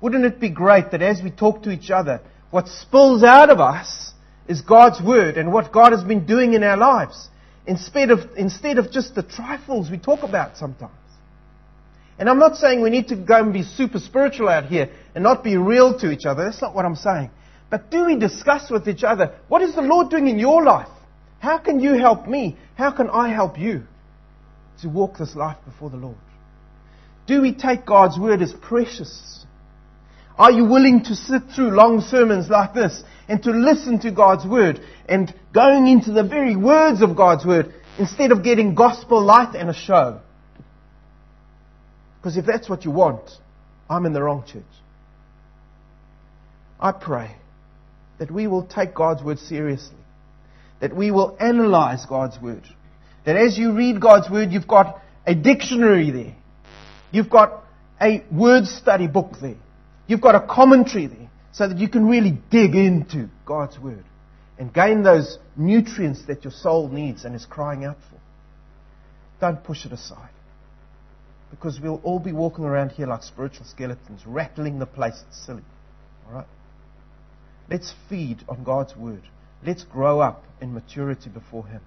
wouldn't 0.00 0.24
it 0.24 0.40
be 0.40 0.50
great 0.50 0.90
that 0.90 1.02
as 1.02 1.22
we 1.22 1.30
talk 1.30 1.62
to 1.62 1.70
each 1.70 1.90
other, 1.90 2.20
what 2.50 2.68
spills 2.68 3.22
out 3.22 3.50
of 3.50 3.60
us 3.60 4.12
is 4.48 4.60
God's 4.60 5.00
Word 5.02 5.36
and 5.36 5.52
what 5.52 5.72
God 5.72 5.92
has 5.92 6.04
been 6.04 6.26
doing 6.26 6.52
in 6.52 6.62
our 6.62 6.76
lives 6.76 7.28
instead 7.66 8.10
of, 8.10 8.20
instead 8.36 8.78
of 8.78 8.90
just 8.90 9.14
the 9.14 9.22
trifles 9.22 9.90
we 9.90 9.98
talk 9.98 10.22
about 10.22 10.56
sometimes. 10.56 10.92
And 12.18 12.30
I'm 12.30 12.38
not 12.38 12.56
saying 12.56 12.80
we 12.80 12.90
need 12.90 13.08
to 13.08 13.16
go 13.16 13.36
and 13.36 13.52
be 13.52 13.62
super 13.62 13.98
spiritual 13.98 14.48
out 14.48 14.66
here 14.66 14.90
and 15.14 15.22
not 15.22 15.44
be 15.44 15.56
real 15.56 15.98
to 15.98 16.10
each 16.10 16.24
other. 16.24 16.44
That's 16.44 16.62
not 16.62 16.74
what 16.74 16.84
I'm 16.84 16.96
saying. 16.96 17.30
But 17.68 17.90
do 17.90 18.06
we 18.06 18.16
discuss 18.16 18.70
with 18.70 18.88
each 18.88 19.04
other, 19.04 19.34
what 19.48 19.60
is 19.60 19.74
the 19.74 19.82
Lord 19.82 20.08
doing 20.08 20.28
in 20.28 20.38
your 20.38 20.62
life? 20.62 20.88
How 21.40 21.58
can 21.58 21.80
you 21.80 21.94
help 21.94 22.26
me? 22.26 22.56
How 22.76 22.90
can 22.90 23.10
I 23.10 23.28
help 23.28 23.58
you 23.58 23.82
to 24.80 24.88
walk 24.88 25.18
this 25.18 25.34
life 25.34 25.58
before 25.66 25.90
the 25.90 25.96
Lord? 25.96 26.16
Do 27.26 27.42
we 27.42 27.52
take 27.52 27.84
God's 27.84 28.18
word 28.18 28.40
as 28.40 28.52
precious? 28.52 29.44
Are 30.38 30.50
you 30.50 30.64
willing 30.64 31.04
to 31.04 31.14
sit 31.14 31.42
through 31.54 31.70
long 31.70 32.00
sermons 32.00 32.48
like 32.48 32.72
this 32.72 33.02
and 33.28 33.42
to 33.42 33.50
listen 33.50 33.98
to 34.00 34.10
God's 34.10 34.46
word 34.46 34.80
and 35.08 35.34
going 35.52 35.86
into 35.86 36.12
the 36.12 36.22
very 36.22 36.56
words 36.56 37.02
of 37.02 37.16
God's 37.16 37.44
word 37.44 37.74
instead 37.98 38.32
of 38.32 38.44
getting 38.44 38.74
gospel 38.74 39.22
light 39.22 39.54
and 39.54 39.70
a 39.70 39.74
show? 39.74 40.20
Because 42.18 42.36
if 42.36 42.46
that's 42.46 42.68
what 42.68 42.84
you 42.84 42.90
want, 42.90 43.30
I'm 43.88 44.06
in 44.06 44.12
the 44.12 44.22
wrong 44.22 44.44
church. 44.46 44.64
I 46.78 46.92
pray 46.92 47.36
that 48.18 48.30
we 48.30 48.46
will 48.46 48.64
take 48.64 48.94
God's 48.94 49.22
word 49.22 49.38
seriously. 49.38 49.96
That 50.80 50.94
we 50.94 51.10
will 51.10 51.36
analyze 51.40 52.04
God's 52.06 52.40
word. 52.40 52.64
That 53.24 53.36
as 53.36 53.56
you 53.56 53.72
read 53.72 54.00
God's 54.00 54.30
word, 54.30 54.52
you've 54.52 54.68
got 54.68 55.00
a 55.26 55.34
dictionary 55.34 56.10
there. 56.10 56.34
You've 57.10 57.30
got 57.30 57.64
a 58.00 58.22
word 58.30 58.66
study 58.66 59.06
book 59.06 59.32
there. 59.40 59.56
You've 60.06 60.20
got 60.20 60.34
a 60.34 60.46
commentary 60.46 61.06
there 61.06 61.25
so 61.56 61.66
that 61.66 61.78
you 61.78 61.88
can 61.88 62.06
really 62.06 62.38
dig 62.50 62.74
into 62.74 63.30
God's 63.46 63.78
word 63.78 64.04
and 64.58 64.72
gain 64.74 65.02
those 65.02 65.38
nutrients 65.56 66.26
that 66.26 66.44
your 66.44 66.52
soul 66.52 66.88
needs 66.88 67.24
and 67.24 67.34
is 67.34 67.46
crying 67.46 67.82
out 67.82 67.96
for. 68.10 68.18
Don't 69.40 69.64
push 69.64 69.86
it 69.86 69.92
aside. 69.92 70.28
Because 71.50 71.80
we'll 71.80 72.00
all 72.04 72.18
be 72.18 72.32
walking 72.32 72.66
around 72.66 72.90
here 72.90 73.06
like 73.06 73.22
spiritual 73.22 73.64
skeletons, 73.64 74.20
rattling 74.26 74.78
the 74.78 74.86
place. 74.86 75.22
It's 75.28 75.46
silly. 75.46 75.62
Alright? 76.26 76.46
Let's 77.70 77.94
feed 78.10 78.44
on 78.50 78.62
God's 78.62 78.94
word. 78.94 79.22
Let's 79.64 79.82
grow 79.82 80.20
up 80.20 80.44
in 80.60 80.74
maturity 80.74 81.30
before 81.30 81.66
Him. 81.66 81.80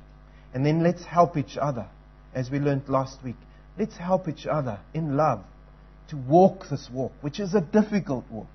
And 0.52 0.66
then 0.66 0.82
let's 0.82 1.04
help 1.04 1.38
each 1.38 1.58
other, 1.58 1.86
as 2.34 2.50
we 2.50 2.58
learned 2.58 2.90
last 2.90 3.24
week. 3.24 3.38
Let's 3.78 3.98
help 3.98 4.28
each 4.28 4.48
other 4.48 4.80
in 4.96 5.16
love 5.16 5.44
to 6.10 6.18
walk 6.18 6.70
this 6.72 6.90
walk, 6.92 7.12
which 7.22 7.40
is 7.40 7.54
a 7.54 7.62
difficult 7.62 8.26
walk. 8.32 8.48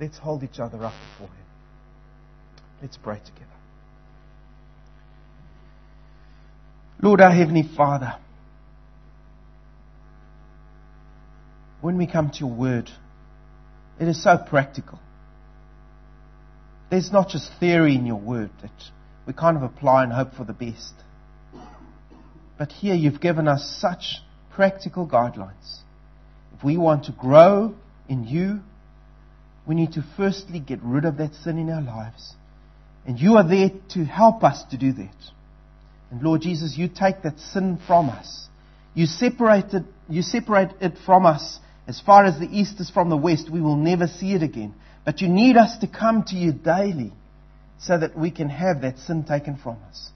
Let's 0.00 0.16
hold 0.16 0.42
each 0.42 0.58
other 0.58 0.82
up 0.82 0.94
before 1.12 1.28
Him. 1.28 1.44
Let's 2.80 2.96
pray 2.96 3.18
together. 3.18 3.46
Lord, 7.02 7.20
our 7.20 7.30
Heavenly 7.30 7.64
Father, 7.76 8.14
when 11.82 11.98
we 11.98 12.06
come 12.06 12.30
to 12.30 12.38
your 12.38 12.50
word, 12.50 12.90
it 13.98 14.08
is 14.08 14.22
so 14.22 14.38
practical. 14.38 14.98
There's 16.90 17.12
not 17.12 17.28
just 17.28 17.50
theory 17.60 17.94
in 17.94 18.06
your 18.06 18.18
word 18.18 18.50
that 18.62 18.70
we 19.26 19.34
kind 19.34 19.56
of 19.56 19.62
apply 19.62 20.04
and 20.04 20.12
hope 20.12 20.34
for 20.34 20.44
the 20.44 20.52
best. 20.54 20.94
But 22.58 22.72
here 22.72 22.94
you've 22.94 23.20
given 23.20 23.46
us 23.48 23.78
such 23.80 24.22
practical 24.50 25.06
guidelines. 25.06 25.80
If 26.56 26.64
we 26.64 26.76
want 26.76 27.04
to 27.04 27.12
grow 27.12 27.74
in 28.08 28.24
you, 28.24 28.60
we 29.70 29.76
need 29.76 29.92
to 29.92 30.04
firstly 30.16 30.58
get 30.58 30.80
rid 30.82 31.04
of 31.04 31.18
that 31.18 31.32
sin 31.32 31.56
in 31.56 31.70
our 31.70 31.80
lives. 31.80 32.34
And 33.06 33.20
you 33.20 33.36
are 33.36 33.48
there 33.48 33.70
to 33.90 34.04
help 34.04 34.42
us 34.42 34.64
to 34.72 34.76
do 34.76 34.92
that. 34.94 35.14
And 36.10 36.20
Lord 36.20 36.40
Jesus, 36.40 36.76
you 36.76 36.88
take 36.88 37.22
that 37.22 37.38
sin 37.38 37.78
from 37.86 38.08
us. 38.08 38.48
You 38.94 39.06
separate 39.06 39.72
it, 39.72 39.84
you 40.08 40.22
separate 40.22 40.70
it 40.80 40.94
from 41.06 41.24
us 41.24 41.60
as 41.86 42.00
far 42.00 42.24
as 42.24 42.36
the 42.36 42.48
east 42.50 42.80
is 42.80 42.90
from 42.90 43.10
the 43.10 43.16
west. 43.16 43.48
We 43.48 43.60
will 43.60 43.76
never 43.76 44.08
see 44.08 44.32
it 44.32 44.42
again. 44.42 44.74
But 45.04 45.20
you 45.20 45.28
need 45.28 45.56
us 45.56 45.78
to 45.82 45.86
come 45.86 46.24
to 46.24 46.34
you 46.34 46.50
daily 46.50 47.12
so 47.78 47.96
that 47.96 48.18
we 48.18 48.32
can 48.32 48.48
have 48.48 48.80
that 48.80 48.98
sin 48.98 49.22
taken 49.22 49.56
from 49.56 49.76
us. 49.88 50.10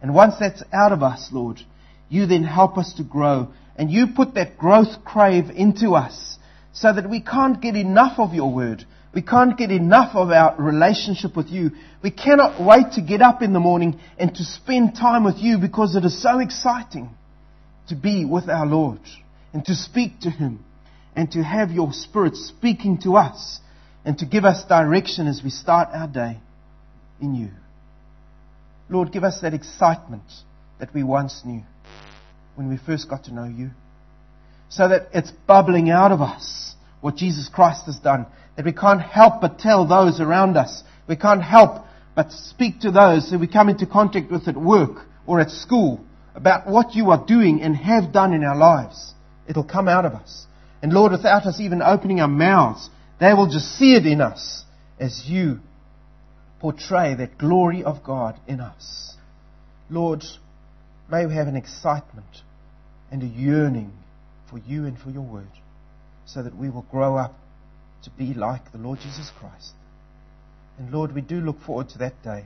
And 0.00 0.14
once 0.14 0.36
that's 0.40 0.62
out 0.72 0.92
of 0.92 1.02
us, 1.02 1.28
Lord, 1.30 1.60
you 2.08 2.24
then 2.24 2.44
help 2.44 2.78
us 2.78 2.94
to 2.94 3.04
grow. 3.04 3.48
And 3.76 3.90
you 3.90 4.06
put 4.16 4.32
that 4.36 4.56
growth 4.56 5.04
crave 5.04 5.50
into 5.54 5.90
us 5.90 6.38
so 6.72 6.90
that 6.90 7.10
we 7.10 7.20
can't 7.20 7.60
get 7.60 7.76
enough 7.76 8.18
of 8.18 8.32
your 8.32 8.50
word. 8.50 8.86
We 9.14 9.22
can't 9.22 9.56
get 9.56 9.70
enough 9.70 10.16
of 10.16 10.30
our 10.30 10.56
relationship 10.58 11.36
with 11.36 11.48
you. 11.48 11.70
We 12.02 12.10
cannot 12.10 12.60
wait 12.64 12.92
to 12.92 13.00
get 13.00 13.22
up 13.22 13.42
in 13.42 13.52
the 13.52 13.60
morning 13.60 14.00
and 14.18 14.34
to 14.34 14.44
spend 14.44 14.96
time 14.96 15.24
with 15.24 15.36
you 15.38 15.58
because 15.58 15.94
it 15.94 16.04
is 16.04 16.20
so 16.20 16.40
exciting 16.40 17.10
to 17.88 17.94
be 17.94 18.24
with 18.24 18.48
our 18.48 18.66
Lord 18.66 19.00
and 19.52 19.64
to 19.66 19.74
speak 19.74 20.20
to 20.20 20.30
Him 20.30 20.64
and 21.14 21.30
to 21.32 21.42
have 21.42 21.70
your 21.70 21.92
Spirit 21.92 22.36
speaking 22.36 23.00
to 23.02 23.16
us 23.16 23.60
and 24.04 24.18
to 24.18 24.26
give 24.26 24.44
us 24.44 24.64
direction 24.64 25.28
as 25.28 25.42
we 25.44 25.50
start 25.50 25.90
our 25.92 26.08
day 26.08 26.38
in 27.20 27.34
you. 27.34 27.50
Lord, 28.88 29.12
give 29.12 29.24
us 29.24 29.40
that 29.40 29.54
excitement 29.54 30.24
that 30.78 30.92
we 30.92 31.02
once 31.02 31.42
knew 31.44 31.62
when 32.56 32.68
we 32.68 32.76
first 32.76 33.08
got 33.08 33.24
to 33.24 33.34
know 33.34 33.44
you. 33.44 33.70
So 34.68 34.88
that 34.88 35.08
it's 35.14 35.30
bubbling 35.46 35.90
out 35.90 36.10
of 36.10 36.20
us 36.20 36.74
what 37.00 37.16
Jesus 37.16 37.48
Christ 37.48 37.86
has 37.86 37.96
done. 37.98 38.26
That 38.56 38.64
we 38.64 38.72
can't 38.72 39.02
help 39.02 39.40
but 39.40 39.58
tell 39.58 39.86
those 39.86 40.20
around 40.20 40.56
us. 40.56 40.82
We 41.08 41.16
can't 41.16 41.42
help 41.42 41.84
but 42.14 42.30
speak 42.30 42.80
to 42.80 42.90
those 42.90 43.30
who 43.30 43.38
we 43.38 43.48
come 43.48 43.68
into 43.68 43.86
contact 43.86 44.30
with 44.30 44.46
at 44.48 44.56
work 44.56 45.06
or 45.26 45.40
at 45.40 45.50
school 45.50 46.00
about 46.34 46.68
what 46.68 46.94
you 46.94 47.10
are 47.10 47.24
doing 47.24 47.62
and 47.62 47.76
have 47.76 48.12
done 48.12 48.32
in 48.32 48.44
our 48.44 48.56
lives. 48.56 49.14
It'll 49.48 49.64
come 49.64 49.88
out 49.88 50.04
of 50.04 50.12
us. 50.12 50.46
And 50.82 50.92
Lord, 50.92 51.12
without 51.12 51.46
us 51.46 51.60
even 51.60 51.82
opening 51.82 52.20
our 52.20 52.28
mouths, 52.28 52.90
they 53.20 53.32
will 53.34 53.46
just 53.46 53.78
see 53.78 53.94
it 53.94 54.06
in 54.06 54.20
us 54.20 54.64
as 54.98 55.24
you 55.26 55.60
portray 56.60 57.14
that 57.14 57.38
glory 57.38 57.82
of 57.84 58.02
God 58.02 58.38
in 58.46 58.60
us. 58.60 59.16
Lord, 59.90 60.24
may 61.10 61.26
we 61.26 61.34
have 61.34 61.46
an 61.46 61.56
excitement 61.56 62.42
and 63.10 63.22
a 63.22 63.26
yearning 63.26 63.92
for 64.50 64.58
you 64.58 64.86
and 64.86 64.98
for 64.98 65.10
your 65.10 65.22
word 65.22 65.48
so 66.26 66.42
that 66.42 66.56
we 66.56 66.70
will 66.70 66.86
grow 66.90 67.16
up 67.16 67.38
to 68.04 68.10
be 68.10 68.34
like 68.34 68.72
the 68.72 68.78
Lord 68.78 69.00
Jesus 69.00 69.30
Christ. 69.38 69.72
And 70.78 70.92
Lord, 70.92 71.14
we 71.14 71.20
do 71.20 71.40
look 71.40 71.60
forward 71.60 71.88
to 71.90 71.98
that 71.98 72.22
day 72.22 72.44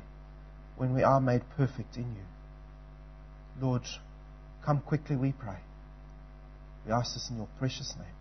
when 0.77 0.95
we 0.95 1.03
are 1.03 1.21
made 1.21 1.43
perfect 1.57 1.97
in 1.97 2.05
you. 2.05 3.61
Lord, 3.61 3.83
come 4.65 4.81
quickly, 4.81 5.17
we 5.17 5.33
pray. 5.33 5.59
We 6.87 6.93
ask 6.93 7.15
this 7.15 7.29
in 7.31 7.37
your 7.37 7.49
precious 7.59 7.95
name. 7.97 8.18